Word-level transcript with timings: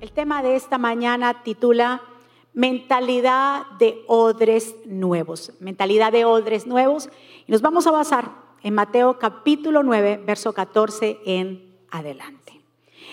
El 0.00 0.12
tema 0.12 0.44
de 0.44 0.54
esta 0.54 0.78
mañana 0.78 1.42
titula 1.42 2.00
Mentalidad 2.54 3.66
de 3.80 4.04
odres 4.06 4.76
nuevos. 4.84 5.52
Mentalidad 5.58 6.12
de 6.12 6.24
odres 6.24 6.68
nuevos. 6.68 7.08
Y 7.48 7.50
nos 7.50 7.62
vamos 7.62 7.84
a 7.88 7.90
basar 7.90 8.30
en 8.62 8.74
Mateo 8.74 9.18
capítulo 9.18 9.82
9, 9.82 10.22
verso 10.24 10.52
14 10.52 11.18
en 11.24 11.76
adelante. 11.90 12.60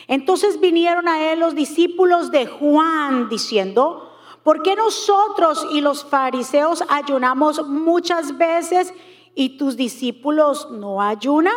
Entonces 0.08 0.60
vinieron 0.60 1.08
a 1.08 1.32
él 1.32 1.40
los 1.40 1.56
discípulos 1.56 2.30
de 2.30 2.46
Juan 2.46 3.30
diciendo, 3.30 4.12
¿por 4.44 4.62
qué 4.62 4.76
nosotros 4.76 5.66
y 5.72 5.82
los 5.82 6.06
fariseos 6.06 6.84
ayunamos 6.88 7.68
muchas 7.68 8.38
veces 8.38 8.94
y 9.34 9.58
tus 9.58 9.76
discípulos 9.76 10.70
no 10.70 11.02
ayunan? 11.02 11.56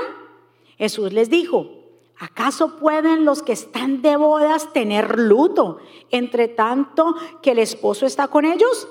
Jesús 0.79 1.13
les 1.13 1.29
dijo, 1.29 1.78
¿Acaso 2.21 2.77
pueden 2.79 3.25
los 3.25 3.43
que 3.43 3.53
están 3.53 4.03
de 4.03 4.17
bodas 4.17 4.73
tener 4.73 5.21
luto 5.21 5.79
entre 6.11 6.49
tanto 6.49 7.15
que 7.43 7.53
el 7.53 7.61
esposo 7.61 8.07
está 8.07 8.27
con 8.27 8.45
ellos? 8.45 8.89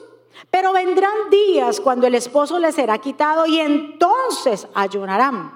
Pero 0.49 0.71
vendrán 0.71 1.29
días 1.29 1.81
cuando 1.81 2.07
el 2.07 2.15
esposo 2.15 2.57
les 2.57 2.75
será 2.75 2.99
quitado 2.99 3.45
y 3.45 3.59
entonces 3.59 4.67
ayunarán. 4.73 5.51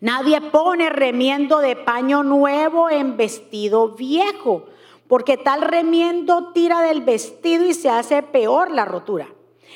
Nadie 0.00 0.40
pone 0.40 0.88
remiendo 0.88 1.58
de 1.58 1.76
paño 1.76 2.22
nuevo 2.22 2.88
en 2.88 3.16
vestido 3.16 3.90
viejo, 3.90 4.64
porque 5.06 5.36
tal 5.36 5.60
remiendo 5.60 6.52
tira 6.52 6.80
del 6.80 7.02
vestido 7.02 7.66
y 7.66 7.74
se 7.74 7.90
hace 7.90 8.22
peor 8.22 8.70
la 8.70 8.86
rotura. 8.86 9.28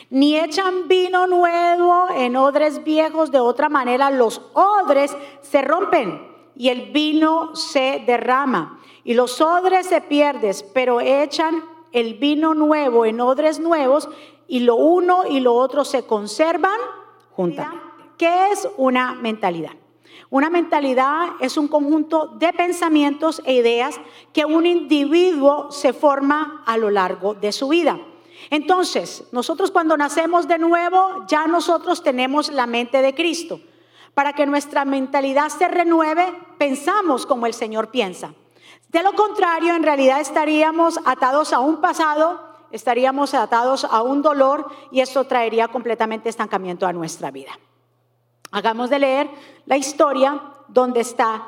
Ni 0.09 0.38
echan 0.38 0.88
vino 0.88 1.27
nuevo 1.27 2.07
en 2.15 2.37
odres 2.37 2.82
viejos, 2.82 3.30
de 3.30 3.41
otra 3.41 3.68
manera 3.68 4.10
los 4.10 4.41
odres 4.55 5.15
se 5.43 5.60
rompen 5.60 6.38
y 6.58 6.68
el 6.68 6.90
vino 6.90 7.54
se 7.54 8.02
derrama 8.04 8.80
y 9.04 9.14
los 9.14 9.40
odres 9.40 9.86
se 9.86 10.00
pierden, 10.00 10.54
pero 10.74 11.00
echan 11.00 11.64
el 11.92 12.15
vino 12.15 12.52
nuevo 12.52 13.06
en 13.06 13.20
odres 13.20 13.60
nuevos 13.60 14.09
y 14.48 14.60
lo 14.60 14.74
uno 14.74 15.23
y 15.26 15.38
lo 15.38 15.54
otro 15.54 15.84
se 15.84 16.04
conservan 16.04 16.78
juntamente. 17.30 17.87
¿Qué 18.18 18.50
es 18.50 18.68
una 18.76 19.15
mentalidad? 19.15 19.70
Una 20.30 20.50
mentalidad 20.50 21.28
es 21.40 21.56
un 21.56 21.68
conjunto 21.68 22.26
de 22.26 22.52
pensamientos 22.52 23.40
e 23.45 23.54
ideas 23.54 24.00
que 24.32 24.45
un 24.45 24.66
individuo 24.66 25.70
se 25.70 25.93
forma 25.93 26.65
a 26.66 26.76
lo 26.76 26.90
largo 26.90 27.34
de 27.34 27.52
su 27.52 27.68
vida. 27.68 28.00
Entonces, 28.50 29.24
nosotros 29.30 29.70
cuando 29.70 29.96
nacemos 29.96 30.48
de 30.48 30.59
nuevo, 30.59 31.24
ya 31.28 31.46
nosotros 31.46 32.02
tenemos 32.02 32.50
la 32.50 32.66
mente 32.66 33.00
de 33.00 33.15
Cristo. 33.15 33.60
Para 34.19 34.33
que 34.33 34.47
nuestra 34.47 34.85
mentalidad 34.85 35.49
se 35.49 35.69
renueve, 35.69 36.27
pensamos 36.59 37.24
como 37.24 37.47
el 37.47 37.55
Señor 37.55 37.93
piensa. 37.93 38.35
De 38.88 39.01
lo 39.05 39.13
contrario, 39.13 39.77
en 39.77 39.85
realidad 39.85 40.21
estaríamos 40.21 40.99
atados 41.05 41.52
a 41.52 41.61
un 41.61 41.80
pasado, 41.80 42.41
estaríamos 42.73 43.33
atados 43.33 43.85
a 43.85 44.02
un 44.02 44.21
dolor 44.21 44.73
y 44.91 45.02
esto 45.02 45.23
traería 45.23 45.69
completamente 45.69 46.29
estancamiento 46.29 46.85
a 46.85 46.93
nuestra 46.93 47.30
vida. 47.30 47.52
Hagamos 48.51 48.91
de 48.91 48.99
leer 48.99 49.30
la 49.66 49.77
historia 49.77 50.43
donde 50.66 50.99
está 50.99 51.46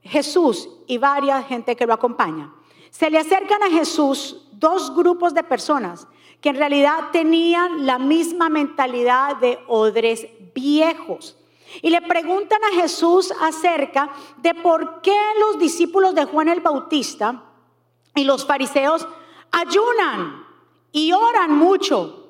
Jesús 0.00 0.66
y 0.86 0.96
varias 0.96 1.46
gente 1.46 1.76
que 1.76 1.86
lo 1.86 1.92
acompaña. 1.92 2.54
Se 2.88 3.10
le 3.10 3.18
acercan 3.18 3.62
a 3.64 3.68
Jesús 3.68 4.48
dos 4.52 4.96
grupos 4.96 5.34
de 5.34 5.42
personas 5.42 6.08
que 6.40 6.48
en 6.48 6.56
realidad 6.56 7.10
tenían 7.12 7.84
la 7.84 7.98
misma 7.98 8.48
mentalidad 8.48 9.36
de 9.36 9.58
odres 9.66 10.26
viejos. 10.54 11.37
Y 11.82 11.90
le 11.90 12.02
preguntan 12.02 12.62
a 12.64 12.80
Jesús 12.80 13.32
acerca 13.40 14.10
de 14.38 14.54
por 14.54 15.00
qué 15.02 15.18
los 15.40 15.58
discípulos 15.58 16.14
de 16.14 16.24
Juan 16.24 16.48
el 16.48 16.60
Bautista 16.60 17.44
y 18.14 18.24
los 18.24 18.46
fariseos 18.46 19.06
ayunan 19.50 20.46
y 20.92 21.12
oran 21.12 21.54
mucho, 21.54 22.28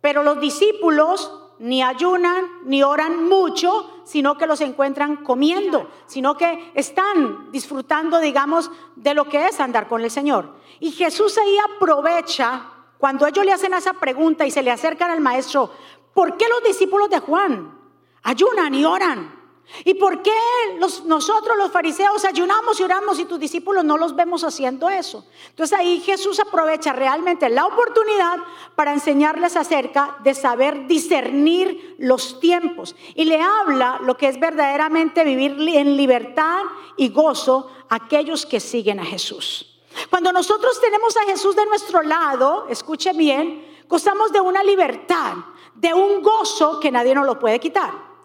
pero 0.00 0.22
los 0.22 0.40
discípulos 0.40 1.32
ni 1.58 1.82
ayunan 1.82 2.46
ni 2.64 2.82
oran 2.82 3.28
mucho, 3.28 4.02
sino 4.04 4.36
que 4.36 4.46
los 4.46 4.60
encuentran 4.60 5.16
comiendo, 5.24 5.88
sino 6.06 6.36
que 6.36 6.70
están 6.74 7.50
disfrutando, 7.50 8.20
digamos, 8.20 8.70
de 8.94 9.14
lo 9.14 9.24
que 9.24 9.46
es 9.46 9.58
andar 9.58 9.88
con 9.88 10.02
el 10.02 10.10
Señor. 10.10 10.54
Y 10.80 10.92
Jesús 10.92 11.36
ahí 11.38 11.56
aprovecha 11.74 12.70
cuando 12.98 13.26
ellos 13.26 13.44
le 13.44 13.52
hacen 13.52 13.74
esa 13.74 13.94
pregunta 13.94 14.46
y 14.46 14.50
se 14.50 14.62
le 14.62 14.70
acercan 14.70 15.10
al 15.10 15.20
maestro, 15.20 15.70
¿por 16.14 16.36
qué 16.36 16.46
los 16.48 16.62
discípulos 16.62 17.10
de 17.10 17.20
Juan 17.20 17.78
ayunan 18.26 18.74
y 18.74 18.84
oran. 18.84 19.36
¿Y 19.84 19.94
por 19.94 20.22
qué 20.22 20.32
nosotros 20.78 21.56
los 21.56 21.72
fariseos 21.72 22.24
ayunamos 22.24 22.78
y 22.78 22.84
oramos 22.84 23.18
y 23.18 23.24
tus 23.24 23.38
discípulos 23.38 23.84
no 23.84 23.98
los 23.98 24.14
vemos 24.14 24.44
haciendo 24.44 24.88
eso? 24.88 25.24
Entonces 25.48 25.76
ahí 25.76 26.00
Jesús 26.00 26.38
aprovecha 26.38 26.92
realmente 26.92 27.48
la 27.48 27.66
oportunidad 27.66 28.38
para 28.76 28.92
enseñarles 28.92 29.56
acerca 29.56 30.18
de 30.22 30.34
saber 30.34 30.86
discernir 30.86 31.96
los 31.98 32.38
tiempos 32.38 32.94
y 33.14 33.24
le 33.24 33.40
habla 33.40 33.98
lo 34.02 34.16
que 34.16 34.28
es 34.28 34.38
verdaderamente 34.38 35.24
vivir 35.24 35.56
en 35.74 35.96
libertad 35.96 36.62
y 36.96 37.08
gozo 37.08 37.70
aquellos 37.88 38.46
que 38.46 38.60
siguen 38.60 39.00
a 39.00 39.04
Jesús. 39.04 39.80
Cuando 40.10 40.32
nosotros 40.32 40.80
tenemos 40.80 41.16
a 41.16 41.24
Jesús 41.24 41.56
de 41.56 41.66
nuestro 41.66 42.02
lado, 42.02 42.66
escuche 42.68 43.12
bien, 43.12 43.82
gozamos 43.88 44.32
de 44.32 44.40
una 44.40 44.62
libertad, 44.62 45.34
de 45.74 45.92
un 45.92 46.22
gozo 46.22 46.78
que 46.80 46.92
nadie 46.92 47.14
nos 47.14 47.26
lo 47.26 47.38
puede 47.38 47.58
quitar. 47.58 48.15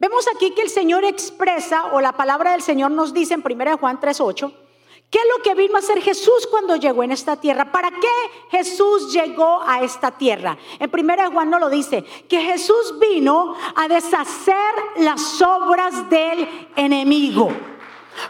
Vemos 0.00 0.26
aquí 0.34 0.52
que 0.52 0.62
el 0.62 0.70
Señor 0.70 1.04
expresa, 1.04 1.92
o 1.92 2.00
la 2.00 2.12
palabra 2.12 2.52
del 2.52 2.62
Señor 2.62 2.90
nos 2.90 3.12
dice 3.12 3.34
en 3.34 3.42
1 3.44 3.76
Juan 3.76 4.00
3:8, 4.00 4.50
¿qué 5.10 5.18
es 5.18 5.24
lo 5.36 5.42
que 5.42 5.54
vino 5.54 5.76
a 5.76 5.80
hacer 5.80 6.00
Jesús 6.00 6.48
cuando 6.50 6.74
llegó 6.76 7.02
en 7.02 7.12
esta 7.12 7.36
tierra? 7.36 7.70
¿Para 7.70 7.90
qué 7.90 8.08
Jesús 8.50 9.12
llegó 9.12 9.60
a 9.60 9.82
esta 9.82 10.10
tierra? 10.12 10.56
En 10.78 10.90
1 10.90 11.30
Juan 11.32 11.50
no 11.50 11.58
lo 11.58 11.68
dice, 11.68 12.02
que 12.30 12.40
Jesús 12.40 12.98
vino 12.98 13.54
a 13.76 13.88
deshacer 13.88 14.74
las 14.96 15.42
obras 15.42 16.08
del 16.08 16.48
enemigo. 16.76 17.50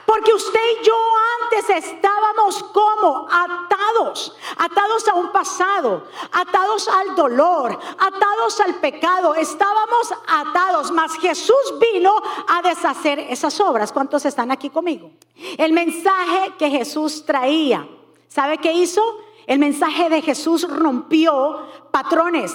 Porque 0.06 0.32
usted 0.32 0.60
y 0.80 0.84
yo 0.84 0.94
antes 1.42 1.70
estábamos 1.84 2.62
como 2.64 3.26
atados, 3.30 4.36
atados 4.56 5.08
a 5.08 5.14
un 5.14 5.32
pasado, 5.32 6.04
atados 6.32 6.88
al 6.88 7.14
dolor, 7.14 7.78
atados 7.98 8.60
al 8.60 8.74
pecado, 8.76 9.34
estábamos 9.34 10.12
atados, 10.26 10.90
mas 10.90 11.14
Jesús 11.14 11.74
vino 11.92 12.14
a 12.48 12.62
deshacer 12.62 13.18
esas 13.18 13.58
obras. 13.60 13.92
¿Cuántos 13.92 14.24
están 14.24 14.50
aquí 14.50 14.70
conmigo? 14.70 15.10
El 15.56 15.72
mensaje 15.72 16.54
que 16.58 16.70
Jesús 16.70 17.24
traía, 17.24 17.86
¿sabe 18.28 18.58
qué 18.58 18.72
hizo? 18.72 19.02
El 19.46 19.58
mensaje 19.58 20.08
de 20.08 20.22
Jesús 20.22 20.68
rompió 20.68 21.66
patrones, 21.90 22.54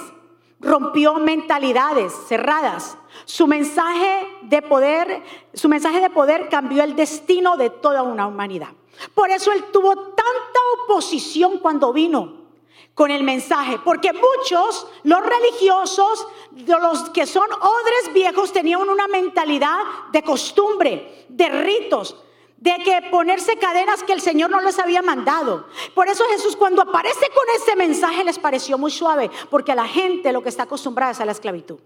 rompió 0.60 1.14
mentalidades 1.14 2.12
cerradas. 2.28 2.98
Su 3.24 3.46
mensaje 3.46 4.26
de 4.42 4.62
poder, 4.62 5.22
su 5.54 5.68
mensaje 5.68 6.00
de 6.00 6.10
poder 6.10 6.48
cambió 6.48 6.82
el 6.82 6.96
destino 6.96 7.56
de 7.56 7.70
toda 7.70 8.02
una 8.02 8.26
humanidad. 8.26 8.70
Por 9.14 9.30
eso 9.30 9.52
él 9.52 9.64
tuvo 9.72 9.94
tanta 9.94 10.60
oposición 10.84 11.58
cuando 11.58 11.92
vino 11.92 12.46
con 12.94 13.10
el 13.10 13.24
mensaje, 13.24 13.78
porque 13.84 14.10
muchos, 14.14 14.86
los 15.02 15.20
religiosos, 15.20 16.26
los 16.66 17.10
que 17.10 17.26
son 17.26 17.46
odres 17.52 18.14
viejos, 18.14 18.54
tenían 18.54 18.88
una 18.88 19.06
mentalidad 19.06 19.76
de 20.12 20.22
costumbre, 20.22 21.26
de 21.28 21.48
ritos, 21.48 22.16
de 22.56 22.74
que 22.84 23.08
ponerse 23.10 23.56
cadenas 23.58 24.02
que 24.02 24.12
el 24.12 24.20
Señor 24.20 24.50
no 24.50 24.60
les 24.60 24.78
había 24.78 25.02
mandado. 25.02 25.66
Por 25.94 26.08
eso 26.08 26.24
Jesús 26.30 26.56
cuando 26.56 26.82
aparece 26.82 27.30
con 27.34 27.44
ese 27.54 27.76
mensaje 27.76 28.24
les 28.24 28.38
pareció 28.38 28.78
muy 28.78 28.90
suave, 28.90 29.30
porque 29.50 29.72
a 29.72 29.76
la 29.76 29.86
gente 29.86 30.32
lo 30.32 30.42
que 30.42 30.48
está 30.48 30.64
acostumbrada 30.64 31.12
es 31.12 31.20
a 31.20 31.26
la 31.26 31.32
esclavitud. 31.32 31.78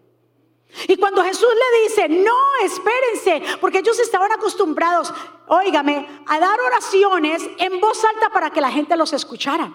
Y 0.87 0.97
cuando 0.97 1.23
Jesús 1.23 1.49
le 1.49 1.83
dice, 1.83 2.09
no, 2.09 2.65
espérense, 2.65 3.59
porque 3.61 3.79
ellos 3.79 3.99
estaban 3.99 4.31
acostumbrados, 4.31 5.13
óigame, 5.49 6.07
a 6.27 6.39
dar 6.39 6.61
oraciones 6.61 7.43
en 7.59 7.81
voz 7.81 8.05
alta 8.05 8.31
para 8.31 8.51
que 8.51 8.61
la 8.61 8.71
gente 8.71 8.97
los 8.97 9.13
escuchara. 9.13 9.73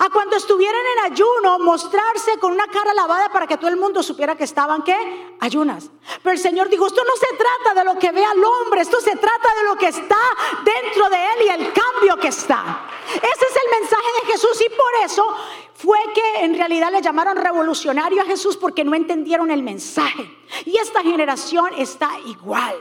A 0.00 0.10
cuando 0.10 0.36
estuvieran 0.36 0.82
en 0.96 1.12
ayuno, 1.12 1.58
mostrarse 1.60 2.36
con 2.38 2.52
una 2.52 2.66
cara 2.66 2.92
lavada 2.94 3.28
para 3.30 3.46
que 3.46 3.56
todo 3.56 3.70
el 3.70 3.76
mundo 3.76 4.02
supiera 4.02 4.36
que 4.36 4.44
estaban, 4.44 4.82
¿qué? 4.82 5.36
Ayunas. 5.40 5.90
Pero 6.22 6.34
el 6.34 6.38
Señor 6.38 6.68
dijo, 6.68 6.86
esto 6.86 7.02
no 7.04 7.16
se 7.16 7.36
trata 7.36 7.78
de 7.78 7.84
lo 7.84 7.98
que 7.98 8.10
ve 8.10 8.24
al 8.24 8.42
hombre, 8.42 8.80
esto 8.80 9.00
se 9.00 9.16
trata 9.16 9.54
de 9.56 9.64
lo 9.64 9.76
que 9.76 9.88
está 9.88 10.18
dentro 10.64 11.08
de 11.08 11.16
él 11.16 11.46
y 11.46 11.48
el 11.48 11.72
cambio 11.72 12.16
que 12.20 12.28
está. 12.28 12.86
Ese 13.14 13.22
es 13.22 13.56
el 13.64 13.80
mensaje 13.80 14.06
de 14.20 14.32
Jesús 14.32 14.60
y 14.60 14.68
por 14.68 15.04
eso 15.04 15.36
fue 15.74 15.98
que 16.12 16.44
en 16.44 16.56
realidad 16.56 16.90
le 16.90 17.00
llamaron 17.00 17.36
revolucionario 17.36 18.22
a 18.22 18.26
Jesús 18.26 18.56
porque 18.56 18.84
no 18.84 18.94
entendieron 18.94 19.50
el 19.50 19.62
mensaje. 19.62 20.38
Y 20.64 20.76
esta 20.76 21.02
generación 21.02 21.70
está 21.78 22.10
igual. 22.26 22.76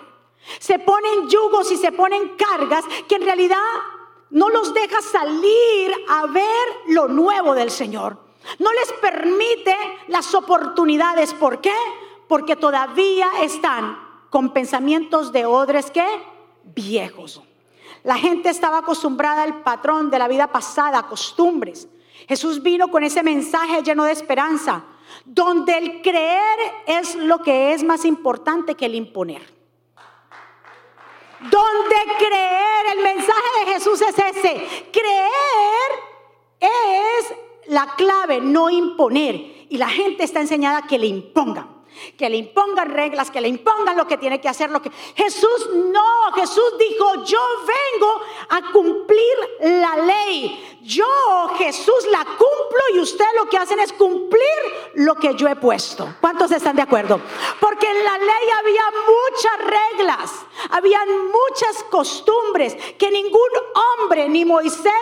Se 0.59 0.79
ponen 0.79 1.29
yugos 1.29 1.71
y 1.71 1.77
se 1.77 1.91
ponen 1.91 2.35
cargas 2.35 2.83
que 3.07 3.15
en 3.15 3.21
realidad 3.21 3.57
no 4.29 4.49
los 4.49 4.73
deja 4.73 5.01
salir 5.01 5.91
a 6.09 6.25
ver 6.27 6.67
lo 6.87 7.07
nuevo 7.07 7.53
del 7.53 7.71
Señor. 7.71 8.17
No 8.59 8.71
les 8.73 8.91
permite 8.93 9.75
las 10.07 10.33
oportunidades. 10.33 11.33
¿Por 11.33 11.61
qué? 11.61 11.75
Porque 12.27 12.55
todavía 12.55 13.29
están 13.41 13.97
con 14.29 14.53
pensamientos 14.53 15.31
de 15.31 15.45
odres 15.45 15.91
que 15.91 16.05
viejos. 16.63 17.41
La 18.03 18.15
gente 18.15 18.49
estaba 18.49 18.79
acostumbrada 18.79 19.43
al 19.43 19.63
patrón 19.63 20.09
de 20.09 20.19
la 20.19 20.27
vida 20.27 20.47
pasada, 20.47 21.03
costumbres. 21.03 21.87
Jesús 22.27 22.61
vino 22.61 22.89
con 22.89 23.03
ese 23.03 23.23
mensaje 23.23 23.83
lleno 23.83 24.03
de 24.05 24.11
esperanza, 24.11 24.83
donde 25.25 25.77
el 25.77 26.01
creer 26.01 26.59
es 26.85 27.15
lo 27.15 27.39
que 27.39 27.73
es 27.73 27.83
más 27.83 28.05
importante 28.05 28.75
que 28.75 28.85
el 28.85 28.95
imponer. 28.95 29.56
Donde 31.39 31.95
creer, 32.17 32.97
el 32.97 33.03
mensaje 33.03 33.65
de 33.65 33.73
Jesús 33.73 34.01
es 34.01 34.17
ese. 34.17 34.89
Creer 34.91 35.91
es 36.59 37.33
la 37.67 37.93
clave, 37.95 38.41
no 38.41 38.69
imponer. 38.69 39.67
Y 39.69 39.77
la 39.77 39.89
gente 39.89 40.23
está 40.23 40.41
enseñada 40.41 40.87
que 40.87 40.97
le 40.97 41.07
impongan 41.07 41.76
que 42.17 42.29
le 42.29 42.37
impongan 42.37 42.89
reglas, 42.89 43.31
que 43.31 43.41
le 43.41 43.47
impongan 43.47 43.97
lo 43.97 44.07
que 44.07 44.17
tiene 44.17 44.39
que 44.39 44.49
hacer, 44.49 44.69
lo 44.69 44.81
que 44.81 44.91
Jesús 45.15 45.69
no, 45.73 46.31
Jesús 46.35 46.77
dijo, 46.77 47.23
"Yo 47.25 47.39
vengo 47.65 48.21
a 48.49 48.71
cumplir 48.71 49.35
la 49.59 49.97
ley. 49.97 50.77
Yo, 50.83 51.05
Jesús, 51.57 52.07
la 52.11 52.23
cumplo 52.23 52.81
y 52.93 52.99
ustedes 52.99 53.31
lo 53.35 53.49
que 53.49 53.57
hacen 53.57 53.79
es 53.79 53.91
cumplir 53.91 54.41
lo 54.93 55.15
que 55.15 55.35
yo 55.35 55.49
he 55.49 55.55
puesto. 55.57 56.15
¿Cuántos 56.21 56.49
están 56.51 56.77
de 56.77 56.81
acuerdo? 56.81 57.19
Porque 57.59 57.89
en 57.89 58.03
la 58.05 58.17
ley 58.17 58.49
había 58.57 58.83
muchas 59.05 59.79
reglas, 59.97 60.31
habían 60.69 61.09
muchas 61.27 61.83
costumbres 61.89 62.75
que 62.97 63.11
ningún 63.11 63.49
hombre, 63.99 64.29
ni 64.29 64.45
Moisés, 64.45 64.93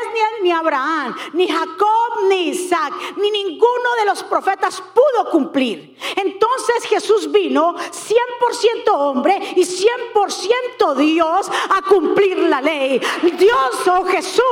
ni, 0.42 0.50
ni 0.50 0.52
Abraham, 0.52 1.16
ni 1.34 1.48
Jacob, 1.48 2.24
ni 2.30 2.50
Isaac, 2.50 2.94
ni 3.18 3.30
ninguno 3.30 3.96
de 4.00 4.06
los 4.06 4.24
profetas 4.24 4.82
pudo 4.82 5.30
cumplir. 5.30 5.96
Entonces 6.16 6.75
Jesús 6.84 7.32
vino 7.32 7.76
100% 7.76 8.92
hombre 8.92 9.54
y 9.56 9.62
100% 9.62 10.96
Dios 10.96 11.50
a 11.70 11.82
cumplir 11.84 12.38
la 12.38 12.62
ley. 12.62 13.02
Dios 13.38 13.88
o 13.88 14.00
oh 14.00 14.06
Jesús 14.06 14.44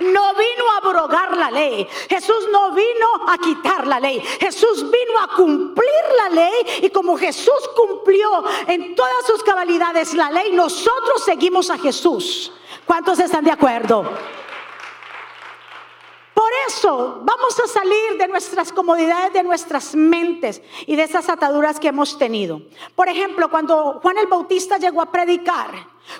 no 0.00 0.34
vino 0.34 0.70
a 0.70 0.76
abrogar 0.78 1.36
la 1.36 1.50
ley. 1.50 1.86
Jesús 2.08 2.48
no 2.50 2.72
vino 2.72 3.06
a 3.28 3.38
quitar 3.38 3.86
la 3.86 4.00
ley. 4.00 4.20
Jesús 4.20 4.90
vino 4.90 5.18
a 5.20 5.28
cumplir 5.36 6.04
la 6.16 6.28
ley. 6.30 6.82
Y 6.82 6.90
como 6.90 7.16
Jesús 7.16 7.70
cumplió 7.76 8.44
en 8.66 8.94
todas 8.94 9.26
sus 9.26 9.42
cabalidades 9.42 10.14
la 10.14 10.30
ley, 10.30 10.52
nosotros 10.52 11.22
seguimos 11.24 11.70
a 11.70 11.78
Jesús. 11.78 12.52
¿Cuántos 12.86 13.18
están 13.18 13.44
de 13.44 13.52
acuerdo? 13.52 14.04
Por 16.34 16.50
eso 16.68 17.20
vamos 17.22 17.58
a 17.60 17.66
salir 17.66 18.16
de 18.18 18.28
nuestras 18.28 18.72
comodidades, 18.72 19.32
de 19.32 19.42
nuestras 19.42 19.94
mentes 19.94 20.62
y 20.86 20.96
de 20.96 21.02
esas 21.02 21.28
ataduras 21.28 21.78
que 21.80 21.88
hemos 21.88 22.18
tenido. 22.18 22.62
Por 22.94 23.08
ejemplo, 23.08 23.50
cuando 23.50 24.00
Juan 24.02 24.18
el 24.18 24.26
Bautista 24.26 24.78
llegó 24.78 25.02
a 25.02 25.10
predicar, 25.10 25.70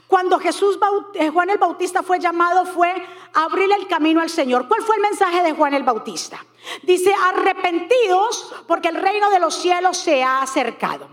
cuando 0.06 0.38
Jesús 0.38 0.78
eh, 1.14 1.30
Juan 1.30 1.50
el 1.50 1.58
Bautista 1.58 2.02
fue 2.02 2.18
llamado 2.18 2.64
fue 2.66 2.94
abrir 3.34 3.70
el 3.72 3.86
camino 3.86 4.20
al 4.20 4.30
Señor. 4.30 4.68
¿Cuál 4.68 4.82
fue 4.82 4.96
el 4.96 5.02
mensaje 5.02 5.42
de 5.42 5.52
Juan 5.52 5.74
el 5.74 5.82
Bautista? 5.82 6.44
Dice, 6.82 7.12
arrepentidos 7.14 8.54
porque 8.66 8.88
el 8.88 8.96
reino 8.96 9.30
de 9.30 9.40
los 9.40 9.54
cielos 9.54 9.96
se 9.96 10.22
ha 10.22 10.42
acercado. 10.42 11.08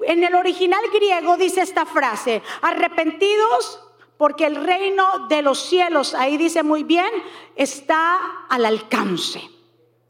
En 0.00 0.22
el 0.22 0.34
original 0.34 0.82
griego 0.92 1.36
dice 1.36 1.62
esta 1.62 1.84
frase, 1.84 2.42
arrepentidos 2.62 3.80
porque 4.18 4.44
el 4.44 4.56
reino 4.56 5.28
de 5.28 5.40
los 5.42 5.60
cielos, 5.60 6.12
ahí 6.12 6.36
dice 6.36 6.62
muy 6.62 6.82
bien, 6.82 7.10
está 7.56 8.18
al 8.48 8.66
alcance. 8.66 9.40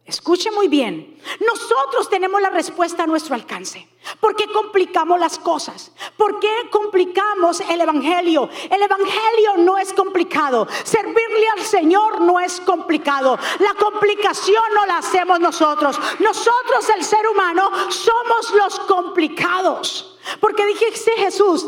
Escuche 0.09 0.51
muy 0.51 0.69
bien, 0.69 1.21
nosotros 1.39 2.09
tenemos 2.09 2.41
la 2.41 2.49
respuesta 2.49 3.03
a 3.03 3.07
nuestro 3.07 3.35
alcance. 3.35 3.87
¿Por 4.21 4.35
qué 4.35 4.47
complicamos 4.51 5.21
las 5.21 5.39
cosas? 5.39 5.93
¿Por 6.17 6.41
qué 6.41 6.49
complicamos 6.71 7.61
el 7.61 7.83
Evangelio? 7.83 8.49
El 8.71 8.83
Evangelio 8.83 9.59
no 9.59 9.77
es 9.77 9.93
complicado. 9.93 10.67
Servirle 10.83 11.47
al 11.59 11.63
Señor 11.63 12.23
no 12.23 12.41
es 12.41 12.59
complicado. 12.63 13.39
La 13.59 13.75
complicación 13.75 14.63
no 14.75 14.87
la 14.87 14.97
hacemos 14.97 15.41
nosotros. 15.41 16.01
Nosotros, 16.21 16.89
el 16.97 17.05
ser 17.05 17.29
humano, 17.29 17.71
somos 17.91 18.55
los 18.55 18.81
complicados. 18.81 20.19
Porque 20.41 20.65
dije, 20.65 20.87
Jesús, 21.19 21.67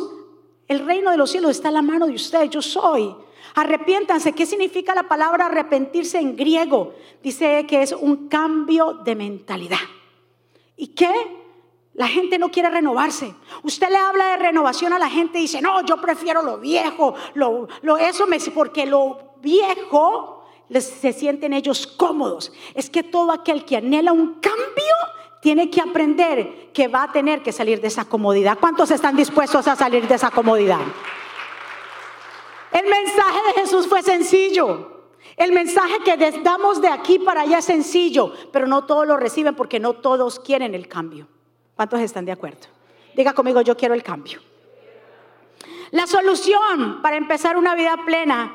el 0.70 0.86
reino 0.86 1.10
de 1.10 1.16
los 1.16 1.32
cielos 1.32 1.50
está 1.50 1.66
en 1.66 1.74
la 1.74 1.82
mano 1.82 2.06
de 2.06 2.14
ustedes, 2.14 2.48
yo 2.48 2.62
soy. 2.62 3.12
Arrepiéntanse. 3.56 4.32
¿Qué 4.32 4.46
significa 4.46 4.94
la 4.94 5.08
palabra 5.08 5.46
arrepentirse 5.46 6.20
en 6.20 6.36
griego? 6.36 6.94
Dice 7.20 7.66
que 7.66 7.82
es 7.82 7.90
un 7.90 8.28
cambio 8.28 8.92
de 8.92 9.16
mentalidad. 9.16 9.80
¿Y 10.76 10.86
qué? 10.94 11.12
La 11.94 12.06
gente 12.06 12.38
no 12.38 12.52
quiere 12.52 12.70
renovarse. 12.70 13.34
Usted 13.64 13.88
le 13.88 13.96
habla 13.96 14.26
de 14.26 14.36
renovación 14.36 14.92
a 14.92 15.00
la 15.00 15.10
gente 15.10 15.38
y 15.38 15.42
dice, 15.42 15.60
no, 15.60 15.84
yo 15.84 16.00
prefiero 16.00 16.40
lo 16.40 16.58
viejo, 16.58 17.16
lo, 17.34 17.66
lo 17.82 17.98
eso 17.98 18.28
me 18.28 18.38
porque 18.54 18.86
lo 18.86 19.34
viejo 19.42 20.44
les, 20.68 20.84
se 20.84 21.12
sienten 21.12 21.52
ellos 21.52 21.88
cómodos. 21.88 22.52
Es 22.76 22.88
que 22.88 23.02
todo 23.02 23.32
aquel 23.32 23.64
que 23.64 23.76
anhela 23.76 24.12
un 24.12 24.34
cambio 24.34 24.94
tiene 25.40 25.70
que 25.70 25.80
aprender 25.80 26.70
que 26.72 26.88
va 26.88 27.04
a 27.04 27.12
tener 27.12 27.42
que 27.42 27.52
salir 27.52 27.80
de 27.80 27.88
esa 27.88 28.04
comodidad. 28.04 28.58
¿Cuántos 28.58 28.90
están 28.90 29.16
dispuestos 29.16 29.66
a 29.66 29.76
salir 29.76 30.06
de 30.06 30.14
esa 30.14 30.30
comodidad? 30.30 30.80
El 32.72 32.88
mensaje 32.88 33.38
de 33.48 33.60
Jesús 33.60 33.86
fue 33.88 34.02
sencillo. 34.02 35.00
El 35.36 35.52
mensaje 35.52 35.94
que 36.04 36.16
damos 36.42 36.80
de 36.80 36.88
aquí 36.88 37.18
para 37.18 37.42
allá 37.42 37.58
es 37.58 37.64
sencillo, 37.64 38.32
pero 38.52 38.66
no 38.66 38.84
todos 38.84 39.06
lo 39.06 39.16
reciben 39.16 39.54
porque 39.54 39.80
no 39.80 39.94
todos 39.94 40.38
quieren 40.38 40.74
el 40.74 40.86
cambio. 40.86 41.26
¿Cuántos 41.74 42.00
están 42.00 42.26
de 42.26 42.32
acuerdo? 42.32 42.66
Diga 43.14 43.32
conmigo, 43.32 43.62
yo 43.62 43.76
quiero 43.76 43.94
el 43.94 44.02
cambio. 44.02 44.40
La 45.90 46.06
solución 46.06 47.00
para 47.02 47.16
empezar 47.16 47.56
una 47.56 47.74
vida 47.74 47.96
plena 48.04 48.54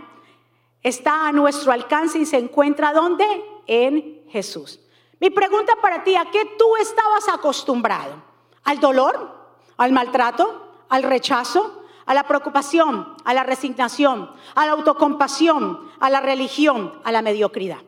está 0.83 1.27
a 1.27 1.31
nuestro 1.31 1.71
alcance 1.71 2.19
y 2.19 2.25
se 2.25 2.37
encuentra 2.37 2.93
¿dónde? 2.93 3.25
En 3.67 4.21
Jesús. 4.29 4.79
Mi 5.19 5.29
pregunta 5.29 5.73
para 5.81 6.03
ti, 6.03 6.15
¿a 6.15 6.25
qué 6.25 6.55
tú 6.57 6.75
estabas 6.77 7.27
acostumbrado? 7.29 8.21
¿Al 8.63 8.79
dolor? 8.79 9.31
¿Al 9.77 9.91
maltrato? 9.91 10.83
¿Al 10.89 11.03
rechazo? 11.03 11.83
¿A 12.05 12.13
la 12.13 12.23
preocupación? 12.23 13.15
¿A 13.23 13.33
la 13.33 13.43
resignación? 13.43 14.31
¿A 14.53 14.65
la 14.65 14.73
autocompasión? 14.73 15.91
¿A 15.99 16.09
la 16.09 16.21
religión? 16.21 16.99
¿A 17.03 17.11
la 17.11 17.21
mediocridad? 17.21 17.79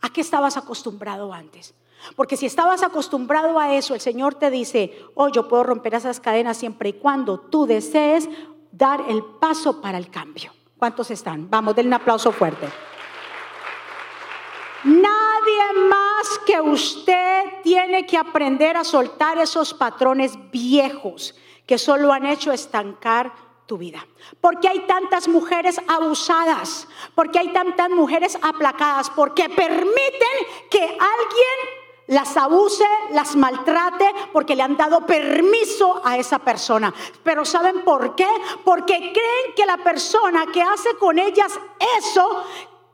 ¿A 0.00 0.10
qué 0.10 0.20
estabas 0.20 0.56
acostumbrado 0.56 1.32
antes? 1.32 1.74
Porque 2.16 2.36
si 2.36 2.46
estabas 2.46 2.82
acostumbrado 2.82 3.58
a 3.58 3.74
eso, 3.74 3.94
el 3.94 4.00
Señor 4.00 4.34
te 4.34 4.50
dice, 4.50 5.06
oh, 5.14 5.28
yo 5.28 5.46
puedo 5.48 5.62
romper 5.62 5.94
esas 5.94 6.20
cadenas 6.20 6.56
siempre 6.56 6.90
y 6.90 6.92
cuando 6.94 7.38
tú 7.38 7.64
desees 7.66 8.28
dar 8.72 9.04
el 9.08 9.22
paso 9.24 9.80
para 9.80 9.98
el 9.98 10.10
cambio. 10.10 10.52
¿Cuántos 10.76 11.10
están? 11.12 11.48
Vamos, 11.48 11.76
denle 11.76 11.90
un 11.90 11.94
aplauso 11.94 12.32
fuerte. 12.32 12.68
Nadie 15.42 15.88
más 15.88 16.38
que 16.46 16.60
usted 16.60 17.42
tiene 17.64 18.06
que 18.06 18.16
aprender 18.16 18.76
a 18.76 18.84
soltar 18.84 19.38
esos 19.38 19.74
patrones 19.74 20.38
viejos 20.52 21.34
que 21.66 21.78
solo 21.78 22.12
han 22.12 22.26
hecho 22.26 22.52
estancar 22.52 23.32
tu 23.66 23.76
vida. 23.76 24.06
Porque 24.40 24.68
hay 24.68 24.80
tantas 24.80 25.26
mujeres 25.26 25.80
abusadas, 25.88 26.86
porque 27.16 27.40
hay 27.40 27.52
tantas 27.52 27.90
mujeres 27.90 28.38
aplacadas, 28.40 29.10
porque 29.10 29.48
permiten 29.48 30.36
que 30.70 30.82
alguien 30.82 31.82
las 32.06 32.36
abuse, 32.36 32.86
las 33.10 33.34
maltrate, 33.34 34.12
porque 34.32 34.54
le 34.54 34.62
han 34.62 34.76
dado 34.76 35.04
permiso 35.06 36.00
a 36.04 36.18
esa 36.18 36.38
persona. 36.38 36.94
Pero 37.24 37.44
¿saben 37.44 37.82
por 37.82 38.14
qué? 38.14 38.28
Porque 38.64 39.12
creen 39.12 39.54
que 39.56 39.66
la 39.66 39.78
persona 39.78 40.46
que 40.52 40.62
hace 40.62 40.94
con 40.98 41.18
ellas 41.18 41.58
eso 41.98 42.44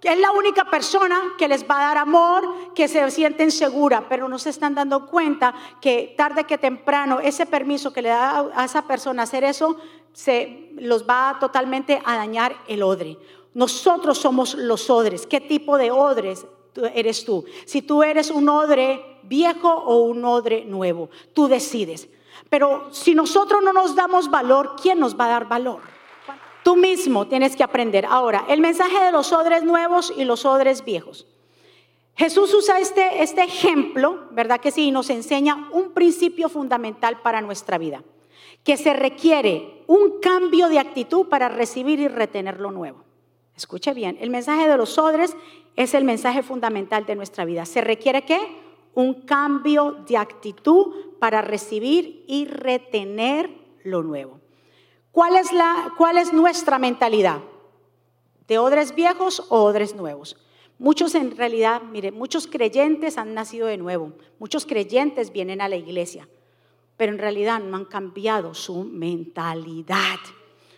es 0.02 0.19
la 0.19 0.31
única 0.31 0.64
persona 0.64 1.35
que 1.37 1.49
les 1.49 1.69
va 1.69 1.78
a 1.78 1.88
dar 1.88 1.99
amor, 1.99 2.73
que 2.75 2.87
se 2.87 3.11
sienten 3.11 3.50
segura, 3.50 4.09
pero 4.09 4.28
no 4.28 4.38
se 4.38 4.50
están 4.50 4.75
dando 4.75 5.07
cuenta 5.07 5.55
que 5.81 6.14
tarde 6.17 6.45
que 6.45 6.57
temprano 6.57 7.19
ese 7.21 7.47
permiso 7.47 7.93
que 7.93 8.02
le 8.02 8.11
da 8.11 8.49
a 8.55 8.64
esa 8.64 8.87
persona 8.87 9.25
hacer 9.25 9.43
eso, 9.43 9.76
se 10.12 10.71
los 10.76 11.09
va 11.09 11.37
totalmente 11.40 12.00
a 12.05 12.17
dañar 12.17 12.57
el 12.69 12.83
odre. 12.83 13.19
Nosotros 13.55 14.19
somos 14.19 14.55
los 14.55 14.88
odres. 14.88 15.26
¿Qué 15.26 15.40
tipo 15.40 15.76
de 15.76 15.90
odres 15.90 16.47
eres 16.95 17.25
tú? 17.25 17.45
Si 17.67 17.83
tú 17.83 18.05
eres 18.05 18.31
un 18.31 18.49
odre 18.49 19.19
viejo 19.25 19.69
o 19.69 20.02
un 20.02 20.25
odre 20.25 20.64
nuevo, 20.64 21.11
tú 21.35 21.49
decides. 21.49 22.09
Pero 22.49 22.88
si 22.93 23.14
nosotros 23.14 23.62
no 23.62 23.73
nos 23.73 23.97
damos 23.97 24.31
valor, 24.31 24.76
¿quién 24.81 25.00
nos 25.00 25.19
va 25.19 25.25
a 25.25 25.31
dar 25.31 25.49
valor? 25.49 25.98
Tú 26.69 26.77
mismo 26.77 27.27
tienes 27.27 27.57
que 27.57 27.63
aprender. 27.63 28.05
Ahora, 28.05 28.45
el 28.47 28.61
mensaje 28.61 29.03
de 29.03 29.11
los 29.11 29.33
odres 29.33 29.65
nuevos 29.65 30.13
y 30.15 30.25
los 30.25 30.45
odres 30.45 30.85
viejos. 30.85 31.27
Jesús 32.15 32.53
usa 32.53 32.79
este, 32.79 33.23
este 33.23 33.43
ejemplo, 33.43 34.27
¿verdad 34.33 34.61
que 34.61 34.71
sí? 34.71 34.89
Y 34.89 34.91
nos 34.91 35.09
enseña 35.09 35.71
un 35.73 35.93
principio 35.95 36.51
fundamental 36.51 37.23
para 37.23 37.41
nuestra 37.41 37.79
vida, 37.79 38.05
que 38.65 38.77
se 38.77 38.93
requiere 38.93 39.83
un 39.87 40.21
cambio 40.21 40.69
de 40.69 40.79
actitud 40.79 41.29
para 41.29 41.49
recibir 41.49 42.01
y 42.01 42.09
retener 42.09 42.61
lo 42.61 42.71
nuevo. 42.71 43.03
Escuche 43.57 43.95
bien, 43.95 44.19
el 44.21 44.29
mensaje 44.29 44.69
de 44.69 44.77
los 44.77 44.99
odres 44.99 45.35
es 45.75 45.95
el 45.95 46.05
mensaje 46.05 46.43
fundamental 46.43 47.07
de 47.07 47.17
nuestra 47.17 47.47
vida. 47.47 47.65
¿Se 47.65 47.81
requiere 47.81 48.27
qué? 48.27 48.41
Un 48.93 49.23
cambio 49.23 50.05
de 50.07 50.19
actitud 50.19 51.17
para 51.19 51.41
recibir 51.41 52.27
y 52.29 52.45
retener 52.45 53.49
lo 53.85 54.03
nuevo. 54.03 54.39
¿Cuál 55.12 55.37
es, 55.37 55.53
la, 55.53 55.93
¿Cuál 55.97 56.19
es 56.19 56.33
nuestra 56.33 56.79
mentalidad? 56.79 57.41
¿De 58.47 58.59
odres 58.59 58.95
viejos 58.95 59.45
o 59.49 59.65
odres 59.65 59.95
nuevos? 59.95 60.37
Muchos 60.79 61.15
en 61.17 61.37
realidad, 61.37 61.83
mire, 61.83 62.12
muchos 62.12 62.47
creyentes 62.47 63.19
han 63.19 63.35
nacido 63.35 63.67
de 63.67 63.77
nuevo, 63.77 64.12
muchos 64.38 64.65
creyentes 64.65 65.33
vienen 65.33 65.61
a 65.61 65.69
la 65.69 65.77
iglesia, 65.77 66.29
pero 66.97 67.12
en 67.12 67.19
realidad 67.19 67.61
no 67.61 67.77
han 67.77 67.85
cambiado 67.85 68.55
su 68.55 68.85
mentalidad. 68.85 70.19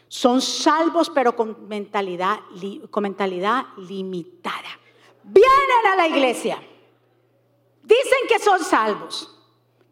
Son 0.08 0.40
salvos, 0.40 1.10
pero 1.10 1.36
con 1.36 1.68
mentalidad, 1.68 2.40
con 2.90 3.02
mentalidad 3.02 3.66
limitada. 3.76 4.80
Vienen 5.22 5.86
a 5.92 5.96
la 5.96 6.08
iglesia, 6.08 6.58
dicen 7.82 8.26
que 8.26 8.38
son 8.38 8.64
salvos, 8.64 9.36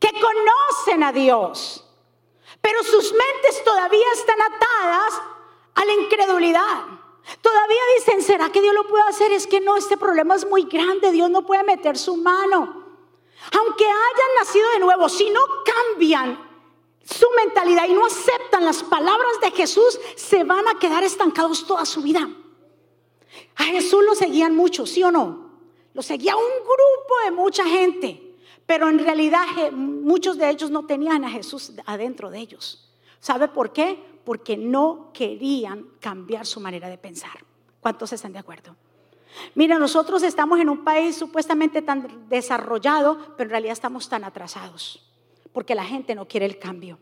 que 0.01 0.09
conocen 0.11 1.03
a 1.03 1.13
Dios, 1.13 1.88
pero 2.69 2.85
sus 2.85 3.15
mentes 3.15 3.65
todavía 3.65 4.05
están 4.13 4.37
atadas 4.43 5.23
a 5.75 5.85
la 5.87 5.93
incredulidad. 5.95 6.85
Todavía 7.41 7.81
dicen, 7.97 8.21
¿será 8.21 8.53
que 8.53 8.61
Dios 8.61 8.75
lo 8.75 8.87
puede 8.87 9.05
hacer? 9.05 9.33
Es 9.33 9.47
que 9.47 9.59
no, 9.59 9.79
este 9.79 9.97
problema 9.97 10.35
es 10.35 10.47
muy 10.47 10.65
grande, 10.65 11.11
Dios 11.11 11.31
no 11.31 11.47
puede 11.47 11.65
meter 11.65 11.97
su 11.97 12.19
mano. 12.19 12.85
Aunque 13.59 13.87
hayan 13.87 14.35
nacido 14.39 14.69
de 14.73 14.81
nuevo, 14.81 15.09
si 15.09 15.31
no 15.31 15.41
cambian 15.65 16.47
su 17.03 17.27
mentalidad 17.43 17.89
y 17.89 17.95
no 17.95 18.05
aceptan 18.05 18.67
las 18.67 18.83
palabras 18.83 19.41
de 19.41 19.51
Jesús, 19.53 19.99
se 20.15 20.45
van 20.45 20.69
a 20.69 20.79
quedar 20.79 21.03
estancados 21.05 21.67
toda 21.67 21.87
su 21.87 22.03
vida. 22.03 22.29
A 23.57 23.65
Jesús 23.65 24.05
lo 24.05 24.15
seguían 24.15 24.55
muchos, 24.55 24.91
¿sí 24.91 25.03
o 25.03 25.11
no? 25.11 25.53
Lo 25.95 26.03
seguía 26.03 26.37
un 26.37 26.53
grupo 26.59 27.15
de 27.25 27.31
mucha 27.31 27.65
gente, 27.65 28.28
pero 28.69 28.91
en 28.91 28.99
realidad 28.99 29.47
muchos 29.73 30.37
de 30.37 30.51
ellos 30.51 30.71
no 30.71 30.85
tenían 30.85 31.25
a 31.25 31.31
Jesús 31.31 31.73
adentro 31.87 32.29
de 32.29 32.41
ellos. 32.41 32.87
¿Sabe 33.19 33.49
por 33.49 33.73
qué? 33.73 33.99
Porque 34.27 34.59
no 34.59 35.09
querían 35.15 35.87
cambiar 36.01 36.45
su 36.45 36.61
manera 36.61 36.91
de 36.91 36.99
pensar. 36.99 37.31
¿Cuántos 37.81 38.13
están 38.13 38.35
de 38.35 38.41
acuerdo? 38.41 38.77
Mira, 39.55 39.79
nosotros 39.79 40.23
estamos 40.23 40.61
en 40.61 40.69
un 40.69 40.85
país 40.85 41.17
supuestamente 41.17 41.81
tan 41.81 42.29
desarrollado, 42.29 43.35
pero 43.39 43.49
en 43.49 43.53
realidad 43.53 43.73
estamos 43.73 44.07
tan 44.11 44.23
atrasados, 44.23 45.15
porque 45.55 45.75
la 45.75 45.87
gente 45.87 46.15
no 46.15 46.29
quiere 46.29 46.45
el 46.45 46.59
cambio, 46.59 46.99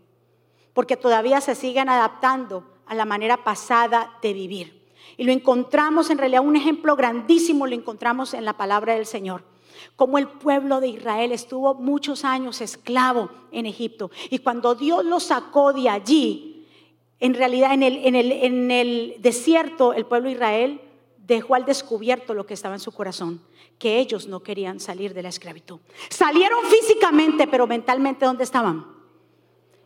porque 0.72 0.96
todavía 0.96 1.40
se 1.40 1.56
siguen 1.56 1.88
adaptando 1.88 2.62
a 2.86 2.94
la 2.94 3.06
manera 3.06 3.42
pasada 3.42 4.16
de 4.22 4.32
vivir. 4.34 4.86
Y 5.16 5.24
lo 5.24 5.32
encontramos 5.32 6.10
en 6.10 6.18
realidad, 6.18 6.42
un 6.44 6.54
ejemplo 6.54 6.94
grandísimo 6.94 7.66
lo 7.66 7.74
encontramos 7.74 8.34
en 8.34 8.44
la 8.44 8.56
palabra 8.56 8.94
del 8.94 9.06
Señor 9.06 9.55
como 9.96 10.18
el 10.18 10.28
pueblo 10.28 10.80
de 10.80 10.88
Israel 10.88 11.32
estuvo 11.32 11.74
muchos 11.74 12.24
años 12.24 12.60
esclavo 12.60 13.30
en 13.52 13.66
Egipto. 13.66 14.10
Y 14.30 14.38
cuando 14.38 14.74
Dios 14.74 15.04
lo 15.04 15.20
sacó 15.20 15.72
de 15.72 15.88
allí, 15.88 16.66
en 17.20 17.34
realidad 17.34 17.72
en 17.72 17.82
el, 17.82 18.04
en 18.04 18.70
el 18.70 19.16
desierto, 19.18 19.92
el 19.92 20.06
pueblo 20.06 20.28
de 20.28 20.34
Israel 20.34 20.80
dejó 21.18 21.54
al 21.54 21.64
descubierto 21.64 22.34
lo 22.34 22.46
que 22.46 22.54
estaba 22.54 22.74
en 22.74 22.80
su 22.80 22.92
corazón, 22.92 23.42
que 23.78 23.98
ellos 23.98 24.26
no 24.26 24.40
querían 24.40 24.80
salir 24.80 25.12
de 25.12 25.22
la 25.22 25.28
esclavitud. 25.28 25.80
Salieron 26.08 26.64
físicamente, 26.64 27.46
pero 27.46 27.66
mentalmente, 27.66 28.24
¿dónde 28.24 28.44
estaban? 28.44 28.86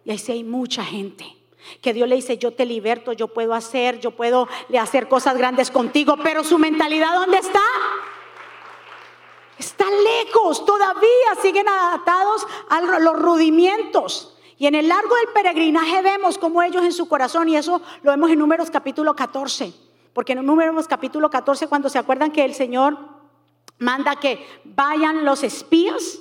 Y 0.05 0.11
ahí 0.11 0.19
sí 0.19 0.33
hay 0.33 0.45
mucha 0.45 0.85
gente 0.85 1.25
que 1.81 1.93
Dios 1.93 2.09
le 2.09 2.17
dice, 2.17 2.39
yo 2.39 2.53
te 2.53 2.65
liberto, 2.65 3.13
yo 3.13 3.29
puedo 3.29 3.55
hacer, 3.55 4.01
yo 4.01 4.13
puedo 4.13 4.49
hacer 4.79 5.09
cosas 5.09 5.37
grandes 5.37 5.71
contigo, 5.71 6.17
pero 6.23 6.45
su 6.45 6.59
mentalidad, 6.59 7.15
¿dónde 7.15 7.39
está? 7.39 7.61
Están 9.61 9.93
lejos, 10.03 10.65
todavía 10.65 11.35
siguen 11.43 11.69
adaptados 11.69 12.47
a 12.71 12.81
los 12.81 13.15
rudimientos. 13.15 14.35
Y 14.57 14.67
en 14.67 14.75
el 14.75 14.89
largo 14.89 15.15
del 15.17 15.35
peregrinaje 15.35 16.01
vemos 16.01 16.39
como 16.39 16.63
ellos 16.63 16.83
en 16.83 16.93
su 16.93 17.07
corazón, 17.09 17.47
y 17.51 17.57
eso 17.57 17.83
lo 18.01 18.11
vemos 18.11 18.31
en 18.31 18.39
Números 18.39 18.71
capítulo 18.71 19.15
14, 19.15 19.75
porque 20.15 20.33
en 20.33 20.47
Números 20.47 20.89
capítulo 20.89 21.29
14, 21.29 21.67
cuando 21.67 21.91
se 21.91 21.99
acuerdan 21.99 22.33
que 22.33 22.43
el 22.43 22.55
Señor 22.55 22.97
manda 23.77 24.17
que 24.17 24.47
vayan 24.65 25.27
los 25.27 25.43
espías 25.43 26.19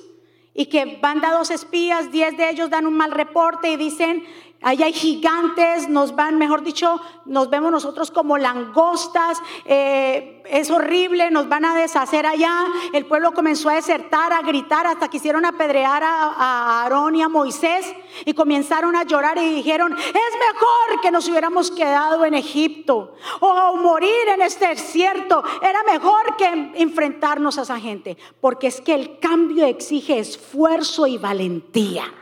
y 0.52 0.66
que 0.66 0.98
van 1.00 1.22
dos 1.22 1.50
espías, 1.50 2.12
diez 2.12 2.36
de 2.36 2.50
ellos 2.50 2.68
dan 2.68 2.86
un 2.86 2.94
mal 2.94 3.10
reporte 3.10 3.70
y 3.70 3.76
dicen, 3.76 4.22
Ahí 4.62 4.82
hay 4.82 4.92
gigantes, 4.92 5.88
nos 5.88 6.14
van, 6.14 6.36
mejor 6.36 6.62
dicho, 6.62 7.00
nos 7.24 7.48
vemos 7.48 7.72
nosotros 7.72 8.10
como 8.10 8.36
langostas, 8.36 9.40
eh, 9.64 10.42
es 10.44 10.70
horrible, 10.70 11.30
nos 11.30 11.48
van 11.48 11.64
a 11.64 11.74
deshacer 11.74 12.26
allá. 12.26 12.66
El 12.92 13.06
pueblo 13.06 13.32
comenzó 13.32 13.70
a 13.70 13.76
desertar, 13.76 14.34
a 14.34 14.42
gritar, 14.42 14.86
hasta 14.86 15.08
que 15.08 15.16
hicieron 15.16 15.46
apedrear 15.46 16.02
a, 16.02 16.34
a 16.36 16.82
Aarón 16.82 17.16
y 17.16 17.22
a 17.22 17.30
Moisés 17.30 17.90
y 18.26 18.34
comenzaron 18.34 18.96
a 18.96 19.04
llorar 19.04 19.38
y 19.38 19.54
dijeron, 19.54 19.96
es 19.96 20.04
mejor 20.12 21.00
que 21.00 21.10
nos 21.10 21.26
hubiéramos 21.26 21.70
quedado 21.70 22.26
en 22.26 22.34
Egipto 22.34 23.14
o 23.40 23.76
morir 23.76 24.28
en 24.34 24.42
este 24.42 24.68
desierto. 24.68 25.42
Era 25.62 25.82
mejor 25.84 26.36
que 26.36 26.72
enfrentarnos 26.74 27.56
a 27.56 27.62
esa 27.62 27.80
gente, 27.80 28.18
porque 28.42 28.66
es 28.66 28.82
que 28.82 28.92
el 28.92 29.18
cambio 29.20 29.64
exige 29.64 30.18
esfuerzo 30.18 31.06
y 31.06 31.16
valentía. 31.16 32.12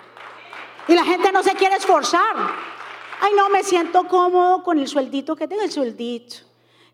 Y 0.89 0.95
la 0.95 1.05
gente 1.05 1.31
no 1.31 1.43
se 1.43 1.53
quiere 1.53 1.77
esforzar. 1.77 2.35
Ay, 3.21 3.33
no, 3.37 3.51
me 3.51 3.63
siento 3.63 4.09
cómodo 4.09 4.63
con 4.63 4.79
el 4.79 4.89
sueldito 4.89 5.37
que 5.37 5.47
tengo, 5.47 5.63
el 5.63 5.71
sueldito. 5.71 6.37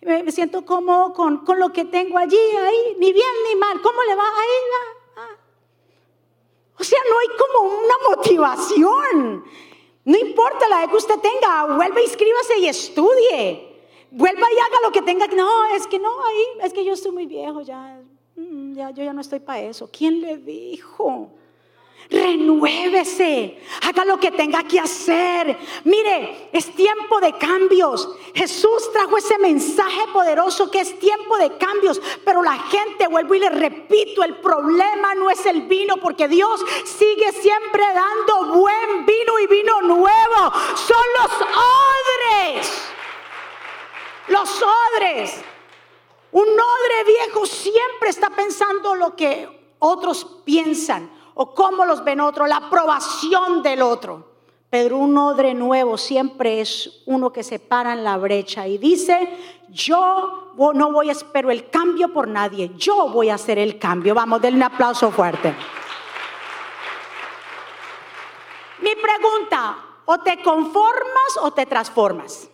Me, 0.00 0.30
siento 0.32 0.66
cómodo 0.66 1.12
con, 1.12 1.44
con, 1.44 1.58
lo 1.58 1.72
que 1.72 1.84
tengo 1.84 2.18
allí, 2.18 2.36
ahí, 2.36 2.96
ni 2.98 3.12
bien 3.12 3.32
ni 3.48 3.56
mal. 3.58 3.80
¿Cómo 3.80 4.02
le 4.02 4.14
va? 4.16 4.24
Ahí, 4.24 4.50
ah. 5.16 5.36
O 6.78 6.84
sea, 6.84 6.98
no 7.08 7.18
hay 7.18 7.28
como 7.38 7.74
una 7.78 7.94
motivación. 8.10 9.44
No 10.04 10.18
importa 10.18 10.68
la 10.68 10.80
edad 10.80 10.90
que 10.90 10.96
usted 10.96 11.18
tenga, 11.20 11.76
vuelva, 11.76 12.02
inscríbase 12.02 12.58
y 12.58 12.68
estudie. 12.68 13.74
Vuelva 14.10 14.46
y 14.52 14.58
haga 14.58 14.80
lo 14.82 14.92
que 14.92 15.02
tenga. 15.02 15.26
No, 15.28 15.64
es 15.74 15.86
que 15.86 15.98
no, 15.98 16.10
ahí, 16.24 16.66
es 16.66 16.72
que 16.72 16.84
yo 16.84 16.92
estoy 16.92 17.12
muy 17.12 17.26
viejo, 17.26 17.62
ya, 17.62 18.02
mm, 18.36 18.74
ya 18.74 18.90
yo 18.90 19.04
ya 19.04 19.12
no 19.12 19.20
estoy 19.20 19.40
para 19.40 19.60
eso. 19.60 19.88
¿Quién 19.90 20.20
le 20.20 20.36
dijo? 20.36 21.30
Renuévese, 22.10 23.58
haga 23.82 24.04
lo 24.04 24.20
que 24.20 24.30
tenga 24.30 24.62
que 24.64 24.78
hacer. 24.78 25.56
Mire, 25.84 26.50
es 26.52 26.74
tiempo 26.74 27.18
de 27.18 27.32
cambios. 27.38 28.08
Jesús 28.34 28.92
trajo 28.92 29.16
ese 29.16 29.38
mensaje 29.38 30.06
poderoso 30.12 30.70
que 30.70 30.80
es 30.80 30.98
tiempo 30.98 31.38
de 31.38 31.56
cambios, 31.56 32.00
pero 32.24 32.42
la 32.42 32.58
gente, 32.58 33.08
vuelvo 33.08 33.34
y 33.34 33.40
le 33.40 33.48
repito, 33.48 34.22
el 34.22 34.36
problema 34.36 35.14
no 35.14 35.30
es 35.30 35.46
el 35.46 35.62
vino, 35.62 35.96
porque 35.96 36.28
Dios 36.28 36.62
sigue 36.84 37.32
siempre 37.32 37.82
dando 37.94 38.58
buen 38.58 39.06
vino 39.06 39.38
y 39.38 39.46
vino 39.46 39.82
nuevo. 39.82 40.52
Son 40.74 41.04
los 41.20 41.32
odres. 41.40 42.82
Los 44.28 44.62
odres. 44.62 45.40
Un 46.32 46.48
odre 46.48 47.04
viejo 47.06 47.46
siempre 47.46 48.10
está 48.10 48.28
pensando 48.30 48.94
lo 48.94 49.16
que 49.16 49.48
otros 49.78 50.24
piensan 50.44 51.10
o 51.34 51.54
cómo 51.54 51.84
los 51.84 52.04
ven 52.04 52.20
otros, 52.20 52.48
la 52.48 52.56
aprobación 52.56 53.62
del 53.62 53.82
otro. 53.82 54.32
Pero 54.70 54.98
un 54.98 55.16
odre 55.16 55.54
nuevo 55.54 55.96
siempre 55.96 56.60
es 56.60 57.02
uno 57.06 57.32
que 57.32 57.44
se 57.44 57.58
para 57.58 57.92
en 57.92 58.02
la 58.02 58.16
brecha 58.16 58.66
y 58.66 58.78
dice, 58.78 59.36
yo 59.68 60.52
no 60.74 60.90
voy 60.90 61.10
a 61.10 61.12
esperar 61.12 61.52
el 61.52 61.70
cambio 61.70 62.12
por 62.12 62.26
nadie, 62.26 62.72
yo 62.76 63.08
voy 63.08 63.30
a 63.30 63.34
hacer 63.34 63.58
el 63.58 63.78
cambio. 63.78 64.14
Vamos, 64.14 64.40
denle 64.40 64.56
un 64.56 64.62
aplauso 64.64 65.12
fuerte. 65.12 65.54
Mi 68.80 68.94
pregunta, 68.96 69.76
o 70.06 70.18
te 70.18 70.42
conformas 70.42 71.38
o 71.40 71.52
te 71.52 71.66
transformas. 71.66 72.48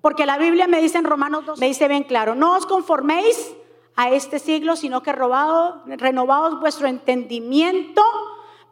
Porque 0.00 0.26
la 0.26 0.38
Biblia 0.38 0.66
me 0.66 0.80
dice 0.80 0.98
en 0.98 1.04
Romanos 1.04 1.44
2, 1.46 1.58
me 1.58 1.66
dice 1.66 1.88
bien 1.88 2.04
claro, 2.04 2.34
no 2.34 2.56
os 2.56 2.66
conforméis 2.66 3.54
a 3.98 4.10
este 4.10 4.38
siglo, 4.38 4.76
sino 4.76 5.02
que 5.02 5.10
robado, 5.10 5.82
renovaos 5.86 6.60
vuestro 6.60 6.86
entendimiento 6.86 8.00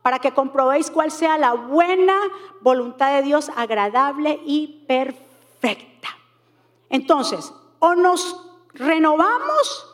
para 0.00 0.21
que 0.21 0.30
comprobéis 0.30 0.88
cuál 0.88 1.11
sea 1.11 1.37
la 1.37 1.54
buena 1.54 2.14
voluntad 2.61 3.12
de 3.12 3.23
Dios, 3.23 3.50
agradable 3.56 4.38
y 4.47 4.85
perfecta. 4.87 6.11
Entonces, 6.90 7.52
o 7.80 7.97
nos 7.97 8.40
renovamos 8.73 9.92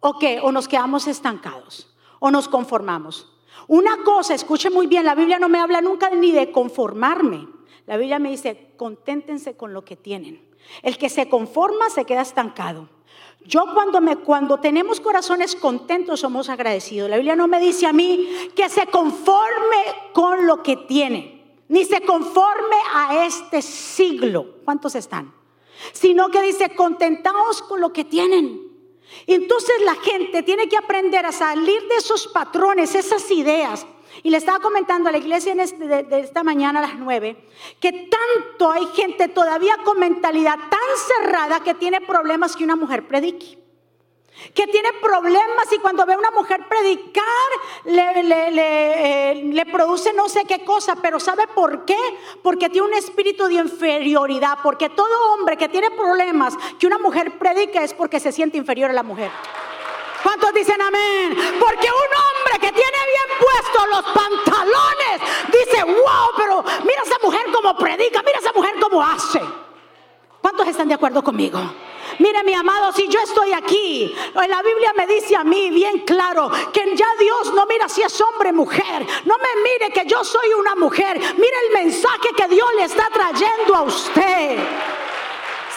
o 0.00 0.18
qué, 0.18 0.40
o 0.42 0.50
nos 0.52 0.68
quedamos 0.68 1.06
estancados, 1.06 1.94
o 2.18 2.30
nos 2.30 2.48
conformamos. 2.48 3.30
Una 3.68 4.02
cosa, 4.04 4.32
escuche 4.32 4.70
muy 4.70 4.86
bien, 4.86 5.04
la 5.04 5.14
Biblia 5.14 5.38
no 5.38 5.50
me 5.50 5.60
habla 5.60 5.82
nunca 5.82 6.08
ni 6.08 6.32
de 6.32 6.50
conformarme. 6.50 7.46
La 7.86 7.98
Biblia 7.98 8.18
me 8.18 8.30
dice, 8.30 8.72
conténtense 8.78 9.54
con 9.54 9.74
lo 9.74 9.84
que 9.84 9.96
tienen. 9.96 10.48
El 10.80 10.96
que 10.96 11.10
se 11.10 11.28
conforma 11.28 11.90
se 11.90 12.06
queda 12.06 12.22
estancado. 12.22 12.88
Yo 13.44 13.66
cuando, 13.74 14.00
me, 14.00 14.16
cuando 14.16 14.58
tenemos 14.58 15.00
corazones 15.00 15.56
contentos 15.56 16.20
somos 16.20 16.48
agradecidos. 16.48 17.10
La 17.10 17.16
Biblia 17.16 17.36
no 17.36 17.48
me 17.48 17.60
dice 17.60 17.86
a 17.86 17.92
mí 17.92 18.28
que 18.54 18.68
se 18.68 18.86
conforme 18.86 19.76
con 20.12 20.46
lo 20.46 20.62
que 20.62 20.76
tiene, 20.76 21.56
ni 21.68 21.84
se 21.84 22.00
conforme 22.02 22.76
a 22.94 23.24
este 23.26 23.62
siglo. 23.62 24.56
¿Cuántos 24.64 24.94
están? 24.94 25.34
Sino 25.92 26.28
que 26.28 26.42
dice, 26.42 26.74
contentaos 26.76 27.62
con 27.62 27.80
lo 27.80 27.92
que 27.92 28.04
tienen. 28.04 28.70
entonces 29.26 29.74
la 29.84 29.96
gente 29.96 30.42
tiene 30.42 30.68
que 30.68 30.76
aprender 30.76 31.26
a 31.26 31.32
salir 31.32 31.82
de 31.88 31.96
esos 31.96 32.28
patrones, 32.28 32.94
esas 32.94 33.28
ideas 33.30 33.86
Y 34.22 34.30
le 34.30 34.36
estaba 34.36 34.60
comentando 34.60 35.08
a 35.08 35.12
la 35.12 35.18
iglesia 35.18 35.54
este, 35.58 35.86
de, 35.86 36.20
esta 36.20 36.42
mañana 36.42 36.80
a 36.80 36.82
las 36.82 36.94
nueve 36.96 37.48
que 37.80 37.92
tanto 37.92 38.70
hay 38.70 38.86
gente 38.94 39.28
todavía 39.28 39.76
con 39.84 39.98
mentalidad 39.98 40.56
tan 40.56 41.24
cerrada 41.24 41.60
que 41.60 41.74
tiene 41.74 42.00
problemas 42.00 42.56
que 42.56 42.64
una 42.64 42.76
mujer 42.76 43.06
predique 43.06 43.62
que 44.54 44.66
tiene 44.66 44.92
problemas 44.94 45.72
y 45.72 45.78
cuando 45.78 46.04
ve 46.04 46.14
a 46.14 46.18
una 46.18 46.30
mujer 46.30 46.66
predicar 46.68 47.24
le, 47.84 48.22
le, 49.44 49.66
produce 49.66 50.12
no 50.12 50.28
sé 50.28 50.44
qué 50.44 50.64
cosa, 50.64 50.96
pero 50.96 51.20
¿sabe 51.20 51.46
por 51.54 51.84
qué? 51.84 51.98
Porque 52.42 52.68
tiene 52.68 52.88
un 52.88 52.94
espíritu 52.94 53.46
de 53.46 53.54
inferioridad, 53.54 54.58
porque 54.62 54.88
todo 54.88 55.34
hombre 55.34 55.56
que 55.56 55.68
tiene 55.68 55.90
problemas 55.90 56.56
que 56.78 56.86
una 56.86 56.98
mujer 56.98 57.38
predica 57.38 57.82
es 57.82 57.94
porque 57.94 58.20
se 58.20 58.32
siente 58.32 58.58
inferior 58.58 58.90
a 58.90 58.94
la 58.94 59.02
mujer. 59.02 59.30
¿Cuántos 60.22 60.54
dicen 60.54 60.80
amén? 60.80 61.36
Porque 61.58 61.88
un 61.88 62.10
hombre 62.16 62.58
que 62.60 62.72
tiene 62.72 62.98
bien 63.12 63.38
puestos 63.40 63.88
los 63.88 64.04
pantalones 64.12 65.20
dice, 65.48 65.82
wow, 65.84 66.30
pero 66.36 66.64
mira 66.84 67.02
esa 67.04 67.18
mujer 67.22 67.46
como 67.52 67.76
predica, 67.76 68.22
mira 68.22 68.38
esa 68.38 68.52
mujer 68.52 68.74
como 68.80 69.02
hace. 69.02 69.40
¿Cuántos 70.40 70.66
están 70.66 70.88
de 70.88 70.94
acuerdo 70.94 71.22
conmigo? 71.22 71.60
Mire 72.18 72.42
mi 72.44 72.52
amado, 72.52 72.92
si 72.92 73.08
yo 73.08 73.20
estoy 73.20 73.52
aquí, 73.52 74.14
la 74.34 74.62
Biblia 74.62 74.92
me 74.96 75.06
dice 75.06 75.36
a 75.36 75.44
mí 75.44 75.70
bien 75.70 76.00
claro 76.00 76.50
que 76.72 76.94
ya 76.94 77.06
Dios 77.18 77.52
no 77.54 77.64
mira 77.66 77.88
si 77.88 78.02
es 78.02 78.20
hombre 78.20 78.50
o 78.50 78.52
mujer. 78.52 79.06
No 79.24 79.36
me 79.38 79.62
mire 79.62 79.92
que 79.92 80.06
yo 80.06 80.22
soy 80.24 80.52
una 80.54 80.74
mujer. 80.74 81.18
Mire 81.18 81.56
el 81.68 81.84
mensaje 81.84 82.28
que 82.36 82.48
Dios 82.48 82.68
le 82.76 82.84
está 82.84 83.08
trayendo 83.12 83.76
a 83.76 83.82
usted. 83.82 84.58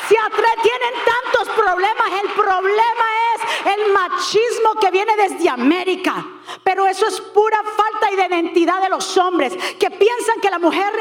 Si 0.07 0.15
tienen 0.61 0.93
tantos 1.03 1.55
problemas, 1.55 2.07
el 2.21 2.29
problema 2.31 3.05
es 3.33 3.41
el 3.65 3.91
machismo 3.91 4.75
que 4.79 4.91
viene 4.91 5.15
desde 5.17 5.50
América. 5.50 6.25
Pero 6.63 6.86
eso 6.88 7.07
es 7.07 7.19
pura 7.19 7.60
falta 7.63 8.07
de 8.07 8.27
identidad 8.27 8.81
de 8.81 8.89
los 8.89 9.17
hombres 9.17 9.53
que 9.79 9.89
piensan 9.89 10.39
que 10.39 10.50
la 10.50 10.60
mujer 10.60 10.93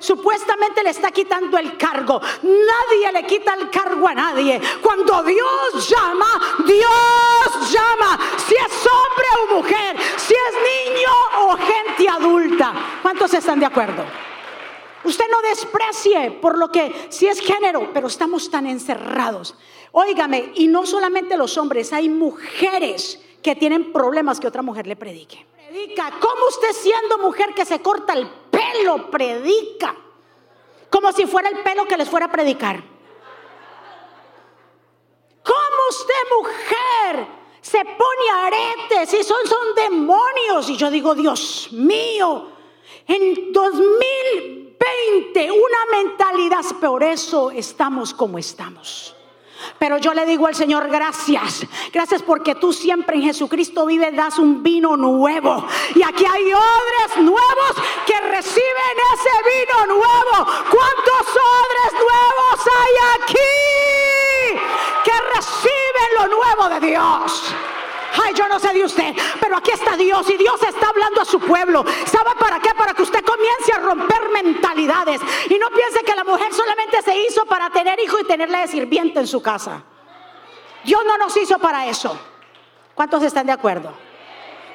supuestamente 0.00 0.82
le 0.82 0.90
está 0.90 1.10
quitando 1.10 1.56
el 1.56 1.76
cargo. 1.76 2.20
Nadie 2.42 3.12
le 3.12 3.26
quita 3.26 3.54
el 3.54 3.70
cargo 3.70 4.08
a 4.08 4.14
nadie. 4.14 4.60
Cuando 4.82 5.22
Dios 5.22 5.88
llama, 5.88 6.56
Dios 6.66 7.72
llama. 7.72 8.18
Si 8.46 8.54
es 8.54 8.86
hombre 8.86 9.26
o 9.42 9.54
mujer, 9.56 9.96
si 10.16 10.34
es 10.34 10.90
niño 10.90 11.10
o 11.42 11.56
gente 11.56 12.08
adulta. 12.08 12.72
¿Cuántos 13.02 13.32
están 13.34 13.60
de 13.60 13.66
acuerdo? 13.66 14.04
Usted 15.04 15.24
no 15.30 15.40
desprecie 15.42 16.32
por 16.32 16.58
lo 16.58 16.70
que 16.70 17.06
si 17.08 17.26
es 17.26 17.40
género, 17.40 17.90
pero 17.94 18.08
estamos 18.08 18.50
tan 18.50 18.66
encerrados. 18.66 19.54
Óigame, 19.92 20.52
y 20.54 20.66
no 20.66 20.86
solamente 20.86 21.36
los 21.36 21.56
hombres, 21.56 21.92
hay 21.92 22.08
mujeres 22.08 23.20
que 23.42 23.56
tienen 23.56 23.92
problemas 23.92 24.38
que 24.40 24.46
otra 24.46 24.62
mujer 24.62 24.86
le 24.86 24.96
predique. 24.96 25.46
Predica, 25.56 26.12
¿cómo 26.20 26.46
usted 26.48 26.72
siendo 26.72 27.18
mujer 27.18 27.54
que 27.54 27.64
se 27.64 27.80
corta 27.80 28.12
el 28.12 28.28
pelo 28.50 29.10
predica? 29.10 29.94
Como 30.90 31.12
si 31.12 31.26
fuera 31.26 31.48
el 31.48 31.62
pelo 31.62 31.86
que 31.86 31.96
les 31.96 32.08
fuera 32.08 32.26
a 32.26 32.32
predicar. 32.32 32.82
¿Cómo 35.42 35.88
usted 35.90 36.14
mujer 36.36 37.26
se 37.60 37.84
pone 37.84 38.30
aretes 38.42 39.14
y 39.14 39.22
son, 39.22 39.46
son 39.46 39.74
demonios? 39.74 40.68
Y 40.68 40.76
yo 40.76 40.90
digo, 40.90 41.14
Dios 41.14 41.68
mío, 41.72 42.50
en 43.06 43.52
2000 43.52 44.58
20, 44.78 45.50
una 45.50 45.86
mentalidad, 45.90 46.64
por 46.80 47.02
eso 47.02 47.50
estamos 47.50 48.14
como 48.14 48.38
estamos. 48.38 49.14
Pero 49.78 49.98
yo 49.98 50.14
le 50.14 50.26
digo 50.26 50.46
al 50.46 50.54
Señor, 50.54 50.88
gracias. 50.88 51.66
Gracias 51.92 52.22
porque 52.22 52.54
tú 52.54 52.72
siempre 52.72 53.16
en 53.16 53.22
Jesucristo 53.22 53.86
vives, 53.86 54.14
das 54.14 54.38
un 54.38 54.62
vino 54.62 54.96
nuevo. 54.96 55.64
Y 55.94 56.02
aquí 56.02 56.24
hay 56.24 56.52
odres 56.52 57.16
nuevos 57.18 57.74
que 58.06 58.20
reciben 58.28 58.96
ese 59.14 59.30
vino 59.44 59.86
nuevo. 59.86 60.46
¿Cuántos 60.70 61.26
odres 61.28 61.92
nuevos 61.92 62.68
hay 62.78 63.22
aquí 63.22 64.60
que 65.04 65.12
reciben 65.34 66.08
lo 66.18 66.26
nuevo 66.28 66.68
de 66.68 66.86
Dios? 66.86 67.54
Ay, 68.22 68.34
yo 68.34 68.48
no 68.48 68.58
sé 68.58 68.72
de 68.72 68.84
usted, 68.84 69.14
pero 69.40 69.56
aquí 69.56 69.70
está 69.70 69.96
Dios 69.96 70.28
y 70.30 70.36
Dios 70.36 70.60
está 70.62 70.88
hablando 70.88 71.20
a 71.20 71.24
su 71.24 71.40
pueblo. 71.40 71.84
¿Sabe 72.06 72.30
para 72.38 72.60
qué? 72.60 72.74
Para 72.74 72.94
que 72.94 73.02
usted 73.02 73.24
comience 73.24 73.72
a 73.74 73.78
romper 73.78 74.28
mentalidades 74.30 75.20
y 75.48 75.58
no 75.58 75.68
piense 75.70 76.02
que 76.04 76.14
la 76.14 76.24
mujer 76.24 76.52
solamente 76.52 77.02
se 77.02 77.16
hizo 77.18 77.44
para 77.46 77.70
tener 77.70 77.98
hijo 78.00 78.18
y 78.18 78.24
tenerle 78.24 78.58
de 78.58 78.68
sirviente 78.68 79.20
en 79.20 79.26
su 79.26 79.42
casa. 79.42 79.82
Dios 80.84 81.02
no 81.06 81.18
nos 81.18 81.36
hizo 81.36 81.58
para 81.58 81.86
eso. 81.86 82.18
¿Cuántos 82.94 83.22
están 83.22 83.46
de 83.46 83.52
acuerdo? 83.52 83.92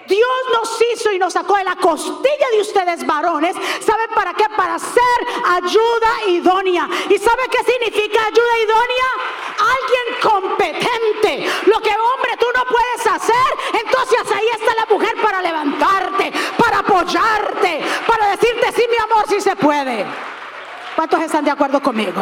Dios 0.08 0.30
nos 0.54 0.82
hizo 0.94 1.12
y 1.12 1.20
nos 1.20 1.34
sacó 1.34 1.56
de 1.56 1.64
la 1.64 1.76
costilla 1.76 2.50
de 2.52 2.62
ustedes 2.62 3.06
varones. 3.06 3.56
¿Sabe 3.80 4.08
para 4.14 4.34
qué? 4.34 4.46
Para 4.56 4.78
ser 4.78 5.20
ayuda 5.50 6.28
idónea. 6.28 6.90
¿Y 7.10 7.18
sabe 7.18 7.44
qué 7.50 7.64
significa 7.72 8.26
ayuda 8.26 8.60
idónea? 8.60 9.43
Alguien 9.64 10.20
competente. 10.22 11.50
Lo 11.66 11.80
que 11.80 11.92
hombre 11.92 12.38
tú 12.38 12.46
no 12.56 12.64
puedes 12.66 13.08
hacer, 13.08 13.82
entonces 13.86 14.20
ahí 14.36 14.48
está 14.60 14.76
la 14.76 14.86
mujer 14.94 15.16
para 15.22 15.42
levantarte, 15.42 16.34
para 16.58 16.80
apoyarte, 16.80 17.82
para 18.06 18.32
decirte 18.32 18.72
sí 18.74 18.84
mi 18.90 18.98
amor, 18.98 19.26
sí 19.30 19.40
se 19.40 19.56
puede. 19.56 20.06
¿Cuántos 20.96 21.22
están 21.22 21.46
de 21.46 21.52
acuerdo 21.52 21.82
conmigo? 21.82 22.22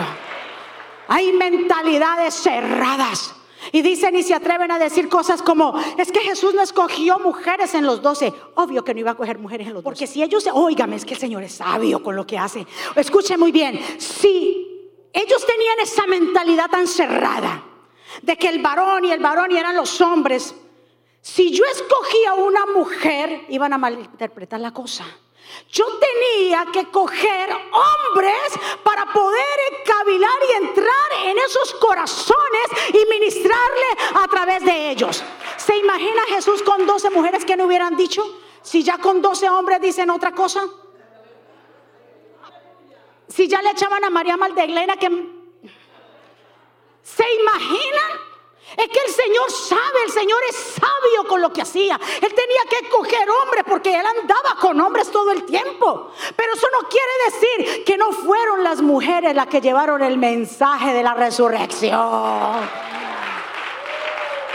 Hay 1.08 1.34
mentalidades 1.34 2.36
cerradas 2.36 3.36
y 3.72 3.82
dicen 3.82 4.16
y 4.16 4.24
se 4.24 4.34
atreven 4.34 4.72
a 4.72 4.80
decir 4.80 5.10
cosas 5.10 5.42
como, 5.42 5.80
es 5.98 6.12
que 6.12 6.20
Jesús 6.20 6.54
no 6.54 6.62
escogió 6.62 7.20
mujeres 7.20 7.74
en 7.74 7.86
los 7.86 8.02
doce. 8.02 8.34
Obvio 8.56 8.84
que 8.84 8.94
no 8.94 9.02
iba 9.02 9.12
a 9.12 9.16
coger 9.16 9.38
mujeres 9.38 9.68
en 9.68 9.74
los 9.74 9.84
doce. 9.84 9.92
Porque 9.92 10.08
si 10.08 10.24
ellos, 10.24 10.48
oígame, 10.54 10.96
es 10.96 11.06
que 11.06 11.14
el 11.14 11.20
Señor 11.20 11.44
es 11.44 11.54
sabio 11.54 12.02
con 12.02 12.16
lo 12.16 12.26
que 12.26 12.38
hace. 12.38 12.66
Escuche 12.96 13.38
muy 13.38 13.52
bien, 13.52 13.80
si 14.00 14.71
ellos 15.14 15.46
tenían 15.46 15.80
esa 15.80 16.08
mentalidad 16.08 16.70
tan 16.70 16.88
cerrada 16.88 17.64
de 18.22 18.38
que 18.38 18.50
el 18.50 18.60
varón 18.62 19.06
y 19.06 19.12
el 19.12 19.20
varón 19.20 19.52
y 19.52 19.58
eran 19.58 19.76
los 19.76 20.00
hombres, 20.02 20.54
si 21.22 21.52
yo 21.52 21.64
escogía 21.66 22.34
una 22.34 22.66
mujer, 22.68 23.46
iban 23.50 23.74
a 23.74 23.78
malinterpretar 23.78 24.60
la 24.60 24.74
cosa. 24.74 25.06
Yo 25.70 25.86
tenía 26.00 26.66
que 26.72 26.90
coger 26.90 27.50
hombres 27.52 28.60
para 28.84 29.06
poder 29.12 29.60
encabilar 29.80 30.38
y 30.50 30.66
entrar 30.66 31.26
en 31.26 31.38
esos 31.38 31.74
corazones 31.76 32.68
y 32.90 33.10
ministrarle 33.10 34.22
a 34.24 34.28
través 34.28 34.64
de 34.64 34.92
ellos. 34.92 35.24
¿Se 35.58 35.78
imagina 35.78 36.22
Jesús 36.28 36.64
con 36.64 36.86
12 36.86 37.10
mujeres 37.10 37.46
que 37.46 37.58
no 37.58 37.66
hubieran 37.66 37.96
dicho? 37.96 38.24
Si 38.62 38.84
ya 38.84 38.98
con 38.98 39.22
12 39.22 39.50
hombres 39.50 39.82
dicen 39.82 40.10
otra 40.10 40.32
cosa. 40.32 40.62
Si 43.34 43.48
ya 43.48 43.62
le 43.62 43.72
echaban 43.72 44.04
a 44.04 44.10
María 44.10 44.38
Magdalena 44.38 44.98
que... 44.98 45.08
¿Se 47.04 47.26
imaginan? 47.42 48.32
Es 48.78 48.88
que 48.88 49.00
el 49.06 49.12
Señor 49.12 49.52
sabe, 49.52 50.04
el 50.06 50.12
Señor 50.12 50.40
es 50.50 50.56
sabio 50.56 51.28
con 51.28 51.42
lo 51.42 51.52
que 51.52 51.62
hacía. 51.62 52.00
Él 52.22 52.34
tenía 52.34 52.62
que 52.70 52.90
coger 52.90 53.30
hombres 53.30 53.64
porque 53.68 53.94
él 53.94 54.06
andaba 54.06 54.56
con 54.60 54.80
hombres 54.80 55.12
todo 55.12 55.32
el 55.32 55.44
tiempo. 55.44 56.12
Pero 56.36 56.54
eso 56.54 56.68
no 56.72 56.88
quiere 56.88 57.12
decir 57.26 57.84
que 57.84 57.98
no 57.98 58.12
fueron 58.12 58.64
las 58.64 58.82
mujeres 58.82 59.36
las 59.36 59.48
que 59.48 59.62
llevaron 59.62 60.02
el 60.02 60.18
mensaje 60.18 60.94
de 60.94 61.04
la 61.04 61.14
resurrección. 61.14 62.70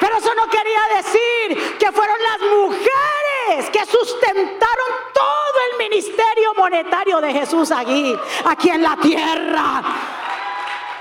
Pero 0.01 0.17
eso 0.19 0.35
no 0.35 0.49
quería 0.49 0.83
decir 0.97 1.77
que 1.79 1.93
fueron 1.93 2.17
las 2.23 2.41
mujeres 2.51 3.26
que 3.47 3.87
sustentaron 3.87 4.91
todo 5.15 5.59
el 5.71 5.79
ministerio 5.79 6.55
monetario 6.57 7.21
de 7.21 7.33
Jesús 7.33 7.71
aquí, 7.71 8.17
aquí 8.45 8.71
en 8.71 8.83
la 8.83 8.97
tierra. 8.97 9.83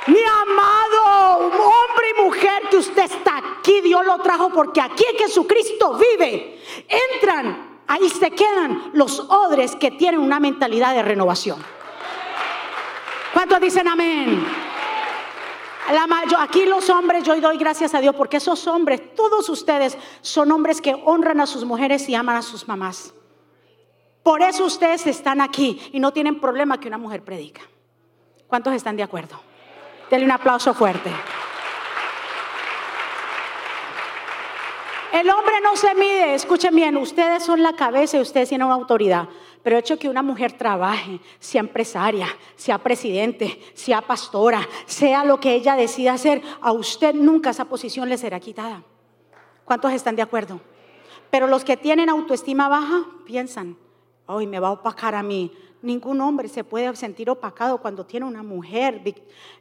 Mi 0.08 0.22
amado, 0.22 1.48
hombre 1.48 2.10
y 2.16 2.22
mujer 2.22 2.64
que 2.70 2.78
usted 2.78 3.06
está 3.06 3.38
aquí, 3.58 3.82
Dios 3.82 4.06
lo 4.06 4.20
trajo 4.20 4.50
porque 4.50 4.80
aquí 4.80 5.04
Jesucristo 5.18 5.98
vive. 5.98 6.62
Entran, 7.14 7.82
ahí 7.88 8.10
se 8.10 8.30
quedan 8.32 8.92
los 8.94 9.20
odres 9.20 9.76
que 9.76 9.92
tienen 9.92 10.20
una 10.20 10.40
mentalidad 10.40 10.94
de 10.94 11.02
renovación. 11.02 11.64
¿Cuántos 13.34 13.60
dicen 13.60 13.88
amén? 13.88 14.75
Aquí 16.40 16.66
los 16.66 16.90
hombres, 16.90 17.24
yo 17.24 17.40
doy 17.40 17.58
gracias 17.58 17.94
a 17.94 18.02
Dios 18.02 18.16
porque 18.16 18.38
esos 18.38 18.68
hombres, 18.68 19.16
todos 19.16 19.50
ustedes 19.50 19.98
son 20.22 20.52
hombres 20.52 20.82
que 20.82 20.96
honran 21.06 21.40
a 21.40 21.46
sus 21.46 21.66
mujeres 21.66 22.08
y 22.10 22.16
aman 22.16 22.38
a 22.38 22.42
sus 22.42 22.68
mamás. 22.68 23.14
Por 24.24 24.42
eso 24.42 24.66
ustedes 24.66 25.06
están 25.06 25.42
aquí 25.42 25.80
y 25.94 26.00
no 26.00 26.12
tienen 26.12 26.40
problema 26.40 26.80
que 26.80 26.88
una 26.88 26.98
mujer 26.98 27.24
predica. 27.24 27.62
¿Cuántos 28.48 28.74
están 28.74 28.96
de 28.96 29.04
acuerdo? 29.04 29.40
Denle 30.10 30.26
un 30.26 30.32
aplauso 30.32 30.74
fuerte. 30.74 31.12
El 35.12 35.30
hombre 35.30 35.62
no 35.62 35.76
se 35.78 35.96
mide, 35.96 36.36
escuchen 36.36 36.76
bien, 36.76 36.98
ustedes 36.98 37.44
son 37.44 37.64
la 37.64 37.74
cabeza 37.74 38.18
y 38.18 38.22
ustedes 38.22 38.50
tienen 38.50 38.70
autoridad, 38.70 39.30
pero 39.66 39.78
el 39.78 39.80
hecho 39.80 39.98
que 39.98 40.08
una 40.08 40.22
mujer 40.22 40.54
trabaje, 40.54 41.20
sea 41.40 41.60
empresaria, 41.60 42.28
sea 42.56 42.78
presidente, 42.78 43.60
sea 43.74 44.00
pastora, 44.00 44.62
sea 44.86 45.26
lo 45.26 45.40
que 45.40 45.56
ella 45.56 45.76
decida 45.76 46.14
hacer, 46.14 46.44
a 46.62 46.72
usted 46.72 47.16
nunca 47.16 47.50
esa 47.50 47.66
posición 47.66 48.08
le 48.08 48.20
será 48.20 48.40
quitada. 48.40 48.84
¿Cuántos 49.64 49.92
están 49.92 50.16
de 50.16 50.22
acuerdo? 50.22 50.62
Pero 51.32 51.48
los 51.48 51.64
que 51.64 51.78
tienen 51.78 52.10
autoestima 52.10 52.70
baja 52.70 53.08
piensan, 53.26 53.76
Ay, 54.28 54.46
me 54.46 54.60
va 54.60 54.68
a 54.68 54.74
opacar 54.74 55.16
a 55.16 55.24
mí. 55.24 55.52
Ningún 55.82 56.22
hombre 56.22 56.48
se 56.48 56.64
puede 56.64 56.96
sentir 56.96 57.28
opacado 57.32 57.80
cuando 57.80 58.06
tiene 58.06 58.28
una 58.28 58.44
mujer 58.44 59.02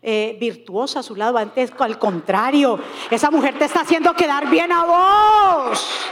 eh, 0.02 0.36
virtuosa 0.38 1.00
a 1.00 1.02
su 1.02 1.16
lado. 1.16 1.38
Antes, 1.38 1.72
al 1.78 1.98
contrario, 1.98 2.78
esa 3.10 3.30
mujer 3.30 3.58
te 3.58 3.64
está 3.64 3.80
haciendo 3.80 4.12
quedar 4.12 4.50
bien 4.50 4.70
a 4.70 4.84
vos. 4.84 6.06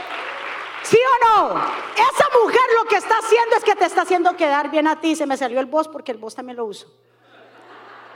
¿Sí 0.83 0.97
o 0.97 1.25
no? 1.25 1.55
Esa 1.55 2.25
mujer 2.41 2.61
lo 2.81 2.89
que 2.89 2.97
está 2.97 3.15
haciendo 3.17 3.55
es 3.55 3.63
que 3.63 3.75
te 3.75 3.85
está 3.85 4.01
haciendo 4.01 4.35
quedar 4.35 4.69
bien 4.69 4.87
a 4.87 4.99
ti. 4.99 5.15
Se 5.15 5.25
me 5.25 5.37
salió 5.37 5.59
el 5.59 5.65
vos 5.65 5.87
porque 5.87 6.11
el 6.11 6.17
vos 6.17 6.35
también 6.35 6.57
lo 6.57 6.65
uso. 6.65 6.87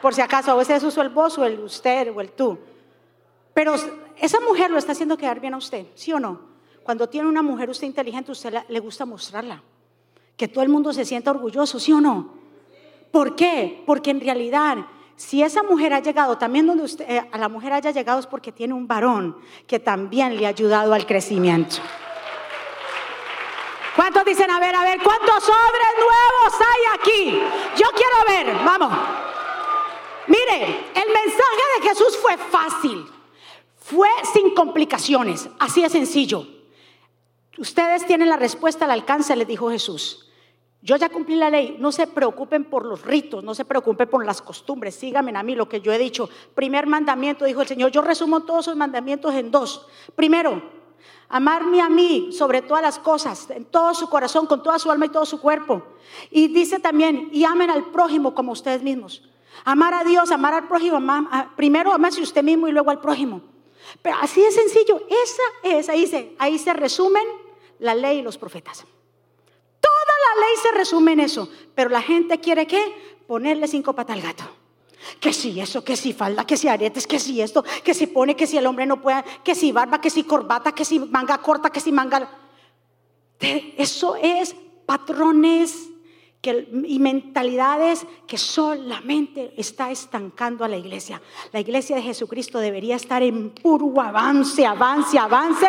Por 0.01 0.13
si 0.13 0.21
acaso, 0.21 0.51
a 0.51 0.56
veces 0.56 0.84
uso 0.84 1.01
el 1.01 1.10
vos 1.10 1.38
o 1.38 1.45
el 1.45 1.60
usted 1.60 2.13
o 2.15 2.21
el 2.21 2.32
tú. 2.32 2.60
Pero 3.53 3.73
esa 4.17 4.39
mujer 4.41 4.69
lo 4.69 4.77
está 4.77 4.91
haciendo 4.91 5.17
quedar 5.17 5.39
bien 5.39 5.53
a 5.53 5.58
usted, 5.58 5.88
¿sí 5.95 6.13
o 6.13 6.19
no? 6.19 6.41
Cuando 6.84 7.10
tiene 7.10 7.27
una 7.27 7.41
mujer 7.41 7.69
usted 7.69 7.88
inteligente, 7.88 8.32
usted 8.32 8.53
le 8.67 8.80
gusta 8.80 9.06
mostrarla. 9.06 9.63
Que 10.36 10.47
todo 10.47 10.63
el 10.63 10.69
mundo 10.69 10.93
se 10.93 11.06
sienta 11.06 11.32
orgulloso, 11.32 11.80
¿sí 11.80 11.91
o 11.91 11.99
no? 11.99 12.34
¿Por 13.12 13.36
qué? 13.36 13.84
Porque 13.88 14.12
en 14.12 14.21
realidad, 14.21 14.77
si 15.15 15.41
esa 15.41 15.63
mujer 15.63 15.93
ha 15.93 15.99
llegado, 15.99 16.38
también 16.38 16.67
donde 16.67 16.84
usted, 16.84 17.10
eh, 17.10 17.27
a 17.32 17.38
la 17.38 17.49
mujer 17.49 17.73
haya 17.73 17.91
llegado 17.91 18.19
es 18.19 18.27
porque 18.27 18.51
tiene 18.51 18.75
un 18.75 18.88
varón 18.88 19.38
que 19.65 19.80
también 19.80 20.38
le 20.38 20.45
ha 20.45 20.49
ayudado 20.49 20.93
al 20.93 21.08
crecimiento. 21.08 21.77
¿Cuántos 23.97 24.23
dicen, 24.25 24.51
a 24.51 24.60
ver, 24.60 24.75
a 24.75 24.83
ver, 24.83 24.99
cuántos 25.01 25.43
sobres 25.43 25.91
nuevos 25.97 26.62
hay 26.62 26.99
aquí? 26.99 27.39
Yo 27.75 27.88
quiero 27.95 28.15
ver, 28.27 28.63
vamos. 28.63 28.93
Mire, 30.27 30.91
el 30.93 31.12
mensaje 31.12 31.63
de 31.81 31.89
Jesús 31.89 32.15
fue 32.21 32.38
fácil. 32.38 33.07
Fue 33.75 34.07
sin 34.33 34.53
complicaciones, 34.53 35.49
así 35.57 35.81
de 35.81 35.89
sencillo. 35.89 36.45
Ustedes 37.57 38.05
tienen 38.05 38.29
la 38.29 38.38
respuesta 38.38 38.86
al 38.86 38.91
alcance, 38.91 39.36
les 39.36 39.47
dijo 39.47 39.71
Jesús. 39.71 40.29
Yo 40.83 40.95
ya 40.95 41.10
cumplí 41.10 41.33
la 41.33 41.49
ley, 41.49 41.77
no 41.79 41.91
se 41.91 42.05
preocupen 42.05 42.65
por 42.65 42.86
los 42.86 43.01
ritos, 43.01 43.43
no 43.43 43.55
se 43.55 43.65
preocupen 43.65 44.07
por 44.07 44.23
las 44.23 44.43
costumbres, 44.43 44.93
síganme 44.93 45.36
a 45.36 45.41
mí 45.41 45.55
lo 45.55 45.67
que 45.67 45.81
yo 45.81 45.91
he 45.91 45.97
dicho. 45.97 46.29
Primer 46.53 46.86
mandamiento, 46.86 47.45
dijo 47.45 47.62
el 47.62 47.67
Señor, 47.67 47.89
yo 47.89 48.03
resumo 48.03 48.41
todos 48.41 48.65
esos 48.65 48.77
mandamientos 48.77 49.33
en 49.33 49.49
dos. 49.49 49.88
Primero, 50.15 50.76
amarme 51.30 51.82
a 51.82 51.89
mí 51.89 52.30
sobre 52.32 52.62
todas 52.62 52.82
las 52.82 53.00
cosas, 53.00 53.50
en 53.50 53.65
todo 53.65 53.93
su 53.93 54.10
corazón, 54.10 54.48
con 54.48 54.63
toda 54.63 54.80
su 54.80 54.89
alma 54.91 55.06
y 55.06 55.10
todo 55.10 55.26
su 55.26 55.39
cuerpo. 55.41 55.84
Y 56.32 56.48
dice 56.48 56.80
también, 56.80 57.30
y 57.32 57.43
amen 57.43 57.70
al 57.70 57.86
prójimo 57.86 58.34
como 58.34 58.52
ustedes 58.52 58.82
mismos. 58.82 59.24
Amar 59.65 59.93
a 59.93 60.04
Dios, 60.04 60.32
amar 60.32 60.54
al 60.54 60.67
prójimo, 60.67 61.00
primero 61.56 61.91
amarse 61.91 62.22
usted 62.22 62.43
mismo 62.43 62.67
y 62.67 62.72
luego 62.72 62.91
al 62.91 63.02
prójimo. 63.02 63.41
Pero 64.02 64.17
así 64.22 64.41
de 64.41 64.52
sencillo, 64.52 65.02
esa 65.10 65.78
es, 65.78 65.89
ahí 65.89 66.08
se, 66.08 66.36
ahí 66.39 66.58
se 66.58 66.74
resumen 66.74 67.24
la 67.80 67.96
ley 67.96 68.20
y 68.20 68.22
los 68.22 68.38
profetas. 68.38 68.80
Toda 69.80 70.13
la 70.36 70.41
ley 70.41 70.56
se 70.62 70.72
resume 70.72 71.13
en 71.13 71.22
eso, 71.22 71.50
pero 71.76 71.89
la 71.89 72.02
gente 72.02 72.39
quiere 72.39 72.67
qué? 72.67 73.17
Ponerle 73.28 73.67
cinco 73.67 73.93
patas 73.93 74.15
al 74.15 74.22
gato. 74.22 74.43
Que 75.20 75.34
si 75.34 75.60
eso, 75.60 75.84
que 75.84 75.96
si 75.96 76.13
falda, 76.13 76.46
que 76.46 76.58
si 76.58 76.67
aretes, 76.67 77.08
que 77.08 77.20
si 77.20 77.41
esto, 77.41 77.63
que 77.84 77.93
si 77.93 78.08
pone, 78.08 78.36
que 78.36 78.48
si 78.48 78.58
el 78.58 78.65
hombre 78.65 78.86
no 78.86 79.02
puede, 79.02 79.24
que 79.43 79.56
si 79.56 79.72
barba, 79.72 80.02
que 80.02 80.10
si 80.10 80.24
corbata, 80.24 80.74
que 80.74 80.86
si 80.86 81.00
manga 81.00 81.38
corta, 81.39 81.70
que 81.70 81.80
si 81.80 81.91
manga. 81.91 82.30
Eso 83.39 84.15
es 84.15 84.56
patrones 84.86 85.89
y 86.43 87.00
mentalidades 87.00 88.06
que 88.26 88.38
solamente 88.38 89.54
está 89.58 89.91
estancando 89.91 90.63
a 90.63 90.67
la 90.67 90.78
iglesia. 90.78 91.22
La 91.52 91.60
iglesia 91.60 91.96
de 91.96 92.02
Jesucristo 92.02 92.60
debería 92.60 92.96
estar 92.96 93.22
en 93.22 93.50
puro 93.50 94.00
avance, 94.00 94.65
avance, 94.65 95.17
avance. 95.20 95.67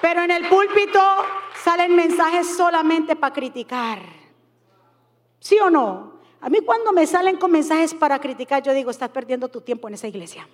Pero 0.00 0.22
en 0.22 0.30
el 0.30 0.48
púlpito 0.48 1.00
salen 1.62 1.94
mensajes 1.94 2.56
solamente 2.56 3.16
para 3.16 3.34
criticar. 3.34 4.00
¿Sí 5.40 5.58
o 5.58 5.70
no? 5.70 6.17
A 6.40 6.48
mí 6.48 6.60
cuando 6.60 6.92
me 6.92 7.06
salen 7.06 7.36
con 7.36 7.50
mensajes 7.50 7.94
para 7.94 8.18
criticar, 8.20 8.62
yo 8.62 8.72
digo, 8.72 8.90
estás 8.90 9.10
perdiendo 9.10 9.48
tu 9.48 9.60
tiempo 9.60 9.88
en 9.88 9.94
esa 9.94 10.06
iglesia. 10.06 10.48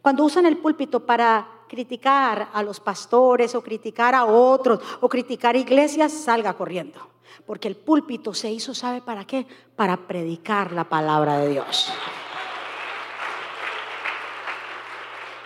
Cuando 0.00 0.24
usan 0.24 0.46
el 0.46 0.56
púlpito 0.58 1.00
para 1.00 1.46
criticar 1.68 2.50
a 2.52 2.62
los 2.62 2.80
pastores 2.80 3.54
o 3.54 3.62
criticar 3.62 4.14
a 4.14 4.24
otros 4.24 4.80
o 5.00 5.08
criticar 5.08 5.54
iglesias, 5.56 6.12
salga 6.12 6.54
corriendo. 6.54 7.08
Porque 7.46 7.68
el 7.68 7.76
púlpito 7.76 8.34
se 8.34 8.50
hizo, 8.50 8.74
¿sabe 8.74 9.00
para 9.00 9.24
qué? 9.26 9.46
Para 9.76 9.96
predicar 9.96 10.72
la 10.72 10.84
palabra 10.84 11.38
de 11.38 11.50
Dios. 11.50 11.92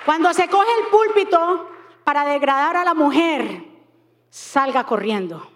Cuando 0.05 0.33
se 0.33 0.49
coge 0.49 0.69
el 0.81 0.87
púlpito 0.87 1.69
para 2.05 2.25
degradar 2.25 2.77
a 2.77 2.85
la 2.85 2.95
mujer, 2.95 3.65
salga 4.31 4.85
corriendo. 4.85 5.47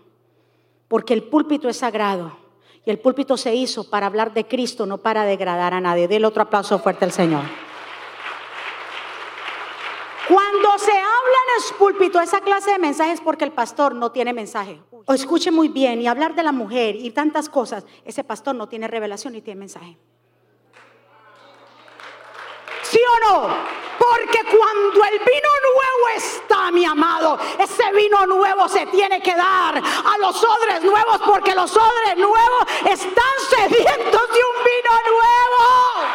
Porque 0.88 1.14
el 1.14 1.22
púlpito 1.22 1.68
es 1.68 1.78
sagrado. 1.78 2.39
Y 2.84 2.90
el 2.90 2.98
púlpito 2.98 3.36
se 3.36 3.54
hizo 3.54 3.88
para 3.88 4.06
hablar 4.06 4.32
de 4.32 4.46
Cristo, 4.46 4.86
no 4.86 4.98
para 4.98 5.24
degradar 5.24 5.74
a 5.74 5.80
nadie. 5.80 6.08
Dele 6.08 6.26
otro 6.26 6.42
aplauso 6.42 6.78
fuerte 6.78 7.04
al 7.04 7.12
Señor. 7.12 7.44
Cuando 10.28 10.78
se 10.78 10.92
habla 10.92 11.38
en 11.48 11.64
el 11.64 11.76
púlpito 11.76 12.20
esa 12.20 12.40
clase 12.40 12.70
de 12.70 12.78
mensajes 12.78 13.20
porque 13.20 13.44
el 13.44 13.52
pastor 13.52 13.94
no 13.94 14.12
tiene 14.12 14.32
mensaje. 14.32 14.80
O 15.04 15.12
escuche 15.12 15.50
muy 15.50 15.68
bien 15.68 16.00
y 16.00 16.06
hablar 16.06 16.34
de 16.36 16.44
la 16.44 16.52
mujer 16.52 16.94
y 16.94 17.10
tantas 17.10 17.48
cosas, 17.48 17.84
ese 18.04 18.22
pastor 18.22 18.54
no 18.54 18.68
tiene 18.68 18.86
revelación 18.86 19.32
ni 19.32 19.42
tiene 19.42 19.58
mensaje. 19.58 19.98
¿Sí 22.82 22.98
o 22.98 23.28
no? 23.28 23.79
Porque 24.10 24.40
cuando 24.42 25.04
el 25.04 25.18
vino 25.20 25.50
nuevo 25.72 26.08
está, 26.16 26.72
mi 26.72 26.84
amado, 26.84 27.38
ese 27.60 27.92
vino 27.92 28.26
nuevo 28.26 28.68
se 28.68 28.86
tiene 28.86 29.22
que 29.22 29.36
dar 29.36 29.76
a 29.76 30.18
los 30.18 30.42
odres 30.42 30.82
nuevos 30.82 31.20
porque 31.24 31.54
los 31.54 31.70
odres 31.76 32.16
nuevos 32.16 32.64
están 32.90 33.34
sedientos 33.48 34.28
de 34.28 34.40
un 34.50 34.64
vino 34.64 34.94
nuevo. 35.14 36.08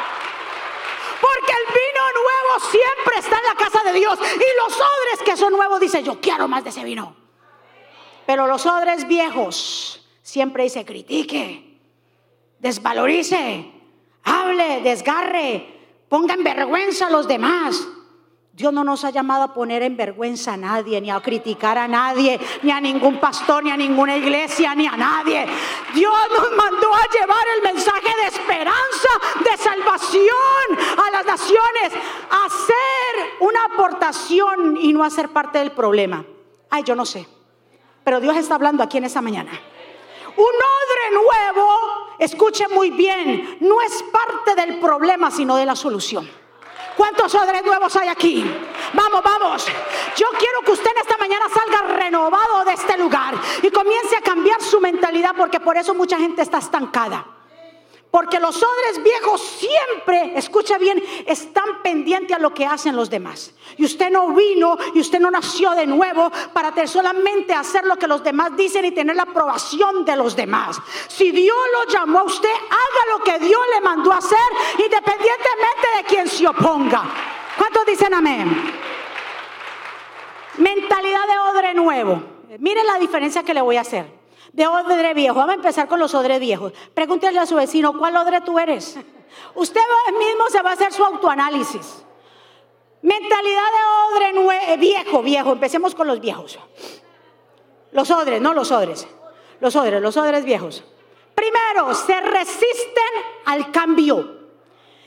Porque 1.21 1.53
el 1.53 1.73
vino 1.73 2.03
nuevo 2.21 2.59
siempre 2.69 3.19
está 3.19 3.37
en 3.37 3.45
la 3.45 3.55
casa 3.55 3.81
de 3.85 3.93
Dios. 3.93 4.19
Y 4.19 4.57
los 4.61 4.75
odres 4.75 5.21
que 5.23 5.37
son 5.37 5.53
nuevos 5.53 5.79
dicen, 5.79 6.03
yo 6.03 6.19
quiero 6.19 6.49
más 6.49 6.65
de 6.65 6.71
ese 6.71 6.83
vino. 6.83 7.15
Pero 8.25 8.45
los 8.45 8.65
odres 8.65 9.07
viejos 9.07 10.05
siempre 10.21 10.63
dice, 10.63 10.83
critique, 10.83 11.79
desvalorice, 12.59 13.71
hable, 14.25 14.81
desgarre, 14.81 15.74
ponga 16.09 16.33
en 16.33 16.43
vergüenza 16.43 17.07
a 17.07 17.09
los 17.09 17.27
demás. 17.27 17.87
Dios 18.55 18.71
no 18.71 18.85
nos 18.85 19.03
ha 19.03 19.09
llamado 19.09 19.43
a 19.43 19.53
poner 19.53 19.83
en 19.83 19.97
vergüenza 19.97 20.53
a 20.53 20.57
nadie, 20.57 21.01
ni 21.01 21.11
a 21.11 21.19
criticar 21.19 21.77
a 21.77 21.89
nadie, 21.89 22.39
ni 22.63 22.71
a 22.71 22.79
ningún 22.79 23.19
pastor, 23.19 23.61
ni 23.61 23.69
a 23.69 23.75
ninguna 23.75 24.15
iglesia, 24.15 24.73
ni 24.73 24.87
a 24.87 24.95
nadie. 24.95 25.45
Dios 25.93 26.13
nos 26.31 26.51
mandó 26.55 26.93
a 26.93 27.05
llevar 27.09 27.45
el 27.57 27.63
mensaje 27.63 28.13
de 28.21 28.27
esperanza, 28.27 29.09
de 29.43 29.57
salvación 29.57 31.05
a 31.05 31.11
las 31.11 31.25
naciones, 31.25 32.01
a 32.31 32.45
hacer 32.45 33.33
una 33.41 33.65
aportación 33.65 34.77
y 34.77 34.93
no 34.93 35.03
a 35.03 35.09
ser 35.09 35.27
parte 35.29 35.57
del 35.57 35.73
problema. 35.73 36.23
Ay, 36.69 36.83
yo 36.83 36.95
no 36.95 37.05
sé, 37.05 37.27
pero 38.05 38.21
Dios 38.21 38.37
está 38.37 38.55
hablando 38.55 38.83
aquí 38.83 38.97
en 38.99 39.03
esta 39.03 39.21
mañana. 39.21 39.51
Un 40.37 40.43
odre 40.45 41.11
nuevo, 41.13 42.15
escuche 42.19 42.67
muy 42.67 42.91
bien, 42.91 43.57
no 43.61 43.81
es 43.81 44.03
parte 44.03 44.55
del 44.55 44.79
problema, 44.79 45.31
sino 45.31 45.55
de 45.55 45.65
la 45.65 45.75
solución. 45.75 46.29
¿Cuántos 46.97 47.35
odres 47.35 47.63
nuevos 47.63 47.95
hay 47.95 48.07
aquí? 48.07 48.45
Vamos, 48.93 49.21
vamos. 49.21 49.65
Yo 50.15 50.27
quiero 50.37 50.61
que 50.61 50.71
usted 50.71 50.91
en 50.91 50.97
esta 51.01 51.17
mañana 51.17 51.45
salga 51.49 51.93
renovado 51.93 52.63
de 52.63 52.73
este 52.73 52.97
lugar 52.97 53.35
y 53.61 53.69
comience 53.69 54.15
a 54.15 54.21
cambiar 54.21 54.61
su 54.61 54.79
mentalidad 54.79 55.35
porque 55.37 55.59
por 55.59 55.75
eso 55.75 55.93
mucha 55.93 56.17
gente 56.17 56.41
está 56.41 56.59
estancada. 56.59 57.34
Porque 58.15 58.39
los 58.39 58.55
odres 58.55 59.03
viejos 59.03 59.41
siempre, 59.41 60.31
escucha 60.37 60.77
bien, 60.77 61.03
están 61.25 61.81
pendientes 61.83 62.37
a 62.37 62.39
lo 62.39 62.53
que 62.53 62.65
hacen 62.65 62.95
los 62.95 63.09
demás. 63.09 63.53
Y 63.75 63.83
usted 63.83 64.09
no 64.09 64.29
vino 64.29 64.77
y 64.93 65.01
usted 65.01 65.19
no 65.19 65.29
nació 65.29 65.71
de 65.71 65.85
nuevo 65.85 66.31
para 66.53 66.87
solamente 66.87 67.53
hacer 67.53 67.83
lo 67.83 67.97
que 67.97 68.07
los 68.07 68.23
demás 68.23 68.55
dicen 68.55 68.85
y 68.85 68.91
tener 68.91 69.17
la 69.17 69.23
aprobación 69.23 70.05
de 70.05 70.15
los 70.15 70.33
demás. 70.33 70.79
Si 71.09 71.31
Dios 71.31 71.57
lo 71.73 71.91
llamó 71.91 72.19
a 72.19 72.23
usted, 72.23 72.47
haga 72.47 73.17
lo 73.17 73.21
que 73.21 73.37
Dios 73.37 73.61
le 73.73 73.81
mandó 73.81 74.13
a 74.13 74.19
hacer, 74.19 74.37
independientemente 74.77 75.87
de 75.97 76.03
quien 76.07 76.29
se 76.29 76.47
oponga. 76.47 77.03
¿Cuántos 77.57 77.85
dicen 77.85 78.13
amén? 78.13 78.79
Mentalidad 80.59 81.27
de 81.27 81.39
odre 81.51 81.73
nuevo. 81.73 82.23
Miren 82.59 82.87
la 82.87 82.97
diferencia 82.97 83.43
que 83.43 83.53
le 83.53 83.59
voy 83.59 83.75
a 83.75 83.81
hacer 83.81 84.24
de 84.55 84.65
odre 84.67 85.13
viejo. 85.13 85.35
Vamos 85.35 85.51
a 85.51 85.55
empezar 85.55 85.87
con 85.87 85.99
los 85.99 86.15
odres 86.15 86.39
viejos. 86.39 86.71
Pregúntale 86.93 87.37
a 87.39 87.45
su 87.45 87.55
vecino, 87.55 87.97
¿cuál 87.97 88.15
odre 88.15 88.39
tú 88.39 88.57
eres? 88.57 88.97
Usted 89.53 89.81
mismo 90.17 90.45
se 90.49 90.61
va 90.61 90.69
a 90.69 90.73
hacer 90.73 90.93
su 90.93 91.03
autoanálisis. 91.03 92.05
Mentalidad 93.01 93.63
de 93.63 94.15
odre 94.15 94.73
eh, 94.73 94.77
viejo, 94.77 95.21
viejo. 95.21 95.51
Empecemos 95.51 95.93
con 95.93 96.07
los 96.07 96.21
viejos. 96.21 96.57
Los 97.91 98.09
odres, 98.11 98.41
no 98.41 98.53
los 98.53 98.71
odres. 98.71 99.07
Los 99.59 99.75
odres, 99.75 100.01
los 100.01 100.15
odres 100.15 100.45
viejos. 100.45 100.85
Primero, 101.35 101.93
se 101.93 102.19
resisten 102.21 103.03
al 103.45 103.71
cambio. 103.73 104.45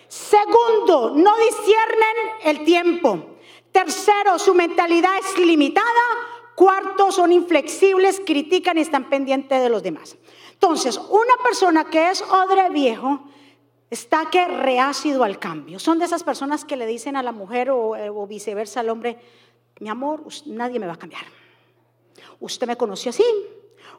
Segundo, 0.08 1.12
no 1.14 1.36
disciernen 1.38 2.16
el 2.44 2.64
tiempo. 2.66 3.38
Tercero, 3.72 4.38
su 4.38 4.54
mentalidad 4.54 5.16
es 5.18 5.38
limitada 5.38 5.86
Cuarto, 6.58 7.12
son 7.12 7.30
inflexibles, 7.30 8.20
critican 8.26 8.78
y 8.78 8.80
están 8.80 9.08
pendientes 9.08 9.62
de 9.62 9.68
los 9.68 9.80
demás. 9.80 10.16
Entonces, 10.54 10.98
una 10.98 11.34
persona 11.44 11.84
que 11.84 12.10
es 12.10 12.20
odre 12.20 12.68
viejo 12.70 13.20
está 13.88 14.26
que 14.28 14.44
reácido 14.44 15.22
al 15.22 15.38
cambio. 15.38 15.78
Son 15.78 16.00
de 16.00 16.06
esas 16.06 16.24
personas 16.24 16.64
que 16.64 16.76
le 16.76 16.84
dicen 16.84 17.14
a 17.14 17.22
la 17.22 17.30
mujer 17.30 17.70
o, 17.70 17.90
o 17.90 18.26
viceversa 18.26 18.80
al 18.80 18.88
hombre, 18.88 19.20
mi 19.78 19.88
amor, 19.88 20.24
nadie 20.46 20.80
me 20.80 20.88
va 20.88 20.94
a 20.94 20.98
cambiar. 20.98 21.22
Usted 22.40 22.66
me 22.66 22.76
conoció 22.76 23.10
así, 23.10 23.22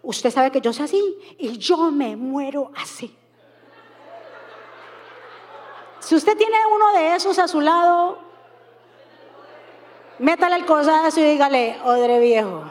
usted 0.01 0.29
sabe 0.29 0.51
que 0.51 0.59
yo 0.59 0.73
soy 0.73 0.83
así 0.83 1.17
y 1.37 1.57
yo 1.59 1.89
me 1.91 2.17
muero 2.17 2.73
así. 2.75 3.15
Si 6.01 6.13
usted 6.13 6.35
tiene 6.35 6.57
uno 6.75 6.91
de 6.91 7.15
esos 7.15 7.39
a 7.39 7.47
su 7.47 7.61
lado, 7.61 8.28
métale 10.19 10.57
el 10.57 10.65
cosazo 10.65 11.19
y 11.19 11.23
dígale, 11.23 11.79
odre 11.83 12.19
viejo. 12.19 12.63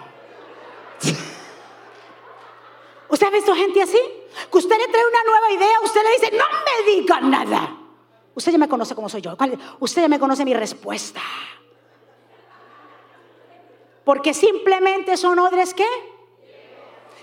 ¿Usted 3.08 3.26
ha 3.26 3.30
visto 3.30 3.54
gente 3.54 3.82
así? 3.82 3.98
Que 4.50 4.58
usted 4.58 4.78
le 4.78 4.88
trae 4.88 5.06
una 5.06 5.24
nueva 5.24 5.52
idea, 5.52 5.80
usted 5.82 6.02
le 6.02 6.10
dice, 6.12 6.30
no 6.36 6.44
me 6.44 6.92
diga 6.92 7.20
nada. 7.20 7.76
Usted 8.34 8.52
ya 8.52 8.58
me 8.58 8.68
conoce 8.68 8.94
como 8.94 9.08
soy 9.08 9.20
yo. 9.20 9.36
Usted 9.80 10.02
ya 10.02 10.08
me 10.08 10.20
conoce 10.20 10.44
mi 10.44 10.54
respuesta. 10.54 11.20
Porque 14.04 14.32
simplemente 14.32 15.16
son 15.16 15.38
odres 15.38 15.74
que 15.74 15.86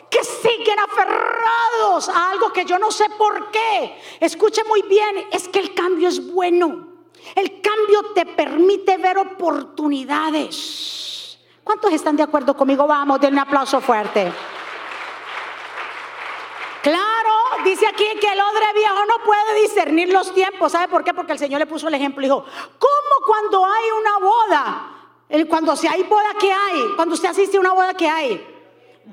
que 0.09 0.23
siguen 0.23 0.79
aferrados 0.79 2.07
a 2.07 2.31
algo 2.31 2.53
que 2.53 2.63
yo 2.63 2.79
no 2.79 2.91
sé 2.91 3.09
por 3.17 3.51
qué. 3.51 3.99
Escuche 4.21 4.63
muy 4.63 4.81
bien, 4.83 5.27
es 5.31 5.49
que 5.49 5.59
el 5.59 5.73
cambio 5.73 6.07
es 6.07 6.33
bueno. 6.33 6.94
El 7.33 7.61
cambio 7.61 8.13
te 8.13 8.25
permite 8.25 8.97
ver 8.97 9.17
oportunidades. 9.17 11.39
¿Cuántos 11.63 11.91
están 11.91 12.15
de 12.15 12.23
acuerdo 12.23 12.55
conmigo? 12.55 12.85
Vamos, 12.85 13.19
denle 13.19 13.41
un 13.41 13.47
aplauso 13.47 13.81
fuerte. 13.81 14.31
Claro, 16.83 17.31
dice 17.63 17.87
aquí 17.87 18.05
que 18.21 18.27
el 18.27 18.39
odre 18.39 18.73
viejo 18.75 19.05
no 19.07 19.23
puede 19.25 19.61
discernir 19.61 20.13
los 20.13 20.31
tiempos. 20.33 20.71
¿Sabe 20.71 20.87
por 20.87 21.03
qué? 21.03 21.15
Porque 21.15 21.31
el 21.31 21.39
Señor 21.39 21.59
le 21.59 21.65
puso 21.65 21.87
el 21.87 21.95
ejemplo. 21.95 22.21
Dijo, 22.21 22.45
¿cómo 22.77 23.25
cuando 23.25 23.65
hay 23.65 23.89
una 23.99 24.19
boda? 24.19 24.91
Cuando 25.49 25.75
si 25.75 25.87
hay 25.87 26.03
boda, 26.03 26.35
¿qué 26.39 26.51
hay? 26.51 26.93
Cuando 26.95 27.15
usted 27.15 27.29
asiste 27.29 27.57
a 27.57 27.59
una 27.59 27.73
boda, 27.73 27.95
¿qué 27.95 28.07
hay? 28.07 28.55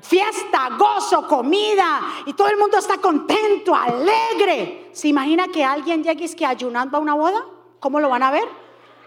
fiesta, 0.01 0.69
gozo, 0.77 1.27
comida 1.27 2.01
y 2.25 2.33
todo 2.33 2.47
el 2.47 2.57
mundo 2.57 2.77
está 2.77 2.97
contento, 2.97 3.75
alegre. 3.75 4.89
¿Se 4.91 5.07
imagina 5.07 5.47
que 5.47 5.63
alguien 5.63 6.03
llegue 6.03 6.25
y 6.25 6.35
que 6.35 6.45
ayunando 6.45 6.97
a 6.97 6.99
una 6.99 7.13
boda? 7.13 7.45
¿Cómo 7.83 7.99
lo 7.99 8.07
van 8.07 8.23
a 8.23 8.31
ver? 8.31 8.47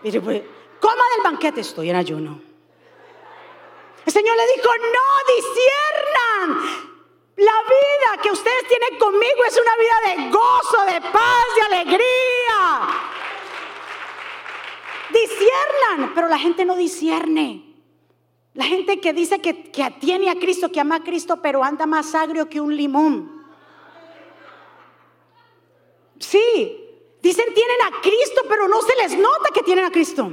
Mire, 0.03 0.21
pues, 0.21 0.43
coma 0.79 1.03
del 1.15 1.25
banquete, 1.25 1.63
estoy 1.63 1.89
en 1.89 1.97
ayuno. 1.97 2.39
El 4.05 4.13
Señor 4.13 4.37
le 4.37 4.43
dijo, 4.55 4.69
no 4.93 5.35
disiernan. 5.35 6.93
La 7.37 7.53
vida 7.63 8.23
que 8.23 8.31
ustedes 8.31 8.69
tienen 8.69 8.99
conmigo 8.99 9.45
es 9.49 9.59
una 9.59 9.77
vida 9.79 9.97
de 10.05 10.31
gozo, 10.31 10.85
de 10.93 11.01
paz, 11.11 11.45
de 11.57 11.75
alegría. 11.75 12.89
Disiernan, 15.09 16.13
pero 16.15 16.29
la 16.29 16.39
gente 16.39 16.67
no 16.67 16.77
discierne. 16.77 17.81
La 18.53 18.67
gente 18.67 19.01
que 19.01 19.15
dice 19.15 19.41
que, 19.41 19.71
que 19.71 19.91
tiene 19.93 20.29
a 20.29 20.35
Cristo, 20.35 20.71
que 20.71 20.81
ama 20.81 20.97
a 20.97 21.03
Cristo, 21.03 21.41
pero 21.41 21.65
anda 21.65 21.87
más 21.87 22.15
agrio 22.15 22.47
que 22.51 22.61
un 22.61 22.77
limón. 22.77 23.43
Sí, 26.19 26.86
dicen 27.27 27.53
tienen 27.53 27.77
a 27.83 28.01
Cristo, 28.01 28.43
pero 28.49 28.69
no 28.69 28.81
se 28.83 28.95
les 28.97 29.19
nota 29.19 29.51
que 29.53 29.63
tienen 29.63 29.85
a 29.85 29.91
Cristo. 29.91 30.33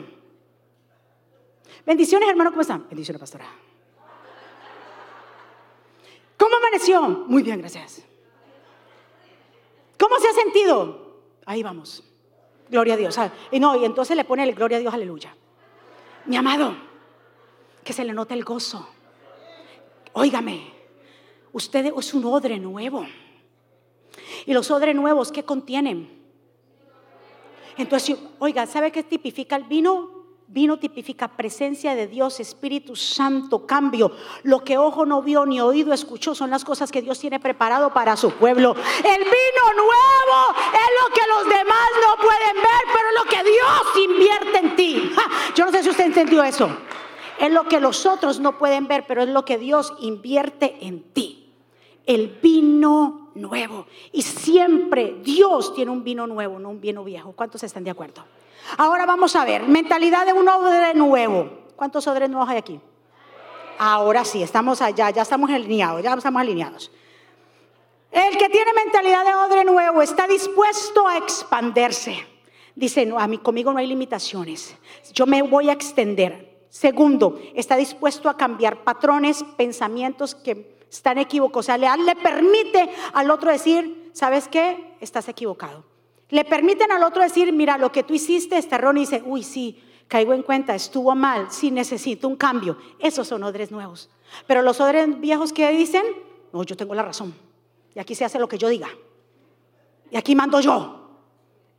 Bendiciones, 1.85 2.29
hermano, 2.29 2.51
¿cómo 2.51 2.61
están? 2.61 2.87
Bendiciones, 2.87 3.19
pastora. 3.19 3.47
¿Cómo 6.37 6.55
amaneció? 6.55 7.01
Muy 7.01 7.43
bien, 7.43 7.59
gracias. 7.59 8.03
¿Cómo 9.97 10.19
se 10.19 10.27
ha 10.27 10.33
sentido? 10.33 11.21
Ahí 11.45 11.63
vamos. 11.63 12.03
Gloria 12.69 12.93
a 12.93 12.97
Dios. 12.97 13.17
Ah, 13.17 13.31
y 13.51 13.59
no, 13.59 13.75
y 13.75 13.85
entonces 13.85 14.15
le 14.15 14.23
pone 14.23 14.43
el 14.43 14.55
gloria 14.55 14.77
a 14.77 14.79
Dios, 14.79 14.93
aleluya. 14.93 15.35
Mi 16.25 16.37
amado, 16.37 16.75
que 17.83 17.93
se 17.93 18.03
le 18.03 18.13
note 18.13 18.33
el 18.33 18.43
gozo. 18.43 18.87
Óigame, 20.13 20.71
usted 21.51 21.85
es 21.97 22.13
un 22.13 22.25
odre 22.25 22.59
nuevo. 22.59 23.05
Y 24.45 24.53
los 24.53 24.69
odres 24.71 24.95
nuevos, 24.95 25.31
¿qué 25.31 25.43
contienen? 25.43 26.22
Entonces, 27.77 28.17
oiga, 28.39 28.65
¿sabe 28.65 28.91
qué 28.91 29.03
tipifica 29.03 29.55
el 29.55 29.63
vino? 29.63 30.23
Vino 30.47 30.77
tipifica 30.77 31.29
presencia 31.29 31.95
de 31.95 32.05
Dios, 32.05 32.39
Espíritu 32.39 32.95
Santo, 32.95 33.65
cambio. 33.65 34.11
Lo 34.43 34.63
que 34.63 34.77
ojo 34.77 35.03
no 35.03 35.23
vio 35.23 35.47
ni 35.47 35.59
oído 35.59 35.93
escuchó 35.93 36.35
son 36.35 36.51
las 36.51 36.63
cosas 36.63 36.91
que 36.91 37.01
Dios 37.01 37.17
tiene 37.17 37.39
preparado 37.39 37.91
para 37.91 38.15
su 38.15 38.29
pueblo. 38.31 38.75
El 38.75 39.23
vino 39.23 39.73
nuevo 39.75 40.55
es 40.73 40.89
lo 41.01 41.13
que 41.13 41.21
los 41.27 41.45
demás 41.45 41.89
no 42.05 42.15
pueden 42.17 42.55
ver, 42.55 42.83
pero 42.93 43.07
es 43.09 43.15
lo 43.15 43.23
que 43.23 43.49
Dios 43.49 44.09
invierte 44.09 44.57
en 44.59 44.75
ti. 44.75 45.11
Yo 45.55 45.65
no 45.65 45.71
sé 45.71 45.81
si 45.81 45.89
usted 45.89 46.05
entendió 46.05 46.43
eso. 46.43 46.69
Es 47.39 47.51
lo 47.51 47.63
que 47.63 47.79
los 47.79 48.05
otros 48.05 48.39
no 48.39 48.59
pueden 48.59 48.87
ver, 48.87 49.05
pero 49.07 49.23
es 49.23 49.29
lo 49.29 49.45
que 49.45 49.57
Dios 49.57 49.93
invierte 50.01 50.77
en 50.81 51.01
ti. 51.13 51.42
El 52.05 52.39
vino 52.41 53.31
nuevo. 53.35 53.85
Y 54.11 54.21
siempre 54.21 55.15
Dios 55.23 55.73
tiene 55.73 55.91
un 55.91 56.03
vino 56.03 56.27
nuevo, 56.27 56.59
no 56.59 56.69
un 56.69 56.81
vino 56.81 57.03
viejo. 57.03 57.33
¿Cuántos 57.33 57.63
están 57.63 57.83
de 57.83 57.91
acuerdo? 57.91 58.23
Ahora 58.77 59.05
vamos 59.05 59.35
a 59.35 59.45
ver, 59.45 59.63
mentalidad 59.63 60.25
de 60.25 60.33
un 60.33 60.47
odre 60.47 60.93
nuevo. 60.93 61.49
¿Cuántos 61.75 62.07
odres 62.07 62.29
nuevos 62.29 62.49
hay 62.49 62.57
aquí? 62.57 62.79
Ahora 63.77 64.23
sí, 64.23 64.41
estamos 64.43 64.81
allá, 64.81 65.09
ya 65.09 65.23
estamos 65.23 65.49
alineados, 65.49 66.03
ya 66.03 66.13
estamos 66.13 66.41
alineados. 66.41 66.91
El 68.11 68.37
que 68.37 68.47
tiene 68.49 68.71
mentalidad 68.73 69.25
de 69.25 69.33
odre 69.33 69.65
nuevo 69.65 70.01
está 70.01 70.27
dispuesto 70.27 71.07
a 71.07 71.17
expandirse. 71.17 72.25
Dice, 72.75 73.05
no, 73.05 73.19
a 73.19 73.27
mí 73.27 73.39
conmigo 73.39 73.73
no 73.73 73.79
hay 73.79 73.87
limitaciones. 73.87 74.75
Yo 75.13 75.25
me 75.25 75.41
voy 75.41 75.69
a 75.69 75.73
extender. 75.73 76.65
Segundo, 76.69 77.39
está 77.53 77.75
dispuesto 77.75 78.29
a 78.29 78.37
cambiar 78.37 78.83
patrones, 78.83 79.43
pensamientos 79.57 80.33
que 80.35 80.55
están 80.93 81.17
equivocados. 81.17 81.65
O 81.65 81.67
sea, 81.67 81.77
le, 81.77 82.15
permite 82.15 82.89
al 83.13 83.31
otro 83.31 83.51
decir, 83.51 84.11
¿sabes 84.13 84.47
qué? 84.47 84.95
Estás 84.99 85.27
equivocado. 85.27 85.83
Le 86.29 86.45
permiten 86.45 86.91
al 86.91 87.03
otro 87.03 87.21
decir, 87.21 87.51
mira, 87.51 87.77
lo 87.77 87.91
que 87.91 88.03
tú 88.03 88.13
hiciste 88.13 88.57
está 88.57 88.75
erróneo. 88.75 89.01
Y 89.01 89.05
dice, 89.05 89.23
uy, 89.25 89.43
sí, 89.43 89.83
caigo 90.07 90.33
en 90.33 90.43
cuenta, 90.43 90.75
estuvo 90.75 91.13
mal, 91.15 91.47
sí 91.49 91.71
necesito 91.71 92.27
un 92.27 92.35
cambio. 92.35 92.77
Esos 92.99 93.27
son 93.27 93.43
odres 93.43 93.71
nuevos. 93.71 94.09
Pero 94.47 94.61
los 94.61 94.79
odres 94.79 95.19
viejos 95.19 95.51
que 95.51 95.71
dicen, 95.71 96.03
no, 96.51 96.63
yo 96.63 96.77
tengo 96.77 96.93
la 96.93 97.03
razón. 97.03 97.33
Y 97.95 97.99
aquí 97.99 98.15
se 98.15 98.25
hace 98.25 98.39
lo 98.39 98.47
que 98.47 98.57
yo 98.57 98.69
diga. 98.69 98.89
Y 100.11 100.17
aquí 100.17 100.35
mando 100.35 100.59
yo. 100.59 100.99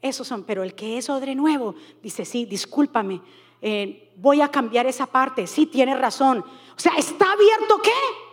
Esos 0.02 0.26
son, 0.26 0.44
pero 0.44 0.62
el 0.62 0.74
que 0.74 0.98
es 0.98 1.08
odre 1.08 1.34
nuevo 1.34 1.74
dice, 2.02 2.24
sí, 2.24 2.44
discúlpame, 2.44 3.22
eh, 3.62 4.12
voy 4.16 4.42
a 4.42 4.48
cambiar 4.48 4.86
esa 4.86 5.06
parte. 5.06 5.46
Sí, 5.46 5.66
tiene 5.66 5.96
razón. 5.96 6.38
O 6.38 6.78
sea, 6.78 6.92
¿está 6.96 7.32
abierto 7.32 7.80
qué? 7.82 8.23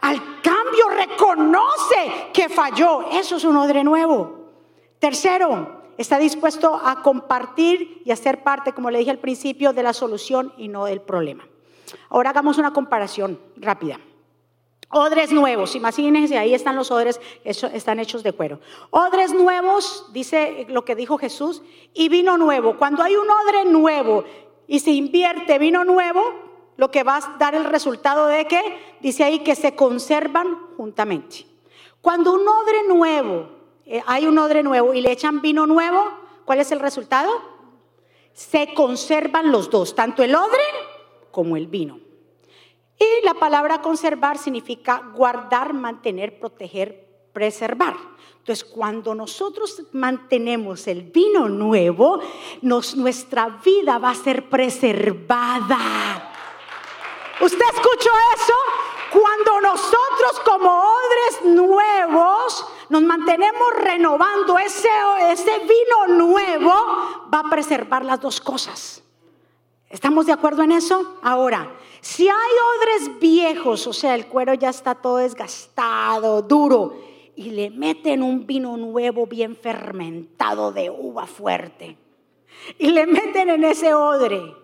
Al 0.00 0.40
cambio, 0.40 0.88
reconoce 0.88 2.30
que 2.32 2.48
falló. 2.48 3.10
Eso 3.12 3.36
es 3.36 3.44
un 3.44 3.56
odre 3.56 3.84
nuevo. 3.84 4.38
Tercero, 4.98 5.82
está 5.98 6.18
dispuesto 6.18 6.80
a 6.82 7.02
compartir 7.02 8.02
y 8.04 8.10
a 8.10 8.16
ser 8.16 8.42
parte, 8.42 8.72
como 8.72 8.90
le 8.90 8.98
dije 8.98 9.10
al 9.10 9.18
principio, 9.18 9.72
de 9.72 9.82
la 9.82 9.92
solución 9.92 10.52
y 10.56 10.68
no 10.68 10.84
del 10.86 11.00
problema. 11.00 11.46
Ahora 12.08 12.30
hagamos 12.30 12.58
una 12.58 12.72
comparación 12.72 13.38
rápida. 13.56 14.00
Odres 14.92 15.30
nuevos, 15.30 15.76
imagínense, 15.76 16.36
ahí 16.36 16.52
están 16.52 16.74
los 16.74 16.90
odres, 16.90 17.20
están 17.44 18.00
hechos 18.00 18.24
de 18.24 18.32
cuero. 18.32 18.58
Odres 18.90 19.32
nuevos, 19.32 20.06
dice 20.12 20.66
lo 20.68 20.84
que 20.84 20.96
dijo 20.96 21.16
Jesús, 21.16 21.62
y 21.94 22.08
vino 22.08 22.36
nuevo. 22.36 22.76
Cuando 22.76 23.04
hay 23.04 23.14
un 23.14 23.28
odre 23.30 23.66
nuevo 23.66 24.24
y 24.66 24.80
se 24.80 24.90
invierte 24.90 25.60
vino 25.60 25.84
nuevo, 25.84 26.49
lo 26.80 26.90
que 26.90 27.02
va 27.02 27.18
a 27.18 27.36
dar 27.38 27.54
el 27.54 27.66
resultado 27.66 28.26
de 28.26 28.46
que, 28.46 28.96
dice 29.02 29.22
ahí, 29.22 29.40
que 29.40 29.54
se 29.54 29.74
conservan 29.74 30.58
juntamente. 30.78 31.44
Cuando 32.00 32.32
un 32.32 32.48
odre 32.48 32.88
nuevo, 32.88 33.50
eh, 33.84 34.02
hay 34.06 34.26
un 34.26 34.38
odre 34.38 34.62
nuevo 34.62 34.94
y 34.94 35.02
le 35.02 35.12
echan 35.12 35.42
vino 35.42 35.66
nuevo, 35.66 36.02
¿cuál 36.46 36.58
es 36.58 36.72
el 36.72 36.80
resultado? 36.80 37.30
Se 38.32 38.72
conservan 38.72 39.52
los 39.52 39.68
dos, 39.68 39.94
tanto 39.94 40.22
el 40.22 40.34
odre 40.34 40.62
como 41.30 41.58
el 41.58 41.66
vino. 41.66 42.00
Y 42.98 43.26
la 43.26 43.34
palabra 43.34 43.82
conservar 43.82 44.38
significa 44.38 45.02
guardar, 45.14 45.74
mantener, 45.74 46.40
proteger, 46.40 47.28
preservar. 47.34 47.94
Entonces, 48.38 48.64
cuando 48.64 49.14
nosotros 49.14 49.82
mantenemos 49.92 50.86
el 50.86 51.02
vino 51.02 51.46
nuevo, 51.46 52.20
nuestra 52.62 53.60
vida 53.62 53.98
va 53.98 54.12
a 54.12 54.14
ser 54.14 54.48
preservada. 54.48 56.29
¿Usted 57.40 57.64
escuchó 57.72 58.10
eso? 58.36 58.54
Cuando 59.10 59.60
nosotros 59.62 60.40
como 60.44 60.70
odres 60.70 61.54
nuevos 61.56 62.66
nos 62.90 63.02
mantenemos 63.02 63.74
renovando, 63.76 64.58
ese, 64.58 64.88
ese 65.30 65.58
vino 65.60 66.18
nuevo 66.18 66.72
va 67.32 67.40
a 67.40 67.50
preservar 67.50 68.04
las 68.04 68.20
dos 68.20 68.40
cosas. 68.40 69.02
¿Estamos 69.88 70.26
de 70.26 70.32
acuerdo 70.32 70.62
en 70.62 70.72
eso? 70.72 71.18
Ahora, 71.22 71.72
si 72.00 72.28
hay 72.28 72.34
odres 72.34 73.18
viejos, 73.18 73.86
o 73.86 73.92
sea, 73.92 74.14
el 74.14 74.26
cuero 74.26 74.54
ya 74.54 74.68
está 74.68 74.94
todo 74.94 75.16
desgastado, 75.16 76.42
duro, 76.42 76.94
y 77.34 77.50
le 77.50 77.70
meten 77.70 78.22
un 78.22 78.46
vino 78.46 78.76
nuevo 78.76 79.26
bien 79.26 79.56
fermentado 79.56 80.72
de 80.72 80.90
uva 80.90 81.26
fuerte, 81.26 81.96
y 82.78 82.90
le 82.90 83.06
meten 83.06 83.48
en 83.48 83.64
ese 83.64 83.94
odre 83.94 84.59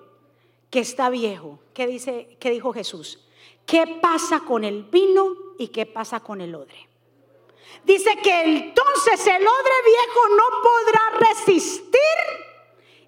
que 0.76 0.80
está 0.80 1.08
viejo, 1.08 1.58
¿qué, 1.72 1.86
dice, 1.86 2.36
qué 2.38 2.50
dijo 2.50 2.70
Jesús? 2.70 3.18
¿Qué 3.64 3.98
pasa 4.02 4.40
con 4.40 4.62
el 4.62 4.82
vino 4.82 5.34
y 5.58 5.68
qué 5.68 5.86
pasa 5.86 6.20
con 6.20 6.42
el 6.42 6.54
odre? 6.54 6.86
Dice 7.82 8.14
que 8.22 8.42
entonces 8.42 9.26
el 9.26 9.40
odre 9.40 9.72
viejo 9.86 10.28
no 10.36 10.44
podrá 10.62 11.30
resistir 11.30 12.18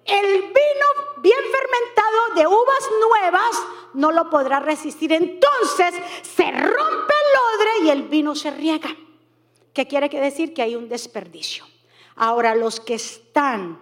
el 0.03 0.41
vino 0.41 1.21
bien 1.21 1.37
fermentado 1.43 2.33
de 2.37 2.47
uvas 2.47 2.89
nuevas, 3.07 3.63
no 3.93 4.11
lo 4.13 4.31
podrá 4.31 4.59
resistir. 4.61 5.13
Entonces 5.13 5.93
se 6.23 6.49
rompe 6.49 7.13
el 7.13 7.39
odre 7.53 7.69
y 7.83 7.89
el 7.91 8.01
vino 8.07 8.33
se 8.33 8.49
riega. 8.49 8.89
¿Qué 9.73 9.85
quiere 9.85 10.09
decir? 10.09 10.55
Que 10.55 10.63
hay 10.63 10.75
un 10.75 10.89
desperdicio. 10.89 11.67
Ahora, 12.15 12.55
los 12.55 12.79
que 12.79 12.95
están 12.95 13.79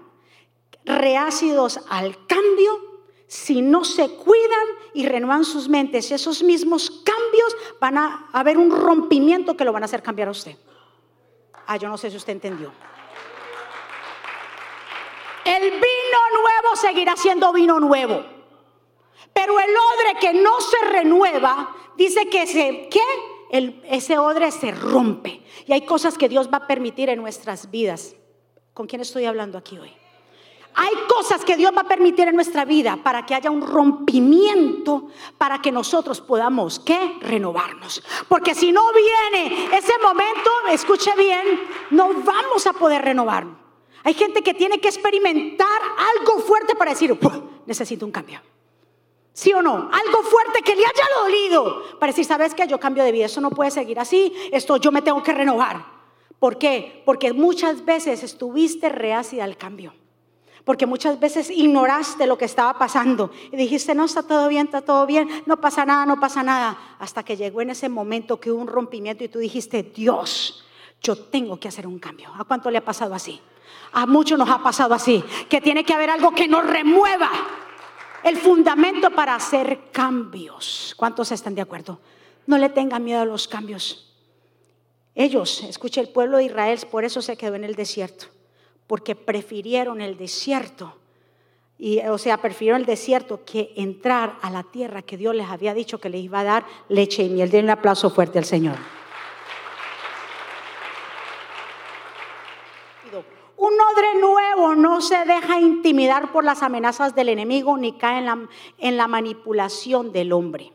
reácidos 0.83 1.79
al 1.87 2.27
cambio, 2.27 2.86
si 3.27 3.61
no 3.61 3.83
se 3.83 4.09
cuidan 4.09 4.67
y 4.93 5.05
renuevan 5.05 5.43
sus 5.43 5.67
mentes, 5.67 6.11
esos 6.11 6.41
mismos 6.43 6.89
cambios 6.89 7.55
van 7.79 7.97
a 7.97 8.29
haber 8.31 8.57
un 8.57 8.71
rompimiento 8.71 9.57
que 9.57 9.65
lo 9.65 9.73
van 9.73 9.83
a 9.83 9.85
hacer 9.85 10.01
cambiar 10.01 10.29
a 10.29 10.31
usted. 10.31 10.55
Ah, 11.67 11.75
yo 11.75 11.89
no 11.89 11.97
sé 11.97 12.09
si 12.09 12.15
usted 12.15 12.31
entendió. 12.31 12.71
El 15.43 15.71
vino 15.71 16.41
nuevo 16.41 16.75
seguirá 16.75 17.15
siendo 17.17 17.51
vino 17.51 17.79
nuevo. 17.79 18.23
Pero 19.33 19.59
el 19.59 19.69
odre 19.69 20.19
que 20.21 20.33
no 20.33 20.61
se 20.61 20.85
renueva, 20.85 21.75
dice 21.97 22.29
que 22.29 22.47
se, 22.47 22.87
¿qué? 22.89 23.01
El, 23.51 23.81
ese 23.89 24.17
odre 24.17 24.51
se 24.51 24.71
rompe. 24.71 25.43
Y 25.65 25.73
hay 25.73 25.85
cosas 25.85 26.17
que 26.17 26.29
Dios 26.29 26.49
va 26.51 26.59
a 26.59 26.67
permitir 26.67 27.09
en 27.09 27.19
nuestras 27.19 27.69
vidas. 27.69 28.15
¿Con 28.73 28.87
quién 28.87 29.01
estoy 29.01 29.25
hablando 29.25 29.57
aquí 29.57 29.77
hoy? 29.77 29.93
Hay 30.79 30.93
cosas 31.09 31.43
que 31.43 31.57
Dios 31.57 31.71
va 31.75 31.81
a 31.81 31.87
permitir 31.87 32.27
en 32.27 32.35
nuestra 32.35 32.63
vida 32.63 32.99
para 33.01 33.25
que 33.25 33.33
haya 33.33 33.49
un 33.49 33.65
rompimiento, 33.65 35.07
para 35.35 35.59
que 35.59 35.71
nosotros 35.71 36.21
podamos, 36.21 36.79
¿qué? 36.79 37.17
Renovarnos. 37.19 38.03
Porque 38.29 38.53
si 38.53 38.71
no 38.71 38.83
viene 38.93 39.75
ese 39.75 39.93
momento, 40.03 40.51
escuche 40.69 41.09
bien, 41.17 41.67
no 41.89 42.13
vamos 42.23 42.67
a 42.67 42.73
poder 42.73 43.01
renovarnos. 43.01 43.57
Hay 44.03 44.13
gente 44.13 44.43
que 44.43 44.53
tiene 44.53 44.79
que 44.79 44.89
experimentar 44.89 45.81
algo 46.15 46.41
fuerte 46.41 46.75
para 46.75 46.91
decir, 46.91 47.17
necesito 47.65 48.05
un 48.05 48.11
cambio. 48.11 48.39
¿Sí 49.33 49.51
o 49.53 49.63
no? 49.63 49.89
Algo 49.91 50.21
fuerte 50.21 50.61
que 50.61 50.75
le 50.75 50.85
haya 50.85 51.05
dolido 51.23 51.97
para 51.99 52.11
decir, 52.11 52.25
¿sabes 52.25 52.53
qué? 52.53 52.67
Yo 52.67 52.79
cambio 52.79 53.03
de 53.03 53.11
vida, 53.11 53.25
eso 53.25 53.41
no 53.41 53.49
puede 53.49 53.71
seguir 53.71 53.99
así, 53.99 54.31
esto 54.51 54.77
yo 54.77 54.91
me 54.91 55.01
tengo 55.01 55.23
que 55.23 55.33
renovar. 55.33 55.83
¿Por 56.37 56.59
qué? 56.59 57.01
Porque 57.03 57.33
muchas 57.33 57.83
veces 57.83 58.21
estuviste 58.21 58.89
reacia 58.89 59.43
al 59.43 59.57
cambio 59.57 59.91
porque 60.67 60.85
muchas 60.85 61.17
veces 61.17 61.49
ignoraste 61.49 62.27
lo 62.27 62.37
que 62.37 62.43
estaba 62.43 62.77
pasando 62.77 63.31
y 63.53 63.55
dijiste, 63.55 63.95
no, 63.95 64.03
está 64.03 64.21
todo 64.21 64.49
bien, 64.49 64.65
está 64.65 64.81
todo 64.81 65.05
bien, 65.05 65.29
no 65.45 65.61
pasa 65.61 65.85
nada, 65.85 66.05
no 66.05 66.19
pasa 66.19 66.43
nada, 66.43 66.77
hasta 66.99 67.23
que 67.23 67.37
llegó 67.37 67.61
en 67.61 67.69
ese 67.69 67.87
momento 67.87 68.37
que 68.37 68.51
hubo 68.51 68.63
un 68.63 68.67
rompimiento 68.67 69.23
y 69.23 69.29
tú 69.29 69.39
dijiste, 69.39 69.81
Dios, 69.81 70.65
yo 71.01 71.15
tengo 71.15 71.57
que 71.57 71.69
hacer 71.69 71.87
un 71.87 71.99
cambio. 71.99 72.33
¿A 72.37 72.43
cuánto 72.43 72.69
le 72.69 72.79
ha 72.79 72.83
pasado 72.83 73.15
así? 73.15 73.39
A 73.93 74.05
muchos 74.05 74.37
nos 74.37 74.49
ha 74.49 74.61
pasado 74.61 74.93
así, 74.93 75.23
que 75.47 75.61
tiene 75.61 75.85
que 75.85 75.93
haber 75.93 76.09
algo 76.09 76.31
que 76.31 76.49
nos 76.49 76.67
remueva 76.67 77.31
el 78.25 78.35
fundamento 78.35 79.09
para 79.11 79.35
hacer 79.35 79.89
cambios. 79.93 80.93
¿Cuántos 80.97 81.31
están 81.31 81.55
de 81.55 81.61
acuerdo? 81.61 82.01
No 82.45 82.57
le 82.57 82.67
tengan 82.67 83.05
miedo 83.05 83.21
a 83.21 83.25
los 83.25 83.47
cambios. 83.47 84.13
Ellos, 85.15 85.63
escuche, 85.63 86.01
el 86.01 86.09
pueblo 86.09 86.35
de 86.35 86.43
Israel, 86.43 86.77
por 86.91 87.05
eso 87.05 87.21
se 87.21 87.37
quedó 87.37 87.55
en 87.55 87.63
el 87.63 87.75
desierto 87.75 88.36
porque 88.87 89.15
prefirieron 89.15 90.01
el 90.01 90.17
desierto. 90.17 90.95
Y, 91.77 91.99
o 92.07 92.17
sea, 92.17 92.37
prefirieron 92.37 92.81
el 92.81 92.87
desierto 92.87 93.41
que 93.45 93.71
entrar 93.75 94.37
a 94.41 94.49
la 94.49 94.63
tierra 94.63 95.03
que 95.03 95.17
Dios 95.17 95.35
les 95.35 95.49
había 95.49 95.73
dicho 95.75 95.99
que 95.99 96.09
les 96.09 96.23
iba 96.23 96.39
a 96.39 96.43
dar 96.43 96.65
leche 96.89 97.23
y 97.23 97.29
miel. 97.29 97.51
Den 97.51 97.65
un 97.65 97.71
aplauso 97.71 98.09
fuerte 98.09 98.39
al 98.39 98.45
Señor. 98.45 98.77
Un 103.57 103.73
odre 103.73 104.19
nuevo 104.21 104.75
no 104.75 105.01
se 105.01 105.17
deja 105.25 105.59
intimidar 105.59 106.31
por 106.31 106.43
las 106.43 106.61
amenazas 106.61 107.15
del 107.15 107.29
enemigo 107.29 107.75
ni 107.77 107.93
cae 107.93 108.19
en 108.19 108.25
la, 108.25 108.47
en 108.77 108.97
la 108.97 109.07
manipulación 109.07 110.11
del 110.11 110.31
hombre. 110.31 110.71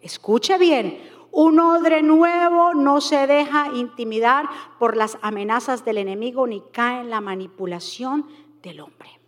Escuche 0.00 0.58
bien, 0.58 1.00
un 1.34 1.58
odre 1.58 2.02
nuevo 2.02 2.74
no 2.74 3.00
se 3.00 3.26
deja 3.26 3.68
intimidar 3.74 4.48
por 4.78 4.96
las 4.96 5.18
amenazas 5.20 5.84
del 5.84 5.98
enemigo 5.98 6.46
ni 6.46 6.62
cae 6.72 7.00
en 7.00 7.10
la 7.10 7.20
manipulación 7.20 8.26
del 8.62 8.80
hombre. 8.80 9.20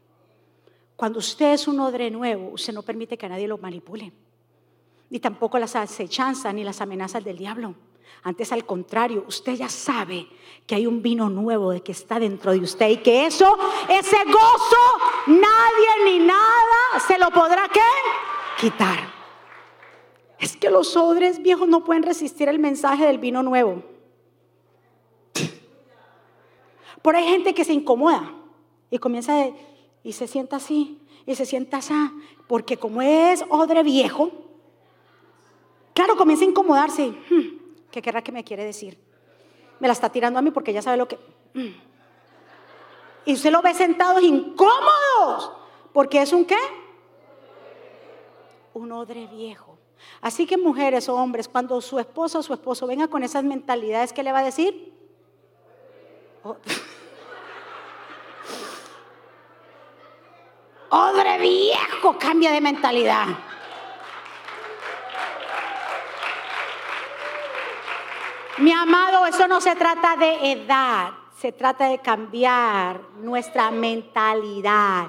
Cuando 0.94 1.18
usted 1.18 1.52
es 1.54 1.66
un 1.66 1.80
odre 1.80 2.10
nuevo, 2.10 2.50
usted 2.50 2.72
no 2.72 2.82
permite 2.82 3.18
que 3.18 3.28
nadie 3.28 3.48
lo 3.48 3.58
manipule, 3.58 4.12
ni 5.10 5.18
tampoco 5.18 5.58
las 5.58 5.74
acechanzas 5.74 6.54
ni 6.54 6.62
las 6.62 6.80
amenazas 6.80 7.24
del 7.24 7.38
diablo. 7.38 7.74
Antes 8.22 8.52
al 8.52 8.64
contrario, 8.64 9.24
usted 9.26 9.54
ya 9.54 9.68
sabe 9.68 10.28
que 10.64 10.76
hay 10.76 10.86
un 10.86 11.02
vino 11.02 11.28
nuevo 11.28 11.72
de 11.72 11.82
que 11.82 11.92
está 11.92 12.20
dentro 12.20 12.52
de 12.52 12.60
usted 12.60 12.88
y 12.88 12.96
que 12.98 13.26
eso, 13.26 13.58
ese 13.88 14.18
gozo, 14.26 15.26
nadie 15.26 16.04
ni 16.04 16.18
nada 16.20 17.00
se 17.06 17.18
lo 17.18 17.30
podrá 17.30 17.68
quitar. 18.60 19.15
Es 20.38 20.56
que 20.56 20.70
los 20.70 20.96
odres 20.96 21.42
viejos 21.42 21.68
no 21.68 21.84
pueden 21.84 22.02
resistir 22.02 22.48
el 22.48 22.58
mensaje 22.58 23.06
del 23.06 23.18
vino 23.18 23.42
nuevo. 23.42 23.82
Por 27.02 27.14
hay 27.14 27.24
gente 27.24 27.54
que 27.54 27.64
se 27.64 27.72
incomoda 27.72 28.34
y 28.90 28.98
comienza 28.98 29.46
y 30.02 30.12
se 30.12 30.26
sienta 30.26 30.56
así 30.56 31.00
y 31.24 31.34
se 31.34 31.46
sienta 31.46 31.78
así, 31.78 31.94
porque 32.46 32.76
como 32.76 33.02
es 33.02 33.44
odre 33.48 33.82
viejo, 33.82 34.30
claro, 35.92 36.16
comienza 36.16 36.44
a 36.44 36.48
incomodarse. 36.48 37.08
Hmm, 37.28 37.58
¿Qué 37.90 38.00
querrá 38.00 38.22
que 38.22 38.32
me 38.32 38.44
quiere 38.44 38.64
decir? 38.64 38.98
Me 39.80 39.88
la 39.88 39.92
está 39.92 40.10
tirando 40.10 40.38
a 40.38 40.42
mí 40.42 40.50
porque 40.50 40.72
ya 40.72 40.82
sabe 40.82 40.96
lo 40.96 41.08
que... 41.08 41.18
Hmm. 41.54 41.74
Y 43.24 43.32
usted 43.32 43.50
lo 43.50 43.60
ve 43.60 43.74
sentados 43.74 44.22
incómodos, 44.22 45.52
porque 45.92 46.22
es 46.22 46.32
un 46.32 46.44
qué? 46.44 46.58
Un 48.74 48.92
odre 48.92 49.26
viejo. 49.26 49.75
Así 50.20 50.46
que 50.46 50.56
mujeres 50.56 51.08
o 51.08 51.14
hombres, 51.14 51.48
cuando 51.48 51.80
su 51.80 51.98
esposa 51.98 52.38
o 52.38 52.42
su 52.42 52.52
esposo 52.52 52.86
venga 52.86 53.08
con 53.08 53.22
esas 53.22 53.44
mentalidades, 53.44 54.12
¿qué 54.12 54.22
le 54.22 54.32
va 54.32 54.40
a 54.40 54.44
decir? 54.44 54.92
Oh. 56.42 56.56
Odre 60.90 61.38
viejo, 61.38 62.16
cambia 62.18 62.52
de 62.52 62.60
mentalidad. 62.60 63.26
Mi 68.58 68.72
amado, 68.72 69.26
eso 69.26 69.46
no 69.48 69.60
se 69.60 69.74
trata 69.76 70.16
de 70.16 70.52
edad, 70.52 71.10
se 71.38 71.52
trata 71.52 71.88
de 71.88 71.98
cambiar 71.98 73.00
nuestra 73.18 73.70
mentalidad. 73.70 75.08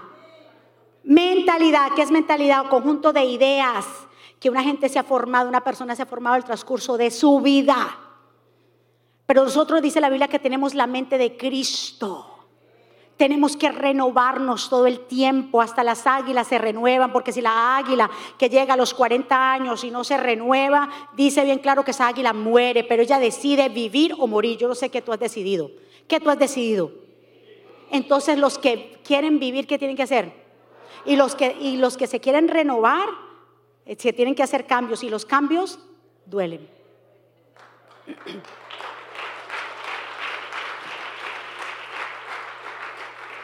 Mentalidad, 1.03 1.93
¿qué 1.95 2.01
es 2.01 2.11
mentalidad? 2.11 2.67
conjunto 2.69 3.13
de 3.13 3.23
ideas 3.23 4.06
que 4.39 4.49
una 4.49 4.63
gente 4.63 4.89
se 4.89 4.99
ha 4.99 5.03
formado, 5.03 5.49
una 5.49 5.63
persona 5.63 5.95
se 5.95 6.03
ha 6.03 6.05
formado 6.05 6.35
el 6.35 6.43
transcurso 6.43 6.97
de 6.97 7.11
su 7.11 7.41
vida. 7.41 7.97
Pero 9.25 9.43
nosotros 9.43 9.81
dice 9.81 9.99
la 9.99 10.09
Biblia 10.09 10.27
que 10.27 10.39
tenemos 10.39 10.73
la 10.73 10.87
mente 10.87 11.17
de 11.17 11.35
Cristo. 11.35 12.33
Tenemos 13.17 13.57
que 13.57 13.71
renovarnos 13.71 14.69
todo 14.69 14.85
el 14.85 14.99
tiempo, 15.07 15.59
hasta 15.59 15.83
las 15.83 16.05
águilas 16.05 16.47
se 16.47 16.59
renuevan, 16.59 17.11
porque 17.11 17.31
si 17.31 17.41
la 17.41 17.75
águila 17.75 18.09
que 18.37 18.47
llega 18.47 18.75
a 18.75 18.77
los 18.77 18.93
40 18.93 19.53
años 19.53 19.83
y 19.83 19.89
no 19.89 20.03
se 20.03 20.17
renueva, 20.17 20.87
dice 21.15 21.43
bien 21.43 21.57
claro 21.57 21.83
que 21.83 21.91
esa 21.91 22.07
águila 22.07 22.31
muere, 22.33 22.83
pero 22.83 23.01
ella 23.01 23.17
decide 23.17 23.69
vivir 23.69 24.15
o 24.19 24.27
morir. 24.27 24.59
Yo 24.59 24.67
no 24.67 24.75
sé 24.75 24.89
qué 24.89 25.01
tú 25.01 25.11
has 25.11 25.19
decidido. 25.19 25.71
¿Qué 26.07 26.19
tú 26.19 26.29
has 26.29 26.37
decidido? 26.37 26.91
Entonces 27.89 28.37
los 28.37 28.59
que 28.59 28.99
quieren 29.03 29.39
vivir, 29.39 29.65
¿qué 29.65 29.79
tienen 29.79 29.97
que 29.97 30.03
hacer? 30.03 30.31
Y 31.05 31.15
los 31.15 31.33
que, 31.35 31.57
y 31.59 31.77
los 31.77 31.97
que 31.97 32.05
se 32.05 32.19
quieren 32.19 32.47
renovar, 32.47 33.09
se 33.97 34.13
tienen 34.13 34.35
que 34.35 34.43
hacer 34.43 34.65
cambios 34.65 35.03
y 35.03 35.09
los 35.09 35.25
cambios 35.25 35.79
duelen. 36.25 36.67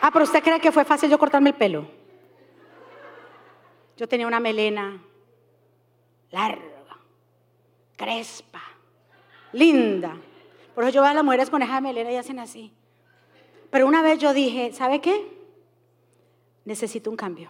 Ah, 0.02 0.12
pero 0.12 0.26
usted 0.26 0.44
cree 0.44 0.60
que 0.60 0.72
fue 0.72 0.84
fácil 0.84 1.10
yo 1.10 1.18
cortarme 1.18 1.52
el 1.52 1.56
pelo. 1.56 1.88
Yo 3.96 4.08
tenía 4.08 4.28
una 4.28 4.40
melena 4.40 5.02
larga, 6.32 6.98
crespa, 7.96 8.62
linda. 9.54 10.18
Por 10.76 10.84
eso 10.84 10.94
yo 10.94 11.02
veo 11.02 11.12
a 11.12 11.14
las 11.14 11.24
mujeres 11.24 11.50
con 11.50 11.62
esa 11.62 11.80
melena 11.80 12.12
y 12.12 12.18
hacen 12.18 12.40
así. 12.40 12.74
Pero 13.70 13.88
una 13.88 14.02
vez 14.02 14.20
yo 14.20 14.34
dije, 14.34 14.74
¿sabe 14.74 15.00
qué? 15.00 15.38
Necesito 16.66 17.10
un 17.10 17.16
cambio. 17.16 17.50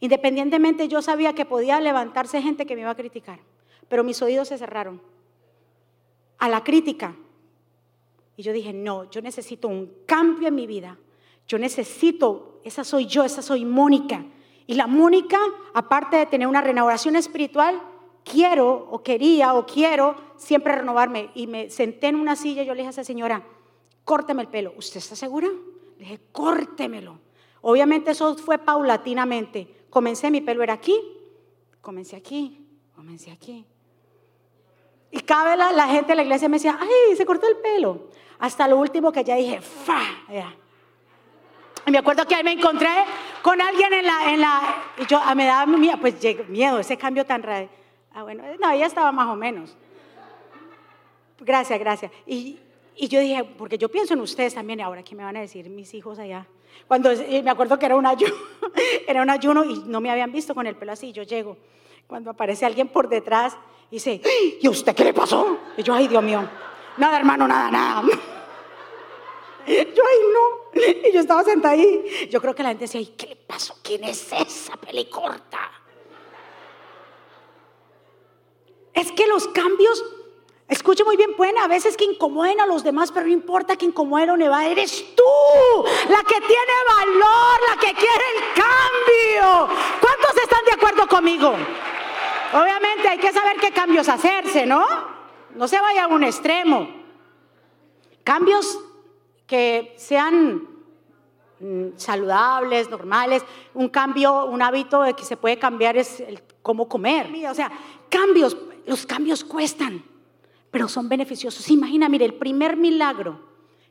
Independientemente 0.00 0.88
yo 0.88 1.02
sabía 1.02 1.34
que 1.34 1.44
podía 1.44 1.80
levantarse 1.80 2.42
gente 2.42 2.66
que 2.66 2.74
me 2.74 2.82
iba 2.82 2.90
a 2.90 2.96
criticar, 2.96 3.40
pero 3.88 4.04
mis 4.04 4.20
oídos 4.22 4.48
se 4.48 4.58
cerraron 4.58 5.00
a 6.38 6.48
la 6.48 6.62
crítica. 6.62 7.16
Y 8.36 8.42
yo 8.42 8.52
dije, 8.52 8.72
no, 8.72 9.08
yo 9.10 9.22
necesito 9.22 9.68
un 9.68 9.90
cambio 10.06 10.48
en 10.48 10.54
mi 10.54 10.66
vida. 10.66 10.98
Yo 11.46 11.58
necesito, 11.58 12.60
esa 12.64 12.84
soy 12.84 13.06
yo, 13.06 13.24
esa 13.24 13.42
soy 13.42 13.64
Mónica. 13.64 14.24
Y 14.66 14.74
la 14.74 14.86
Mónica, 14.86 15.38
aparte 15.74 16.16
de 16.16 16.26
tener 16.26 16.48
una 16.48 16.60
renovación 16.60 17.16
espiritual, 17.16 17.80
quiero 18.24 18.88
o 18.90 19.02
quería 19.02 19.54
o 19.54 19.66
quiero 19.66 20.16
siempre 20.36 20.74
renovarme. 20.74 21.30
Y 21.34 21.46
me 21.46 21.70
senté 21.70 22.08
en 22.08 22.16
una 22.16 22.34
silla 22.34 22.62
y 22.62 22.66
yo 22.66 22.74
le 22.74 22.78
dije 22.78 22.88
a 22.88 22.90
esa 22.90 23.04
señora, 23.04 23.42
córteme 24.04 24.42
el 24.42 24.48
pelo. 24.48 24.74
¿Usted 24.76 24.98
está 24.98 25.14
segura? 25.14 25.48
Le 25.48 26.04
dije, 26.04 26.20
córtemelo. 26.32 27.18
Obviamente 27.60 28.10
eso 28.10 28.36
fue 28.36 28.58
paulatinamente. 28.58 29.83
Comencé, 29.94 30.28
mi 30.28 30.40
pelo 30.40 30.64
era 30.64 30.72
aquí, 30.72 30.96
comencé 31.80 32.16
aquí, 32.16 32.66
comencé 32.96 33.30
aquí. 33.30 33.64
Y 35.12 35.20
cada 35.20 35.54
vez 35.54 35.76
la, 35.76 35.86
gente 35.86 36.08
de 36.08 36.16
la 36.16 36.22
iglesia 36.24 36.48
me 36.48 36.56
decía, 36.56 36.76
ay, 36.80 37.14
se 37.16 37.24
cortó 37.24 37.46
el 37.46 37.58
pelo. 37.58 38.08
Hasta 38.40 38.66
lo 38.66 38.76
último 38.78 39.12
que 39.12 39.22
ya 39.22 39.36
dije, 39.36 39.60
fa, 39.60 40.00
Y 41.86 41.92
me 41.92 41.98
acuerdo 41.98 42.26
que 42.26 42.34
ahí 42.34 42.42
me 42.42 42.50
encontré 42.50 42.90
con 43.40 43.60
alguien 43.60 43.92
en 43.92 44.04
la, 44.04 44.32
en 44.32 44.40
la, 44.40 44.82
y 44.98 45.06
yo 45.06 45.20
ah, 45.22 45.32
me 45.36 45.46
daba 45.46 45.64
miedo, 45.64 45.96
pues 46.00 46.16
miedo, 46.48 46.80
ese 46.80 46.98
cambio 46.98 47.24
tan 47.24 47.44
raro. 47.44 47.68
Ah, 48.12 48.24
bueno, 48.24 48.42
no, 48.58 48.70
ella 48.72 48.86
estaba 48.86 49.12
más 49.12 49.28
o 49.28 49.36
menos. 49.36 49.76
Gracias, 51.38 51.78
gracias. 51.78 52.10
Y, 52.26 52.58
y 52.96 53.06
yo 53.06 53.20
dije, 53.20 53.44
porque 53.44 53.78
yo 53.78 53.88
pienso 53.88 54.14
en 54.14 54.22
ustedes 54.22 54.54
también, 54.54 54.80
y 54.80 54.82
ahora 54.82 55.04
qué 55.04 55.14
me 55.14 55.22
van 55.22 55.36
a 55.36 55.40
decir 55.40 55.70
mis 55.70 55.94
hijos 55.94 56.18
allá. 56.18 56.48
Cuando 56.86 57.10
me 57.10 57.50
acuerdo 57.50 57.78
que 57.78 57.86
era 57.86 57.96
un 57.96 58.06
ayuno, 58.06 58.34
era 59.08 59.22
un 59.22 59.30
ayuno 59.30 59.64
y 59.64 59.82
no 59.86 60.00
me 60.00 60.10
habían 60.10 60.32
visto 60.32 60.54
con 60.54 60.66
el 60.66 60.76
pelo 60.76 60.92
así, 60.92 61.12
yo 61.12 61.22
llego. 61.22 61.56
Cuando 62.06 62.30
aparece 62.30 62.66
alguien 62.66 62.88
por 62.88 63.08
detrás 63.08 63.56
y 63.90 63.96
dice, 63.96 64.20
¿y 64.60 64.68
usted 64.68 64.94
qué 64.94 65.04
le 65.04 65.14
pasó? 65.14 65.58
Y 65.76 65.82
yo, 65.82 65.94
ay, 65.94 66.08
Dios 66.08 66.22
mío, 66.22 66.48
nada, 66.96 67.18
hermano, 67.18 67.48
nada, 67.48 67.70
nada. 67.70 68.02
Yo, 69.66 69.72
ay, 69.72 70.18
no. 70.34 71.08
Y 71.08 71.12
yo 71.12 71.20
estaba 71.20 71.42
sentada 71.42 71.72
ahí. 71.72 72.28
Yo 72.30 72.38
creo 72.38 72.54
que 72.54 72.62
la 72.62 72.68
gente 72.68 72.84
decía, 72.84 73.00
ay, 73.00 73.14
¿qué 73.16 73.28
le 73.28 73.36
pasó? 73.36 73.74
¿Quién 73.82 74.04
es 74.04 74.30
esa 74.30 74.76
pelicorta? 74.76 75.70
Es 78.92 79.10
que 79.12 79.26
los 79.26 79.48
cambios 79.48 80.04
Escuche 80.74 81.04
muy 81.04 81.16
bien, 81.16 81.36
pueden 81.36 81.56
a 81.58 81.68
veces 81.68 81.96
que 81.96 82.04
incomoden 82.04 82.60
a 82.60 82.66
los 82.66 82.82
demás, 82.82 83.12
pero 83.12 83.26
no 83.26 83.32
importa 83.32 83.76
que 83.76 83.86
incomoden 83.86 84.30
o 84.30 84.50
va, 84.50 84.66
eres 84.66 85.14
tú 85.14 85.22
la 86.10 86.20
que 86.24 86.40
tiene 86.40 86.74
valor, 86.96 87.60
la 87.68 87.76
que 87.76 87.94
quiere 87.94 88.24
el 88.34 88.42
cambio. 88.60 89.76
¿Cuántos 90.00 90.42
están 90.42 90.64
de 90.66 90.72
acuerdo 90.72 91.06
conmigo? 91.06 91.54
Obviamente 92.52 93.08
hay 93.08 93.18
que 93.18 93.32
saber 93.32 93.56
qué 93.60 93.70
cambios 93.70 94.08
hacerse, 94.08 94.66
¿no? 94.66 94.84
No 95.54 95.68
se 95.68 95.80
vaya 95.80 96.04
a 96.04 96.08
un 96.08 96.24
extremo. 96.24 96.88
Cambios 98.24 98.76
que 99.46 99.94
sean 99.96 100.66
mm, 101.60 101.90
saludables, 101.96 102.90
normales. 102.90 103.44
Un 103.74 103.90
cambio, 103.90 104.46
un 104.46 104.60
hábito 104.60 105.02
de 105.02 105.14
que 105.14 105.24
se 105.24 105.36
puede 105.36 105.56
cambiar 105.56 105.96
es 105.96 106.18
el 106.18 106.42
cómo 106.62 106.88
comer. 106.88 107.30
O 107.48 107.54
sea, 107.54 107.70
cambios, 108.08 108.56
los 108.86 109.06
cambios 109.06 109.44
cuestan 109.44 110.12
pero 110.74 110.88
son 110.88 111.08
beneficiosos. 111.08 111.70
Imagina, 111.70 112.08
mire, 112.08 112.24
el 112.24 112.34
primer 112.34 112.76
milagro 112.76 113.38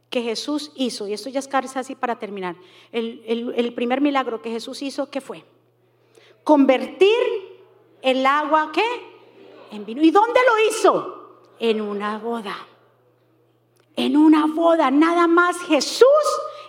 que 0.10 0.22
Jesús 0.22 0.74
hizo, 0.76 1.08
y 1.08 1.14
esto 1.14 1.30
ya 1.30 1.40
es 1.40 1.48
casi 1.48 1.80
así 1.80 1.96
para 1.96 2.20
terminar, 2.20 2.58
el, 2.92 3.74
primer 3.74 4.02
milagro 4.02 4.42
que 4.42 4.52
Jesús 4.52 4.82
hizo, 4.82 5.10
¿qué 5.10 5.22
fue? 5.22 5.46
Convertir 6.44 7.08
el 8.02 8.26
agua, 8.26 8.74
¿qué? 8.74 8.84
En 9.72 9.86
vino. 9.86 10.02
¿Y 10.02 10.12
dónde 10.12 10.42
lo 10.46 10.70
hizo? 10.70 11.40
En 11.58 11.80
una 11.80 12.18
boda. 12.18 12.58
En 13.96 14.18
una 14.18 14.46
boda, 14.48 14.92
nada 14.92 15.26
más 15.26 15.58
Jesús 15.60 16.06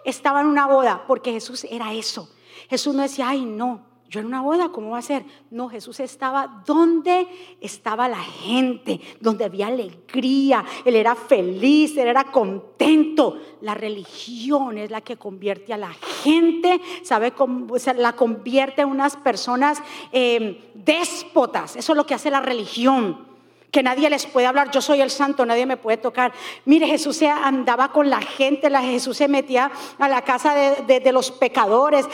estaba 0.05 0.43
en 0.43 0.47
una 0.47 0.69
boda, 0.69 1.07
porque 1.09 1.33
Jesús 1.33 1.65
era 1.65 1.93
eso. 1.93 2.31
Jesús 2.71 2.95
no 2.95 3.03
decía, 3.03 3.31
ay, 3.31 3.45
no, 3.45 3.85
yo 4.15 4.21
en 4.21 4.27
una 4.27 4.43
boda, 4.43 4.69
¿cómo 4.69 4.91
va 4.91 4.99
a 4.99 5.03
ser? 5.03 5.25
No, 5.51 5.69
Jesús 5.69 5.99
estaba 5.99 6.63
donde 6.65 7.27
estaba 7.61 8.09
la 8.09 8.21
gente, 8.21 9.01
donde 9.21 9.45
había 9.45 9.67
alegría, 9.67 10.65
Él 10.85 10.95
era 10.95 11.17
feliz, 11.17 11.97
Él 11.97 12.07
era 12.07 12.31
contento. 12.31 13.41
La 13.61 13.75
religión 13.75 14.79
es 14.79 14.93
la 14.93 15.01
que 15.01 15.17
convierte 15.17 15.73
a 15.73 15.79
la 15.79 15.93
gente, 16.23 16.81
¿sabe? 17.03 17.33
Cómo, 17.33 17.75
la 17.97 18.15
convierte 18.15 18.83
en 18.83 18.89
unas 18.89 19.17
personas 19.17 19.83
eh, 20.13 20.71
déspotas. 20.75 21.75
Eso 21.75 21.93
es 21.93 21.97
lo 21.97 22.07
que 22.07 22.15
hace 22.15 22.31
la 22.31 22.41
religión 22.41 23.34
que 23.75 23.83
nadie 23.83 24.09
les 24.09 24.25
puede 24.25 24.47
hablar, 24.47 24.71
yo 24.71 24.81
soy 24.81 25.01
el 25.01 25.11
santo, 25.11 25.45
nadie 25.45 25.67
me 25.67 25.77
puede 25.77 25.97
tocar. 25.97 26.33
Mire, 26.65 26.87
Jesús 26.87 27.17
se 27.17 27.29
andaba 27.29 27.91
con 27.91 28.09
la 28.09 28.21
gente, 28.23 28.71
Jesús 28.71 29.17
se 29.17 29.27
metía 29.27 29.69
a 29.99 30.09
la 30.09 30.23
casa 30.23 30.55
de, 30.55 31.13
los 31.13 31.33
pecadores, 31.33 32.07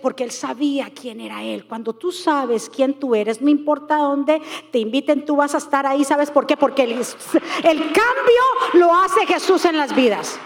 porque 0.00 0.24
él 0.24 0.30
sabía 0.30 0.88
quién 0.88 1.20
era 1.20 1.42
él. 1.42 1.66
Cuando 1.66 1.92
tú 1.92 2.12
sabes 2.12 2.70
quién 2.70 2.94
tú 2.94 3.14
eres, 3.14 3.42
no 3.42 3.50
importa 3.50 3.98
dónde 3.98 4.40
te 4.70 4.78
inviten, 4.78 5.26
tú 5.26 5.36
vas 5.36 5.54
a 5.54 5.58
estar 5.58 5.84
ahí, 5.84 6.02
¿sabes 6.02 6.30
por 6.30 6.46
qué? 6.46 6.56
Porque 6.56 6.84
el, 6.84 6.92
el 6.92 7.78
cambio 7.78 8.42
lo 8.72 8.94
hace 8.94 9.26
Jesús 9.26 9.66
en 9.66 9.76
las 9.76 9.94
vidas. 9.94 10.40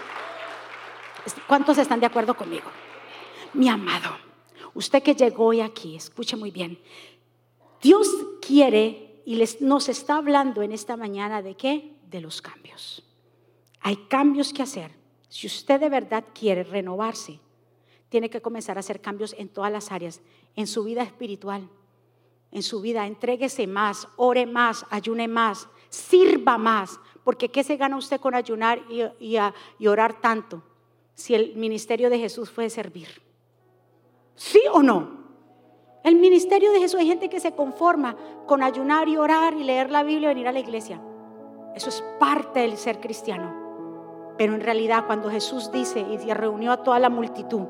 ¿Cuántos 1.47 1.77
están 1.77 2.01
de 2.01 2.07
acuerdo 2.07 2.35
conmigo? 2.35 2.69
Mi 3.53 3.69
amado, 3.69 4.17
usted 4.73 5.01
que 5.01 5.15
llegó 5.15 5.45
hoy 5.45 5.61
aquí, 5.61 5.95
escuche 5.95 6.35
muy 6.35 6.51
bien. 6.51 6.77
Dios 7.81 8.09
quiere 8.45 9.06
y 9.27 9.35
les, 9.35 9.59
nos 9.59 9.89
está 9.89 10.15
hablando 10.15 10.61
en 10.61 10.71
esta 10.71 10.95
mañana 10.95 11.41
de 11.41 11.57
qué? 11.57 11.97
De 12.09 12.21
los 12.21 12.41
cambios. 12.41 13.03
Hay 13.81 13.97
cambios 14.07 14.53
que 14.53 14.63
hacer. 14.63 14.91
Si 15.27 15.47
usted 15.47 15.81
de 15.81 15.89
verdad 15.89 16.23
quiere 16.33 16.63
renovarse, 16.63 17.41
tiene 18.07 18.29
que 18.29 18.41
comenzar 18.41 18.77
a 18.77 18.79
hacer 18.79 19.01
cambios 19.01 19.35
en 19.37 19.49
todas 19.49 19.69
las 19.69 19.91
áreas, 19.91 20.21
en 20.55 20.65
su 20.65 20.85
vida 20.85 21.03
espiritual, 21.03 21.67
en 22.53 22.63
su 22.63 22.79
vida. 22.79 23.05
Entréguese 23.05 23.67
más, 23.67 24.07
ore 24.15 24.45
más, 24.45 24.85
ayune 24.91 25.27
más, 25.27 25.67
sirva 25.89 26.57
más, 26.57 26.97
porque 27.25 27.49
¿qué 27.49 27.65
se 27.65 27.75
gana 27.75 27.97
usted 27.97 28.21
con 28.21 28.33
ayunar 28.33 28.81
y, 28.89 29.35
y 29.77 29.87
orar 29.87 30.21
tanto 30.21 30.63
si 31.15 31.35
el 31.35 31.53
ministerio 31.57 32.09
de 32.09 32.17
Jesús 32.17 32.49
fue 32.49 32.69
servir? 32.69 33.09
¿Sí 34.35 34.61
o 34.71 34.81
no? 34.81 35.16
El 36.03 36.15
ministerio 36.15 36.71
de 36.71 36.79
Jesús 36.79 36.99
hay 36.99 37.07
gente 37.07 37.29
que 37.29 37.39
se 37.39 37.51
conforma 37.51 38.15
con 38.45 38.63
ayunar 38.63 39.09
y 39.09 39.17
orar 39.17 39.53
y 39.53 39.63
leer 39.63 39.91
la 39.91 40.03
Biblia 40.03 40.31
y 40.31 40.33
venir 40.33 40.47
a 40.47 40.51
la 40.51 40.59
iglesia. 40.59 41.01
Eso 41.75 41.89
es 41.89 42.03
parte 42.19 42.61
del 42.61 42.77
ser 42.77 42.99
cristiano. 42.99 43.53
Pero 44.37 44.53
en 44.53 44.61
realidad 44.61 45.05
cuando 45.05 45.29
Jesús 45.29 45.71
dice 45.71 45.99
y 45.99 46.33
reunió 46.33 46.71
a 46.71 46.83
toda 46.83 46.99
la 46.99 47.09
multitud 47.09 47.65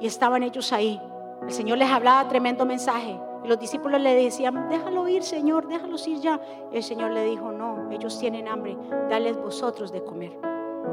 y 0.00 0.06
estaban 0.06 0.42
ellos 0.42 0.72
ahí, 0.72 1.00
el 1.42 1.52
Señor 1.52 1.78
les 1.78 1.90
hablaba 1.90 2.28
tremendo 2.28 2.64
mensaje. 2.64 3.18
Y 3.44 3.48
los 3.48 3.58
discípulos 3.58 4.00
le 4.00 4.14
decían, 4.14 4.68
déjalo 4.68 5.06
ir, 5.08 5.22
Señor, 5.22 5.68
déjalos 5.68 6.06
ir 6.08 6.18
ya. 6.20 6.40
el 6.72 6.82
Señor 6.82 7.12
le 7.12 7.24
dijo, 7.24 7.52
no, 7.52 7.90
ellos 7.90 8.18
tienen 8.18 8.48
hambre, 8.48 8.76
dales 9.08 9.36
vosotros 9.36 9.92
de 9.92 10.02
comer. 10.02 10.32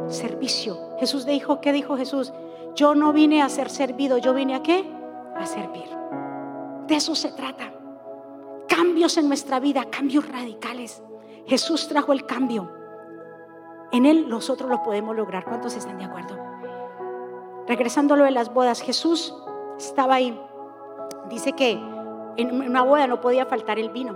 Servicio. 0.08 0.78
Jesús 1.00 1.26
dijo, 1.26 1.62
¿qué 1.62 1.72
dijo 1.72 1.96
Jesús? 1.98 2.34
Yo 2.76 2.96
no 2.96 3.14
vine 3.14 3.42
a 3.42 3.50
ser 3.50 3.70
servido, 3.70 4.18
yo 4.18 4.34
vine 4.34 4.56
a 4.56 4.64
qué? 4.64 4.86
A 5.36 5.46
servir. 5.46 5.90
De 6.88 6.96
eso 6.96 7.16
se 7.16 7.32
trata. 7.32 7.74
Cambios 8.68 9.18
en 9.18 9.28
nuestra 9.28 9.60
vida, 9.60 9.86
cambios 9.90 10.28
radicales. 10.28 11.04
Jesús 11.46 11.88
trajo 11.88 12.14
el 12.14 12.26
cambio. 12.26 12.72
En 13.92 14.06
Él 14.06 14.28
nosotros 14.30 14.70
lo 14.70 14.82
podemos 14.84 15.16
lograr. 15.16 15.46
¿Cuántos 15.46 15.76
están 15.76 15.98
de 15.98 16.06
acuerdo? 16.06 16.38
Regresando 17.68 18.14
a 18.14 18.18
lo 18.18 18.24
de 18.26 18.32
las 18.32 18.54
bodas, 18.54 18.82
Jesús 18.82 19.36
estaba 19.78 20.16
ahí. 20.16 20.40
Dice 21.30 21.54
que 21.54 21.72
en 22.38 22.70
una 22.70 22.84
boda 22.84 23.08
no 23.08 23.22
podía 23.22 23.46
faltar 23.46 23.80
el 23.80 23.90
vino. 23.90 24.16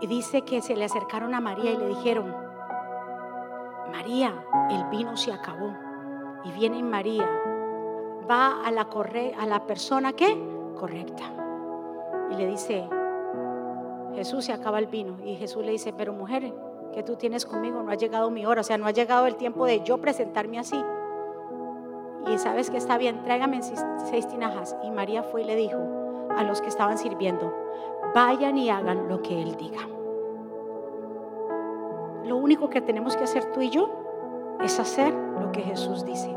Y 0.00 0.06
dice 0.06 0.42
que 0.42 0.60
se 0.60 0.76
le 0.76 0.84
acercaron 0.84 1.34
a 1.34 1.40
María 1.40 1.72
y 1.72 1.76
le 1.76 1.88
dijeron, 1.88 2.34
María, 3.90 4.34
el 4.70 4.84
vino 4.90 5.16
se 5.16 5.32
acabó. 5.32 5.74
Y 6.44 6.52
viene 6.52 6.82
María, 6.82 7.28
va 8.28 8.64
a 8.64 8.70
la, 8.70 8.86
corre, 8.86 9.34
a 9.38 9.46
la 9.46 9.66
persona 9.66 10.12
que 10.12 10.36
correcta. 10.78 11.24
Y 12.30 12.36
le 12.36 12.46
dice, 12.46 12.88
Jesús 14.14 14.44
se 14.44 14.52
acaba 14.52 14.78
el 14.78 14.86
vino. 14.86 15.16
Y 15.24 15.36
Jesús 15.36 15.64
le 15.64 15.72
dice, 15.72 15.92
pero 15.92 16.12
mujer, 16.12 16.52
que 16.92 17.02
tú 17.02 17.16
tienes 17.16 17.44
conmigo, 17.44 17.82
no 17.82 17.90
ha 17.90 17.96
llegado 17.96 18.30
mi 18.30 18.46
hora, 18.46 18.60
o 18.60 18.64
sea, 18.64 18.78
no 18.78 18.86
ha 18.86 18.92
llegado 18.92 19.26
el 19.26 19.36
tiempo 19.36 19.66
de 19.66 19.82
yo 19.82 19.98
presentarme 19.98 20.58
así. 20.58 20.80
Y 22.26 22.38
sabes 22.38 22.70
que 22.70 22.78
está 22.78 22.96
bien, 22.96 23.22
tráigame 23.22 23.60
seis 23.62 24.26
tinajas. 24.28 24.76
Y 24.82 24.90
María 24.90 25.22
fue 25.22 25.42
y 25.42 25.44
le 25.44 25.56
dijo 25.56 25.78
a 26.36 26.42
los 26.42 26.60
que 26.60 26.68
estaban 26.68 26.96
sirviendo, 26.96 27.52
vayan 28.14 28.56
y 28.56 28.70
hagan 28.70 29.08
lo 29.08 29.20
que 29.22 29.42
Él 29.42 29.56
diga. 29.56 29.80
Lo 32.24 32.36
único 32.36 32.70
que 32.70 32.80
tenemos 32.80 33.16
que 33.16 33.24
hacer 33.24 33.52
tú 33.52 33.60
y 33.60 33.70
yo 33.70 33.90
es 34.62 34.80
hacer 34.80 35.12
lo 35.12 35.52
que 35.52 35.60
Jesús 35.60 36.04
dice. 36.04 36.34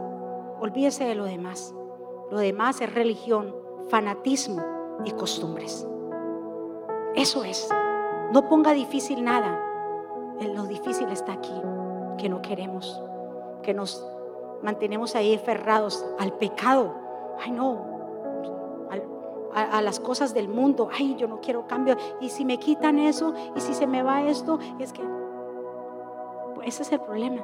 Olvídese 0.60 1.06
de 1.06 1.16
lo 1.16 1.26
demás. 1.26 1.74
Lo 2.32 2.40
demás 2.40 2.82
es 2.82 2.94
religión, 2.94 3.56
fanatismo 3.90 4.64
y 5.06 5.12
costumbres. 5.12 5.88
Eso 7.16 7.44
es. 7.44 7.70
No 8.32 8.48
ponga 8.48 8.74
difícil 8.74 9.24
nada. 9.24 9.64
Lo 10.54 10.66
difícil 10.66 11.10
está 11.10 11.34
aquí, 11.34 11.54
que 12.18 12.30
no 12.30 12.42
queremos, 12.42 13.02
que 13.64 13.74
nos 13.74 14.06
mantenemos 14.62 15.16
ahí 15.16 15.34
aferrados 15.34 16.06
al 16.20 16.34
pecado. 16.34 16.94
Ay, 17.40 17.52
no, 17.52 17.98
a, 19.54 19.82
las 19.82 20.00
cosas 20.00 20.34
del 20.34 20.48
mundo. 20.48 20.90
Ay, 20.92 21.16
yo 21.16 21.28
no 21.28 21.42
quiero 21.42 21.68
cambio. 21.68 21.98
Y 22.22 22.30
si 22.30 22.46
me 22.46 22.58
quitan 22.60 23.00
eso, 23.00 23.34
y 23.56 23.60
si 23.60 23.74
se 23.74 23.88
me 23.88 24.04
va 24.04 24.24
esto, 24.24 24.60
es 24.80 24.94
que 24.94 25.02
ese 26.64 26.84
es 26.84 26.92
el 26.92 27.00
problema, 27.00 27.44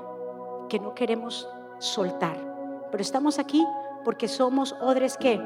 que 0.69 0.79
no 0.79 0.93
queremos 0.93 1.49
soltar. 1.79 2.52
Pero 2.93 3.01
estamos 3.01 3.39
aquí 3.39 3.65
porque 4.03 4.27
somos 4.27 4.75
odres 4.79 5.17
que 5.17 5.41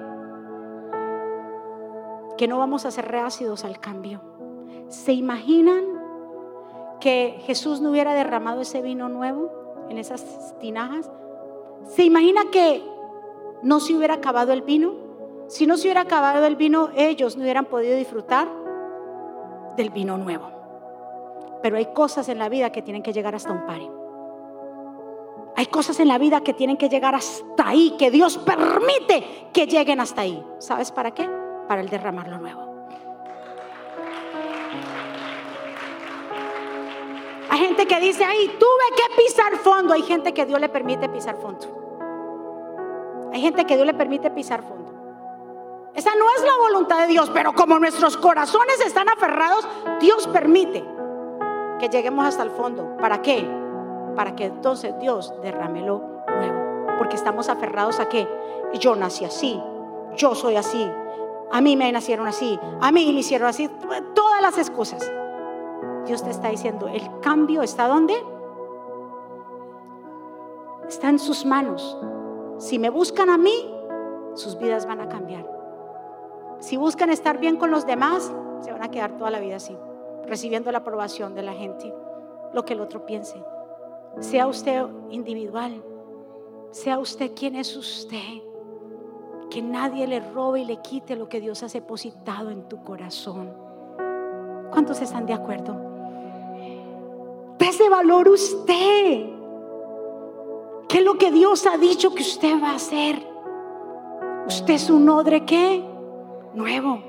que 2.38 2.46
no 2.46 2.58
vamos 2.58 2.86
a 2.86 2.92
ser 2.92 3.06
reácidos 3.08 3.64
al 3.64 3.80
cambio. 3.80 4.20
¿Se 4.90 5.14
imaginan 5.14 5.86
que 7.00 7.40
Jesús 7.46 7.80
no 7.80 7.92
hubiera 7.92 8.14
derramado 8.14 8.60
ese 8.60 8.82
vino 8.82 9.08
nuevo 9.08 9.50
en 9.88 9.98
esas 9.98 10.60
tinajas? 10.60 11.10
¿Se 11.86 12.04
imagina 12.04 12.42
que 12.52 12.84
no 13.64 13.80
se 13.80 13.96
hubiera 13.96 14.16
acabado 14.16 14.52
el 14.52 14.64
vino? 14.64 14.96
Si 15.48 15.66
no 15.68 15.78
se 15.78 15.84
hubiera 15.84 16.02
acabado 16.02 16.46
el 16.46 16.58
vino, 16.58 16.90
ellos 16.98 17.38
no 17.38 17.44
hubieran 17.44 17.68
podido 17.68 17.96
disfrutar 17.96 18.50
del 19.78 19.90
vino 19.92 20.18
nuevo. 20.18 20.52
Pero 21.64 21.78
hay 21.78 21.86
cosas 21.94 22.28
en 22.28 22.40
la 22.40 22.50
vida 22.50 22.74
que 22.74 22.82
tienen 22.82 23.04
que 23.04 23.14
llegar 23.14 23.36
hasta 23.36 23.54
un 23.54 23.66
par. 23.66 23.97
Hay 25.58 25.66
cosas 25.66 26.00
en 26.00 26.08
la 26.08 26.20
vida 26.20 26.42
que 26.42 26.54
tienen 26.54 26.78
que 26.78 26.88
llegar 26.88 27.16
hasta 27.16 27.68
ahí, 27.68 27.96
que 27.98 28.12
Dios 28.12 28.38
permite 28.38 29.50
que 29.52 29.66
lleguen 29.66 30.00
hasta 30.00 30.22
ahí. 30.22 30.46
¿Sabes 30.60 30.92
para 30.92 31.16
qué? 31.16 31.28
Para 31.68 31.82
el 31.82 31.90
derramar 31.90 32.28
lo 32.28 32.38
nuevo. 32.38 32.62
Hay 37.50 37.60
gente 37.60 37.88
que 37.88 38.00
dice, 38.00 38.24
ay, 38.24 38.56
tuve 38.60 38.96
que 38.96 39.24
pisar 39.24 39.58
fondo. 39.58 39.96
Hay 39.96 40.04
gente 40.04 40.32
que 40.32 40.46
Dios 40.46 40.62
le 40.62 40.70
permite 40.70 41.10
pisar 41.10 41.38
fondo. 41.38 41.66
Hay 43.34 43.42
gente 43.42 43.66
que 43.66 43.76
Dios 43.76 43.88
le 43.88 43.96
permite 43.96 44.30
pisar 44.30 44.62
fondo. 44.62 44.94
Esa 45.96 46.12
no 46.14 46.26
es 46.38 46.44
la 46.44 46.56
voluntad 46.70 47.00
de 47.00 47.08
Dios, 47.08 47.32
pero 47.34 47.54
como 47.54 47.80
nuestros 47.80 48.16
corazones 48.16 48.80
están 48.86 49.10
aferrados, 49.10 49.68
Dios 50.00 50.28
permite 50.28 50.86
que 51.80 51.90
lleguemos 51.90 52.28
hasta 52.28 52.44
el 52.44 52.52
fondo. 52.52 52.96
¿Para 52.98 53.24
qué? 53.24 53.67
Para 54.18 54.36
que 54.36 54.46
entonces 54.46 54.98
Dios 55.00 55.32
derrame 55.44 55.82
lo 55.82 56.02
nuevo. 56.28 56.98
Porque 56.98 57.16
estamos 57.16 57.50
aferrados 57.50 58.00
a 58.00 58.10
qué? 58.10 58.28
Yo 58.80 58.96
nací 58.96 59.24
así, 59.24 59.62
yo 60.16 60.34
soy 60.34 60.56
así, 60.56 60.90
a 61.52 61.62
mí 61.62 61.78
me 61.78 61.92
nacieron 61.92 62.28
así, 62.28 62.60
a 62.82 62.92
mí 62.92 63.14
me 63.14 63.20
hicieron 63.20 63.48
así, 63.48 63.70
todas 64.16 64.42
las 64.42 64.58
excusas. 64.58 65.10
Dios 66.08 66.24
te 66.24 66.32
está 66.32 66.50
diciendo, 66.50 66.88
el 66.88 67.20
cambio 67.22 67.62
está 67.62 67.88
donde? 67.88 68.16
Está 70.88 71.10
en 71.10 71.20
sus 71.20 71.46
manos. 71.46 71.98
Si 72.58 72.80
me 72.80 72.90
buscan 72.90 73.30
a 73.30 73.38
mí, 73.38 73.72
sus 74.34 74.58
vidas 74.58 74.88
van 74.88 75.00
a 75.00 75.10
cambiar. 75.10 75.46
Si 76.60 76.76
buscan 76.76 77.12
estar 77.12 77.38
bien 77.38 77.58
con 77.58 77.70
los 77.70 77.86
demás, 77.86 78.34
se 78.62 78.72
van 78.72 78.84
a 78.84 78.90
quedar 78.90 79.16
toda 79.16 79.30
la 79.30 79.40
vida 79.40 79.58
así, 79.58 79.78
recibiendo 80.26 80.72
la 80.72 80.80
aprobación 80.80 81.36
de 81.36 81.44
la 81.44 81.54
gente, 81.54 81.94
lo 82.52 82.66
que 82.66 82.74
el 82.74 82.82
otro 82.82 83.06
piense. 83.06 83.44
Sea 84.20 84.48
usted 84.48 84.84
individual, 85.12 85.84
sea 86.72 87.00
usted 87.00 87.32
quien 87.36 87.56
es 87.56 87.76
usted. 87.76 88.42
Que 89.50 89.62
nadie 89.62 90.08
le 90.08 90.20
robe 90.20 90.62
y 90.62 90.66
le 90.66 90.82
quite 90.82 91.16
lo 91.16 91.30
que 91.30 91.40
Dios 91.40 91.64
ha 91.64 91.68
depositado 91.68 92.50
en 92.50 92.68
tu 92.68 92.84
corazón. 92.84 93.54
¿Cuántos 94.72 95.02
están 95.02 95.26
de 95.26 95.34
acuerdo? 95.34 95.76
Dese 97.58 97.90
valor 97.90 98.28
usted. 98.28 99.30
¿Qué 100.90 100.98
es 101.00 101.04
lo 101.04 101.18
que 101.18 101.32
Dios 101.32 101.66
ha 101.66 101.78
dicho 101.78 102.14
que 102.14 102.22
usted 102.22 102.62
va 102.62 102.72
a 102.72 102.76
hacer? 102.76 103.26
Usted 104.48 104.74
es 104.74 104.90
un 104.90 105.08
odre 105.10 105.46
que 105.46 105.84
nuevo. 106.54 107.02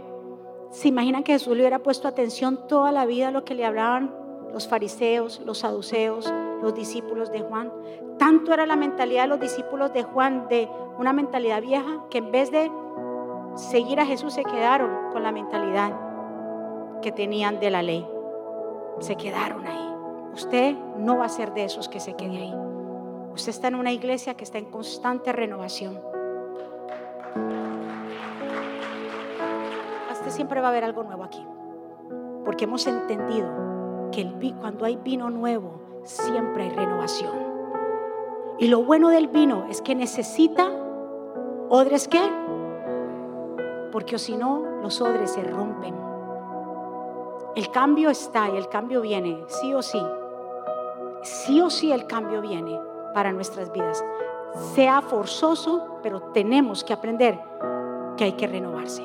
¿Se 0.71 0.89
imaginan 0.89 1.25
que 1.25 1.33
Jesús 1.33 1.55
le 1.55 1.63
hubiera 1.63 1.79
puesto 1.79 2.07
atención 2.07 2.67
toda 2.69 2.93
la 2.93 3.07
vida 3.07 3.29
a 3.29 3.31
lo 3.31 3.45
que 3.45 3.55
le 3.55 3.65
hablaban 3.65 4.15
los 4.53 4.69
fariseos, 4.69 5.41
los 5.45 5.59
saduceos, 5.59 6.33
los 6.63 6.75
discípulos 6.75 7.31
de 7.31 7.41
Juan? 7.41 7.73
Tanto 8.19 8.53
era 8.53 8.67
la 8.67 8.77
mentalidad 8.77 9.23
de 9.23 9.29
los 9.29 9.41
discípulos 9.41 9.93
de 9.93 10.03
Juan 10.03 10.49
de 10.49 10.69
una 10.99 11.13
mentalidad 11.13 11.63
vieja 11.63 12.05
que 12.11 12.19
en 12.19 12.31
vez 12.31 12.51
de 12.51 12.71
seguir 13.55 14.01
a 14.01 14.07
Jesús 14.07 14.35
se 14.35 14.45
quedaron 14.45 15.11
con 15.13 15.23
la 15.23 15.33
mentalidad 15.33 15.93
que 17.03 17.13
tenían 17.13 17.61
de 17.61 17.71
la 17.71 17.83
ley. 17.83 18.07
Se 19.01 19.17
quedaron 19.17 19.67
ahí. 19.67 19.95
Usted 20.35 20.77
no 20.97 21.19
va 21.19 21.27
a 21.27 21.29
ser 21.29 21.55
de 21.55 21.65
esos 21.65 21.89
que 21.89 22.01
se 22.01 22.15
quede 22.15 22.39
ahí. 22.39 22.55
Usted 23.33 23.51
está 23.51 23.69
en 23.69 23.77
una 23.77 23.93
iglesia 23.93 24.35
que 24.35 24.45
está 24.45 24.59
en 24.59 24.67
constante 24.67 25.33
renovación. 25.33 25.99
siempre 30.31 30.61
va 30.61 30.69
a 30.69 30.71
haber 30.71 30.85
algo 30.85 31.03
nuevo 31.03 31.25
aquí. 31.25 31.45
Porque 32.45 32.65
hemos 32.65 32.87
entendido 32.87 33.49
que 34.13 34.23
el, 34.23 34.55
cuando 34.59 34.85
hay 34.85 34.97
vino 34.97 35.31
nuevo, 35.31 35.81
siempre 36.09 36.65
hay 36.65 36.71
renovación. 36.71 37.37
Y 38.59 38.69
lo 38.69 38.83
bueno 38.83 39.11
del 39.11 39.29
vino 39.29 39.67
es 39.69 39.83
que 39.83 39.95
necesita 39.95 40.69
odres 41.69 42.09
qué? 42.09 42.21
Porque 43.93 44.19
si 44.19 44.37
no, 44.37 44.81
los 44.83 45.01
odres 45.01 45.33
se 45.33 45.43
rompen. 45.45 45.95
El 47.55 47.71
cambio 47.71 48.11
está 48.11 48.49
y 48.49 48.57
el 48.57 48.69
cambio 48.69 49.01
viene, 49.01 49.45
sí 49.49 49.75
o 49.75 49.83
sí. 49.83 50.03
Sí 51.23 51.61
o 51.61 51.71
sí 51.71 51.93
el 51.93 52.07
cambio 52.07 52.41
viene 52.41 52.81
para 53.15 53.33
nuestras 53.33 53.71
vidas. 53.71 54.03
Sea 54.75 55.03
forzoso, 55.03 55.99
pero 56.03 56.21
tenemos 56.33 56.85
que 56.85 56.93
aprender 56.95 57.39
que 58.17 58.25
hay 58.25 58.33
que 58.33 58.47
renovarse. 58.47 59.03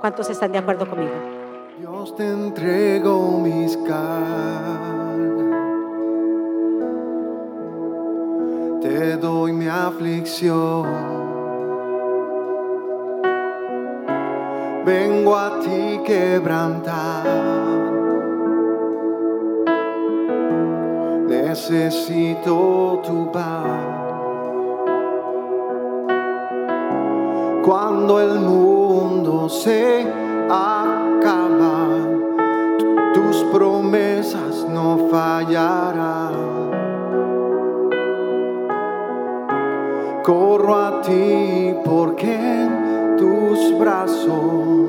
¿Cuántos 0.00 0.28
están 0.30 0.52
de 0.52 0.58
acuerdo 0.58 0.88
conmigo? 0.88 1.12
Dios 1.78 2.14
te 2.14 2.34
mis 3.42 3.76
te 8.82 9.16
doy 9.16 9.52
mi 9.52 9.68
aflicción. 9.68 10.84
Vengo 14.84 15.36
a 15.36 15.60
ti 15.60 16.00
quebrantar. 16.04 17.24
Necesito 21.28 23.00
tu 23.06 23.30
paz. 23.30 24.02
Cuando 27.64 28.20
el 28.20 28.40
mundo 28.40 29.48
se 29.48 30.04
acaba, 30.50 31.86
tus 33.14 33.44
promesas 33.52 34.66
no 34.68 35.08
fallarán. 35.08 36.51
Ti 41.02 41.74
porque 41.84 42.32
en 42.32 43.16
tus 43.16 43.78
brazos 43.78 44.81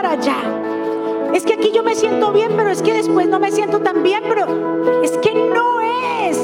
para 0.00 0.12
allá. 0.12 0.36
Es 1.34 1.44
que 1.44 1.54
aquí 1.54 1.72
yo 1.72 1.82
me 1.82 1.96
siento 1.96 2.30
bien, 2.30 2.52
pero 2.56 2.70
es 2.70 2.82
que 2.82 2.94
después 2.94 3.26
no 3.26 3.40
me 3.40 3.50
siento 3.50 3.80
tan 3.80 4.04
bien, 4.04 4.22
pero 4.28 4.46
es 5.02 5.18
que 5.18 5.34
no 5.34 5.80
es 5.80 6.38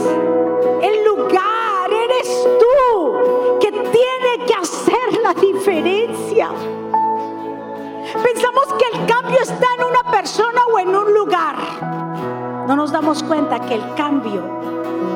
el 0.82 1.04
lugar, 1.04 1.88
eres 1.88 2.48
tú 2.58 3.58
que 3.60 3.70
tiene 3.70 4.44
que 4.44 4.54
hacer 4.54 5.22
la 5.22 5.32
diferencia. 5.34 6.48
Pensamos 8.24 8.74
que 8.76 8.98
el 8.98 9.06
cambio 9.06 9.40
está 9.40 9.66
en 9.78 9.84
una 9.84 10.10
persona 10.10 10.60
o 10.72 10.78
en 10.80 10.88
un 10.88 11.14
lugar. 11.14 11.54
No 12.66 12.74
nos 12.74 12.90
damos 12.90 13.22
cuenta 13.22 13.60
que 13.60 13.74
el 13.74 13.94
cambio 13.94 14.42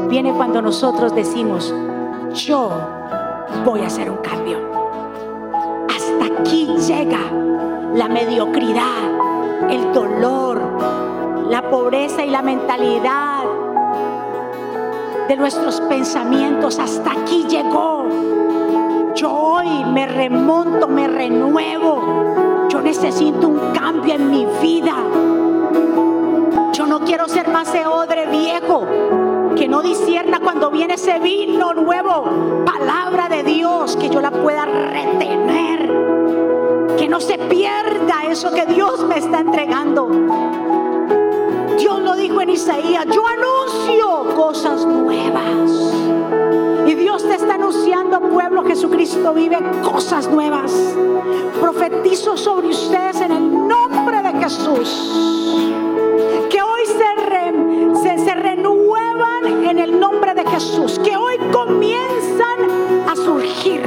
viene 0.08 0.32
cuando 0.32 0.62
nosotros 0.62 1.12
decimos, 1.12 1.74
yo 2.34 2.70
voy 3.64 3.80
a 3.80 3.86
hacer 3.86 4.08
un 4.08 4.18
cambio. 4.18 4.58
Hasta 5.88 6.40
aquí 6.40 6.66
llega 6.86 7.18
la 7.94 8.08
mediocridad, 8.08 9.70
el 9.70 9.92
dolor, 9.92 10.60
la 11.48 11.62
pobreza 11.70 12.24
y 12.24 12.30
la 12.30 12.42
mentalidad 12.42 13.44
de 15.28 15.36
nuestros 15.36 15.80
pensamientos. 15.82 16.78
Hasta 16.78 17.12
aquí 17.12 17.44
llegó. 17.48 18.06
Yo 19.14 19.32
hoy 19.32 19.84
me 19.84 20.06
remonto, 20.06 20.88
me 20.88 21.08
renuevo. 21.08 22.66
Yo 22.68 22.80
necesito 22.80 23.48
un 23.48 23.72
cambio 23.72 24.14
en 24.14 24.30
mi 24.30 24.46
vida. 24.62 24.94
Yo 26.72 26.86
no 26.86 27.00
quiero 27.00 27.26
ser 27.28 27.48
más 27.48 27.68
ese 27.68 27.86
odre 27.86 28.26
viejo 28.26 28.86
que 29.58 29.68
no 29.68 29.82
disierna 29.82 30.38
cuando 30.38 30.70
viene 30.70 30.94
ese 30.94 31.18
vino 31.18 31.74
nuevo. 31.74 32.64
Palabra 32.64 33.28
de 33.28 33.42
Dios, 33.42 33.96
que 33.96 34.08
yo 34.08 34.20
la 34.20 34.30
pueda 34.30 34.64
retener. 34.64 36.96
Que 36.96 37.08
no 37.08 37.20
se 37.20 37.38
pierda 37.38 38.22
eso 38.28 38.52
que 38.52 38.66
Dios 38.66 39.04
me 39.04 39.18
está 39.18 39.40
entregando. 39.40 40.08
Dios 41.76 42.00
lo 42.00 42.14
dijo 42.14 42.40
en 42.40 42.50
Isaías, 42.50 43.06
yo 43.06 43.24
anuncio 43.26 44.36
cosas 44.36 44.86
nuevas. 44.86 45.72
Y 46.86 46.94
Dios 46.94 47.26
te 47.26 47.34
está 47.34 47.54
anunciando, 47.54 48.20
pueblo, 48.20 48.64
Jesucristo 48.64 49.34
vive 49.34 49.58
cosas 49.82 50.28
nuevas. 50.28 50.72
Profetizo 51.60 52.36
sobre 52.36 52.68
ustedes 52.68 53.20
en 53.20 53.32
el 53.32 53.68
nombre 53.68 54.22
de 54.22 54.40
Jesús. 54.40 55.87
En 59.20 59.78
el 59.78 59.98
nombre 59.98 60.34
de 60.34 60.44
Jesús. 60.44 60.98
Que 60.98 61.16
hoy 61.16 61.36
comienzan 61.52 63.08
a 63.08 63.16
surgir. 63.16 63.82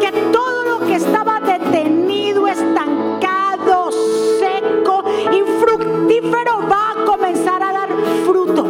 Que 0.00 0.12
todo 0.32 0.64
lo 0.64 0.86
que 0.86 0.94
estaba 0.94 1.40
detenido, 1.40 2.46
estancado, 2.46 3.90
seco, 4.38 5.04
infructífero 5.32 6.60
va 6.70 6.90
a 6.90 7.04
comenzar 7.04 7.62
a 7.62 7.72
dar 7.72 7.88
fruto. 8.24 8.66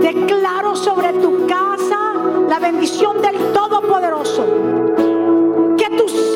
Declaro 0.00 0.76
sobre 0.76 1.12
tu 1.14 1.46
casa 1.46 2.14
la 2.48 2.58
bendición 2.58 3.20
del 3.20 3.36
Todopoderoso. 3.52 4.46
Que 5.76 5.90
tus 5.96 6.33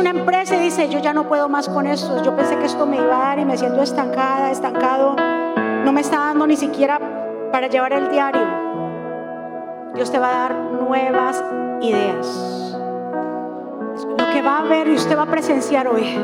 una 0.00 0.10
empresa 0.10 0.56
y 0.56 0.60
dice, 0.60 0.88
yo 0.88 0.98
ya 0.98 1.12
no 1.12 1.28
puedo 1.28 1.48
más 1.48 1.68
con 1.68 1.86
esto. 1.86 2.22
Yo 2.24 2.34
pensé 2.34 2.56
que 2.56 2.66
esto 2.66 2.86
me 2.86 2.96
iba 2.96 3.16
a 3.16 3.28
dar 3.28 3.38
y 3.38 3.44
me 3.44 3.56
siento 3.56 3.82
estancada, 3.82 4.50
estancado. 4.50 5.14
No 5.84 5.92
me 5.92 6.00
está 6.00 6.18
dando 6.18 6.46
ni 6.46 6.56
siquiera 6.56 6.98
para 7.52 7.68
llevar 7.68 7.92
el 7.92 8.10
diario. 8.10 8.42
Dios 9.94 10.10
te 10.10 10.18
va 10.18 10.28
a 10.28 10.48
dar 10.48 10.54
nuevas 10.54 11.44
ideas. 11.82 12.76
Lo 14.18 14.30
que 14.30 14.42
va 14.42 14.58
a 14.58 14.62
ver 14.62 14.88
y 14.88 14.94
usted 14.94 15.16
va 15.16 15.22
a 15.22 15.30
presenciar 15.30 15.86
hoy. 15.86 16.18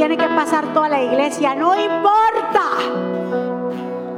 Tiene 0.00 0.16
que 0.16 0.28
pasar 0.28 0.72
toda 0.72 0.88
la 0.88 1.02
iglesia, 1.02 1.54
no 1.54 1.78
importa. 1.78 2.62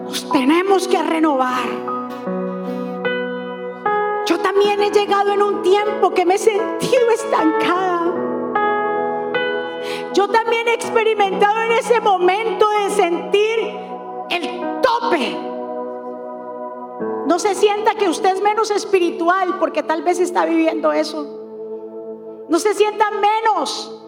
Nos 0.04 0.30
tenemos 0.30 0.86
que 0.86 1.02
renovar. 1.02 1.64
Yo 4.26 4.38
también 4.38 4.80
he 4.80 4.92
llegado 4.92 5.32
en 5.32 5.42
un 5.42 5.60
tiempo 5.62 6.10
que 6.10 6.24
me 6.24 6.36
he 6.36 6.38
sentido 6.38 7.10
estancada. 7.12 8.14
Yo 10.14 10.28
también 10.28 10.68
he 10.68 10.74
experimentado 10.74 11.60
en 11.62 11.72
ese 11.72 12.00
momento 12.00 12.64
de 12.70 12.90
sentir 12.90 13.58
el 14.30 14.60
tope. 14.82 15.36
No 17.26 17.40
se 17.40 17.56
sienta 17.56 17.96
que 17.96 18.08
usted 18.08 18.36
es 18.36 18.40
menos 18.40 18.70
espiritual 18.70 19.58
porque 19.58 19.82
tal 19.82 20.04
vez 20.04 20.20
está 20.20 20.44
viviendo 20.44 20.92
eso. 20.92 22.46
No 22.48 22.60
se 22.60 22.72
sienta 22.72 23.10
menos 23.10 24.01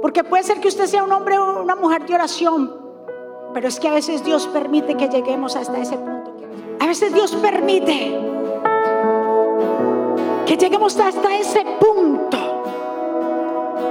porque 0.00 0.24
puede 0.24 0.42
ser 0.42 0.60
que 0.60 0.68
usted 0.68 0.86
sea 0.86 1.04
un 1.04 1.12
hombre 1.12 1.38
o 1.38 1.62
una 1.62 1.76
mujer 1.76 2.06
de 2.06 2.14
oración. 2.14 2.74
Pero 3.52 3.68
es 3.68 3.80
que 3.80 3.88
a 3.88 3.92
veces 3.92 4.24
Dios 4.24 4.46
permite 4.46 4.96
que 4.96 5.08
lleguemos 5.08 5.56
hasta 5.56 5.78
ese 5.78 5.96
punto. 5.96 6.34
A 6.80 6.86
veces 6.86 7.12
Dios 7.12 7.34
permite 7.36 8.18
que 10.46 10.56
lleguemos 10.56 10.98
hasta 10.98 11.36
ese 11.36 11.64
punto 11.78 12.38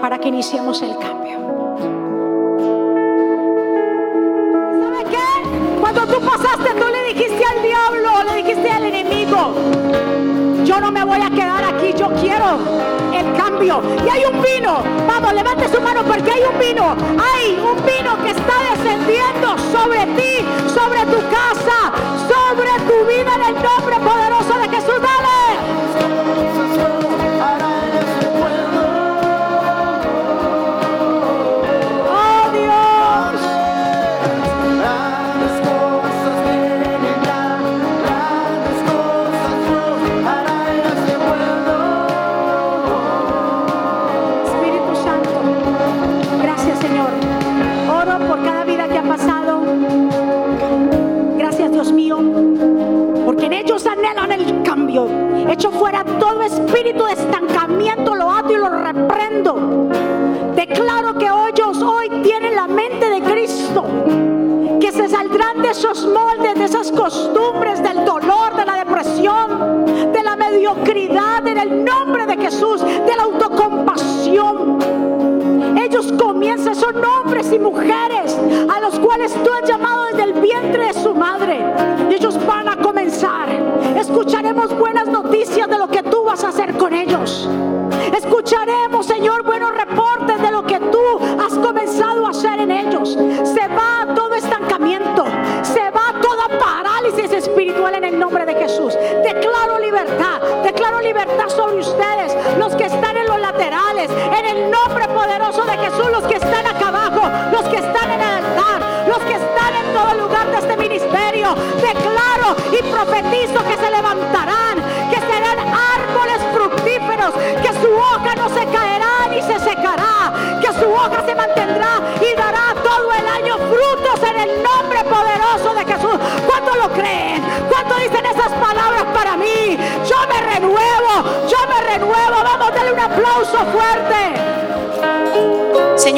para 0.02 0.18
que 0.18 0.30
iniciemos 0.30 0.82
el 0.82 0.98
cambio. 0.98 1.40
¿Sabe 4.80 5.04
qué? 5.10 5.80
Cuando 5.80 6.08
tú 6.08 6.20
pasaste, 6.22 6.74
tú 6.80 6.86
le 6.88 7.14
dijiste 7.14 7.44
al 7.46 7.62
diablo, 7.62 8.24
le 8.24 8.44
dijiste 8.44 8.70
al 8.70 8.86
enemigo, 8.86 9.54
yo 10.70 10.80
no 10.80 10.92
me 10.92 11.04
voy 11.04 11.20
a 11.20 11.32
quedar 11.32 11.64
aquí, 11.64 11.94
yo 11.98 12.10
quiero 12.22 12.60
el 13.12 13.34
cambio. 13.36 13.82
Y 14.06 14.10
hay 14.10 14.24
un 14.26 14.40
vino, 14.40 14.84
vamos, 15.08 15.34
levante 15.34 15.68
su 15.68 15.82
mano 15.82 16.04
porque 16.04 16.32
hay 16.32 16.44
un 16.44 16.60
vino, 16.60 16.96
hay 17.18 17.58
un 17.60 17.84
vino 17.84 18.16
que 18.22 18.30
está 18.30 18.54
descendiendo 18.70 19.58
sobre 19.72 20.06
ti, 20.16 20.46
sobre 20.72 21.08
tu 21.08 21.18
casa, 21.32 21.92
sobre 22.30 22.70
tu 22.88 23.04
vida 23.08 23.34
en 23.34 23.56
el 23.56 23.64
nombre 23.64 24.00
poderoso 24.00 24.60
de 24.60 24.70
Jesús. 24.70 25.09
Echo 55.50 55.72
fuera 55.72 56.04
todo 56.04 56.44
espíritu 56.44 57.06
de 57.06 57.14
estancamiento, 57.14 58.16
lo 58.16 58.32
ato 58.32 58.54
y 58.54 58.58
lo 58.58 58.70
reprendo. 58.70 59.90
Declaro 60.56 61.18
que 61.18 61.26
ellos 61.26 61.82
hoy 61.82 62.10
tienen 62.24 62.56
la 62.56 62.68
mente 62.68 63.10
de 63.10 63.22
Cristo. 63.22 63.84
Que 64.80 64.92
se 64.92 65.10
saldrán 65.10 65.62
de 65.62 65.72
esos 65.72 66.06
moldes, 66.06 66.56
de 66.56 66.66
esas 66.66 66.92
costumbres, 66.92 67.69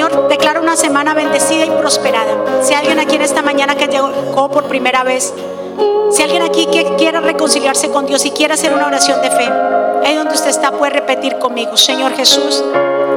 Señor, 0.02 0.30
declaro 0.30 0.64
una 0.64 0.76
semana 0.76 1.14
bendecida 1.14 1.64
y 1.64 1.70
prosperada. 1.70 2.64
Si 2.64 2.74
alguien 2.74 3.00
aquí 3.00 3.18
en 3.18 3.22
esta 3.22 3.44
mañana 3.44 3.76
que 3.76 3.86
llegó 3.86 4.50
por 4.50 4.64
primera 4.64 5.04
vez, 5.04 5.32
si 6.10 6.24
alguien 6.24 6.42
aquí 6.42 6.66
que 6.66 6.96
quiera 6.96 7.22
reconciliarse 7.22 7.92
con 7.92 8.08
Dios 8.08 8.26
y 8.26 8.32
quiere 8.32 8.56
hacer 8.56 8.74
una 8.74 8.88
oración 8.88 9.22
de 9.22 9.30
fe, 9.30 9.48
ahí 10.04 10.16
donde 10.16 10.34
usted 10.34 10.50
está 10.50 10.72
puede 10.72 10.94
repetir 10.94 11.38
conmigo, 11.38 11.78
Señor 11.78 12.14
Jesús, 12.14 12.64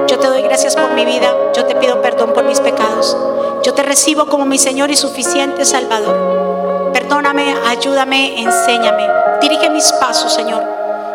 yo 0.08 0.18
te 0.18 0.26
doy 0.26 0.42
gracias 0.42 0.76
por 0.76 0.90
mi 0.90 1.06
vida, 1.06 1.34
yo 1.56 1.64
te 1.64 1.74
pido 1.74 2.02
perdón 2.02 2.34
por 2.34 2.44
mis 2.44 2.60
pecados, 2.60 3.16
yo 3.62 3.72
te 3.72 3.82
recibo 3.82 4.26
como 4.26 4.44
mi 4.44 4.58
Señor 4.58 4.90
y 4.90 4.96
suficiente 4.96 5.64
Salvador. 5.64 6.92
Perdóname, 6.92 7.54
ayúdame, 7.66 8.42
enséñame, 8.42 9.08
dirige 9.40 9.70
mis 9.70 9.90
pasos, 9.92 10.34
Señor. 10.34 10.73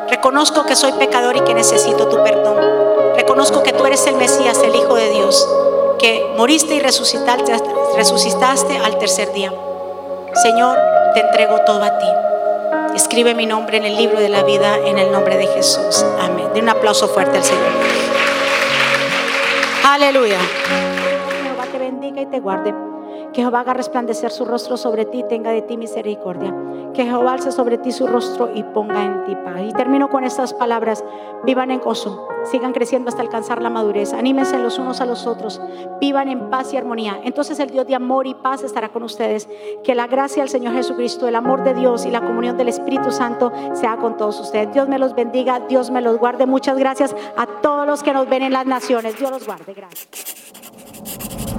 Reconozco 0.10 0.66
que 0.66 0.76
soy 0.76 0.92
pecador 0.94 1.38
y 1.38 1.42
que 1.42 1.54
necesito 1.54 2.08
tu 2.08 2.24
perdón. 2.24 2.58
Reconozco 3.16 3.62
que 3.62 3.74
tú 3.74 3.86
eres 3.86 4.08
el 4.08 4.16
Mesías, 4.16 4.60
el 4.64 4.76
Hijo 4.76 4.96
de 4.96 5.10
Dios, 5.12 5.48
que 6.00 6.34
moriste 6.36 6.74
y 6.74 6.80
resucitaste, 6.80 8.78
al 8.78 8.98
tercer 8.98 9.32
día. 9.34 9.54
Señor, 10.34 10.78
te 11.14 11.20
entrego 11.20 11.60
todo 11.66 11.84
a 11.84 11.98
ti. 12.00 12.08
Escribe 12.96 13.36
mi 13.36 13.46
nombre 13.46 13.78
en 13.78 13.86
el 13.86 13.98
libro 13.98 14.20
de 14.20 14.30
la 14.30 14.44
vida 14.44 14.78
en 14.84 14.98
el 14.98 15.12
nombre 15.12 15.38
de 15.38 15.48
Jesús. 15.48 16.04
Amén. 16.20 16.54
De 16.54 16.62
un 16.62 16.70
aplauso 16.70 17.08
fuerte 17.08 17.38
al 17.38 17.44
Señor. 17.44 17.70
Aleluya. 19.86 20.40
Jehová 21.44 21.66
te 21.72 21.78
bendiga 21.78 22.22
y 22.22 22.26
te 22.26 22.40
guarde. 22.40 22.89
Que 23.40 23.44
Jehová 23.44 23.62
haga 23.62 23.74
resplandecer 23.74 24.32
su 24.32 24.44
rostro 24.44 24.76
sobre 24.76 25.06
ti 25.06 25.20
y 25.20 25.24
tenga 25.24 25.52
de 25.52 25.62
ti 25.62 25.78
misericordia. 25.78 26.54
Que 26.94 27.06
Jehová 27.06 27.32
alce 27.32 27.54
sobre 27.54 27.78
ti 27.78 27.94
su 27.94 28.06
rostro 28.06 28.52
y 28.54 28.64
ponga 28.64 29.06
en 29.06 29.24
ti 29.24 29.34
paz. 29.34 29.62
Y 29.66 29.72
termino 29.72 30.10
con 30.10 30.26
estas 30.26 30.54
palabras. 30.54 31.06
Vivan 31.46 31.72
en 31.72 31.80
gozo. 31.80 32.28
Sigan 32.44 32.74
creciendo 32.74 33.08
hasta 33.08 33.22
alcanzar 33.22 33.62
la 33.62 33.70
madurez. 33.70 34.12
Anímense 34.12 34.60
los 34.60 34.78
unos 34.78 35.00
a 35.00 35.06
los 35.06 35.26
otros. 35.26 35.62
Vivan 36.02 36.28
en 36.28 36.50
paz 36.50 36.74
y 36.74 36.78
armonía. 36.78 37.18
Entonces 37.24 37.58
el 37.62 37.70
Dios 37.70 37.88
de 37.88 37.96
amor 37.96 38.28
y 38.28 38.34
paz 38.34 38.62
estará 38.64 38.90
con 38.90 39.04
ustedes. 39.04 39.48
Que 39.86 39.96
la 39.96 40.08
gracia 40.08 40.44
del 40.44 40.50
Señor 40.50 40.74
Jesucristo, 40.74 41.26
el 41.26 41.38
amor 41.38 41.64
de 41.64 41.76
Dios 41.76 42.06
y 42.06 42.12
la 42.12 42.20
comunión 42.20 42.58
del 42.58 42.68
Espíritu 42.68 43.10
Santo 43.10 43.54
sea 43.72 43.96
con 43.96 44.18
todos 44.18 44.38
ustedes. 44.42 44.74
Dios 44.74 44.90
me 44.90 45.00
los 45.00 45.16
bendiga. 45.16 45.62
Dios 45.62 45.92
me 45.92 46.02
los 46.02 46.18
guarde. 46.18 46.46
Muchas 46.46 46.78
gracias 46.78 47.16
a 47.38 47.46
todos 47.62 47.88
los 47.88 48.04
que 48.04 48.12
nos 48.12 48.28
ven 48.28 48.44
en 48.44 48.52
las 48.52 48.66
naciones. 48.66 49.18
Dios 49.18 49.32
los 49.32 49.46
guarde. 49.46 49.74
Gracias. 49.74 51.59